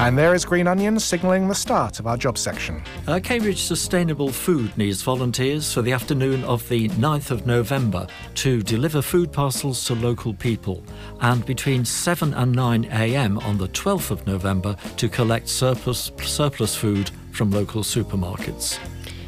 And 0.04 0.18
there 0.18 0.34
is 0.34 0.44
Green 0.44 0.66
Onion 0.66 1.00
signalling 1.00 1.48
the 1.48 1.54
start 1.54 1.98
of 1.98 2.06
our 2.06 2.18
job 2.18 2.36
section. 2.36 2.82
Uh, 3.06 3.20
Cambridge 3.24 3.62
Sustainable 3.62 4.30
Food 4.30 4.76
needs 4.76 5.00
volunteers 5.00 5.72
for 5.72 5.80
the 5.80 5.92
afternoon 5.92 6.44
of 6.44 6.68
the 6.68 6.90
9th 6.90 7.30
of 7.30 7.46
November 7.46 8.06
to 8.34 8.62
deliver 8.62 9.00
food 9.00 9.32
parcels 9.32 9.82
to 9.86 9.94
local 9.94 10.34
people, 10.34 10.84
and 11.22 11.46
between 11.46 11.86
7 11.86 12.34
and 12.34 12.52
9 12.52 12.84
a.m. 12.84 13.38
on 13.38 13.56
the 13.56 13.68
12th 13.68 14.10
of 14.10 14.26
November 14.26 14.76
to 14.98 15.08
collect 15.08 15.48
surplus, 15.48 16.12
surplus 16.22 16.76
food 16.76 17.10
from 17.32 17.50
local 17.50 17.82
supermarkets. 17.82 18.78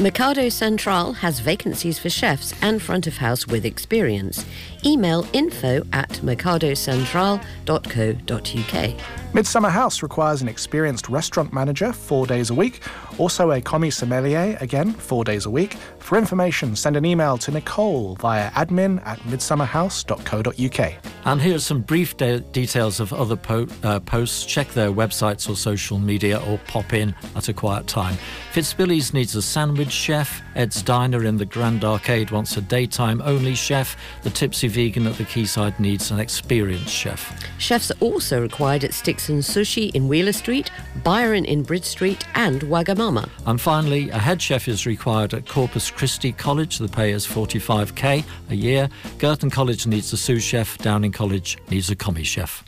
Mercado 0.00 0.48
Central 0.48 1.12
has 1.12 1.38
vacancies 1.38 2.00
for 2.00 2.10
chefs 2.10 2.52
and 2.62 2.82
front 2.82 3.06
of 3.06 3.16
house 3.16 3.46
with 3.46 3.64
experience. 3.64 4.44
Email 4.84 5.24
info 5.32 5.86
at 5.92 6.10
mercadocentral.co.uk. 6.10 9.00
Midsummer 9.34 9.70
House 9.70 10.02
requires 10.02 10.42
an 10.42 10.48
experienced 10.48 11.08
restaurant 11.08 11.52
manager 11.52 11.92
four 11.92 12.26
days 12.26 12.50
a 12.50 12.54
week, 12.54 12.80
also 13.18 13.52
a 13.52 13.60
commis 13.60 13.96
sommelier, 13.96 14.56
again, 14.60 14.92
four 14.92 15.24
days 15.24 15.46
a 15.46 15.50
week. 15.50 15.74
For 15.98 16.18
information, 16.18 16.76
send 16.76 16.96
an 16.96 17.04
email 17.04 17.38
to 17.38 17.50
Nicole 17.50 18.14
via 18.16 18.50
admin 18.50 19.04
at 19.06 19.18
midsummerhouse.co.uk. 19.20 20.92
And 21.24 21.40
here's 21.40 21.64
some 21.64 21.80
brief 21.80 22.16
de- 22.16 22.40
details 22.40 23.00
of 23.00 23.12
other 23.12 23.36
po- 23.36 23.68
uh, 23.82 24.00
posts. 24.00 24.44
Check 24.44 24.68
their 24.74 24.90
websites 24.90 25.48
or 25.48 25.56
social 25.56 25.98
media 25.98 26.42
or 26.46 26.58
pop 26.66 26.92
in 26.92 27.14
at 27.34 27.48
a 27.48 27.54
quiet 27.54 27.86
time. 27.86 28.16
Fitzbillies 28.52 29.14
needs 29.14 29.34
a 29.34 29.42
sandwich 29.42 29.83
chef. 29.92 30.42
Ed's 30.54 30.82
Diner 30.82 31.24
in 31.24 31.36
the 31.36 31.44
Grand 31.44 31.84
Arcade 31.84 32.30
wants 32.30 32.56
a 32.56 32.60
daytime 32.60 33.20
only 33.24 33.54
chef. 33.54 33.96
The 34.22 34.30
Tipsy 34.30 34.68
Vegan 34.68 35.06
at 35.06 35.16
the 35.16 35.24
Quayside 35.24 35.78
needs 35.80 36.10
an 36.10 36.20
experienced 36.20 36.92
chef. 36.92 37.40
Chefs 37.58 37.90
are 37.90 37.98
also 38.00 38.40
required 38.40 38.84
at 38.84 38.94
Sticks 38.94 39.28
and 39.28 39.42
Sushi 39.42 39.94
in 39.94 40.08
Wheeler 40.08 40.32
Street, 40.32 40.70
Byron 41.02 41.44
in 41.44 41.62
Bridge 41.62 41.84
Street, 41.84 42.24
and 42.34 42.62
Wagamama. 42.62 43.28
And 43.46 43.60
finally, 43.60 44.10
a 44.10 44.18
head 44.18 44.40
chef 44.40 44.68
is 44.68 44.86
required 44.86 45.34
at 45.34 45.48
Corpus 45.48 45.90
Christi 45.90 46.32
College. 46.32 46.78
The 46.78 46.88
pay 46.88 47.12
is 47.12 47.26
45k 47.26 48.24
a 48.50 48.54
year. 48.54 48.88
Girton 49.18 49.50
College 49.50 49.86
needs 49.86 50.12
a 50.12 50.16
sous 50.16 50.42
chef. 50.42 50.78
Downing 50.78 51.12
College 51.12 51.58
needs 51.70 51.90
a 51.90 51.96
commis 51.96 52.26
chef. 52.26 52.64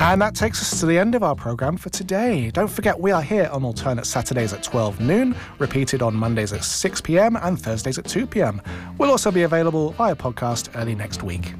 And 0.00 0.22
that 0.22 0.36
takes 0.36 0.62
us 0.62 0.78
to 0.78 0.86
the 0.86 0.96
end 0.96 1.16
of 1.16 1.24
our 1.24 1.34
programme 1.34 1.76
for 1.76 1.90
today. 1.90 2.52
Don't 2.52 2.70
forget, 2.70 2.98
we 2.98 3.10
are 3.10 3.20
here 3.20 3.50
on 3.52 3.64
alternate 3.64 4.06
Saturdays 4.06 4.52
at 4.52 4.62
12 4.62 5.00
noon, 5.00 5.34
repeated 5.58 6.02
on 6.02 6.14
Mondays 6.14 6.52
at 6.52 6.62
6 6.62 7.00
pm 7.00 7.34
and 7.34 7.60
Thursdays 7.60 7.98
at 7.98 8.04
2 8.04 8.24
pm. 8.24 8.62
We'll 8.96 9.10
also 9.10 9.32
be 9.32 9.42
available 9.42 9.90
via 9.90 10.14
podcast 10.14 10.70
early 10.76 10.94
next 10.94 11.24
week. 11.24 11.52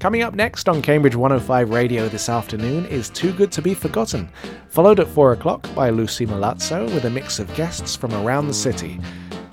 Coming 0.00 0.22
up 0.22 0.34
next 0.34 0.66
on 0.66 0.80
Cambridge 0.80 1.14
105 1.14 1.70
Radio 1.70 2.08
this 2.08 2.30
afternoon 2.30 2.86
is 2.86 3.10
Too 3.10 3.32
Good 3.32 3.52
to 3.52 3.60
Be 3.62 3.74
Forgotten, 3.74 4.30
followed 4.68 4.98
at 4.98 5.08
4 5.08 5.32
o'clock 5.32 5.72
by 5.74 5.90
Lucy 5.90 6.26
Malazzo 6.26 6.86
with 6.86 7.04
a 7.04 7.10
mix 7.10 7.38
of 7.38 7.54
guests 7.54 7.94
from 7.94 8.14
around 8.14 8.46
the 8.46 8.54
city. 8.54 8.98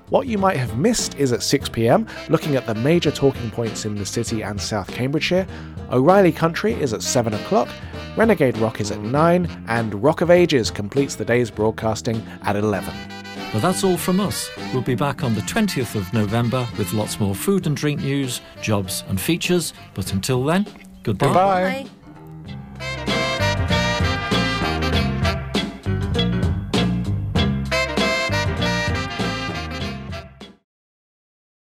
What 0.08 0.28
you 0.28 0.38
might 0.38 0.58
have 0.58 0.78
missed 0.78 1.16
is 1.16 1.32
at 1.32 1.44
6 1.44 1.70
pm, 1.70 2.08
looking 2.30 2.56
at 2.56 2.66
the 2.66 2.76
major 2.76 3.12
talking 3.12 3.50
points 3.52 3.86
in 3.86 3.96
the 3.96 4.06
city 4.06 4.42
and 4.42 4.60
South 4.60 4.88
Cambridgeshire. 4.88 5.48
O'Reilly 5.90 6.34
Country 6.34 6.74
is 6.74 6.94
at 6.94 7.02
7 7.02 7.34
o'clock, 7.34 7.70
Renegade 8.18 8.58
Rock 8.58 8.82
is 8.82 8.92
at 8.92 9.00
9, 9.00 9.66
and 9.68 10.04
Rock 10.04 10.22
of 10.22 10.30
Ages 10.30 10.70
completes 10.70 11.16
the 11.16 11.24
day's 11.26 11.50
broadcasting 11.50 12.22
at 12.44 12.56
11. 12.56 12.94
Well, 13.54 13.62
that's 13.62 13.84
all 13.84 13.98
from 13.98 14.20
us. 14.20 14.50
We'll 14.74 14.82
be 14.82 14.96
back 14.96 15.24
on 15.24 15.34
the 15.34 15.42
20th 15.42 15.96
of 15.96 16.12
November 16.14 16.68
with 16.78 16.94
lots 16.94 17.20
more 17.20 17.36
food 17.36 17.68
and 17.68 17.76
drink 17.76 18.02
news, 18.02 18.42
jobs, 18.62 19.04
and 19.08 19.20
features. 19.20 19.74
But 19.94 20.14
until 20.14 20.44
then, 20.44 20.66
goodbye. 21.04 21.28
Goodbye. 21.28 21.84
Bye. 21.84 21.90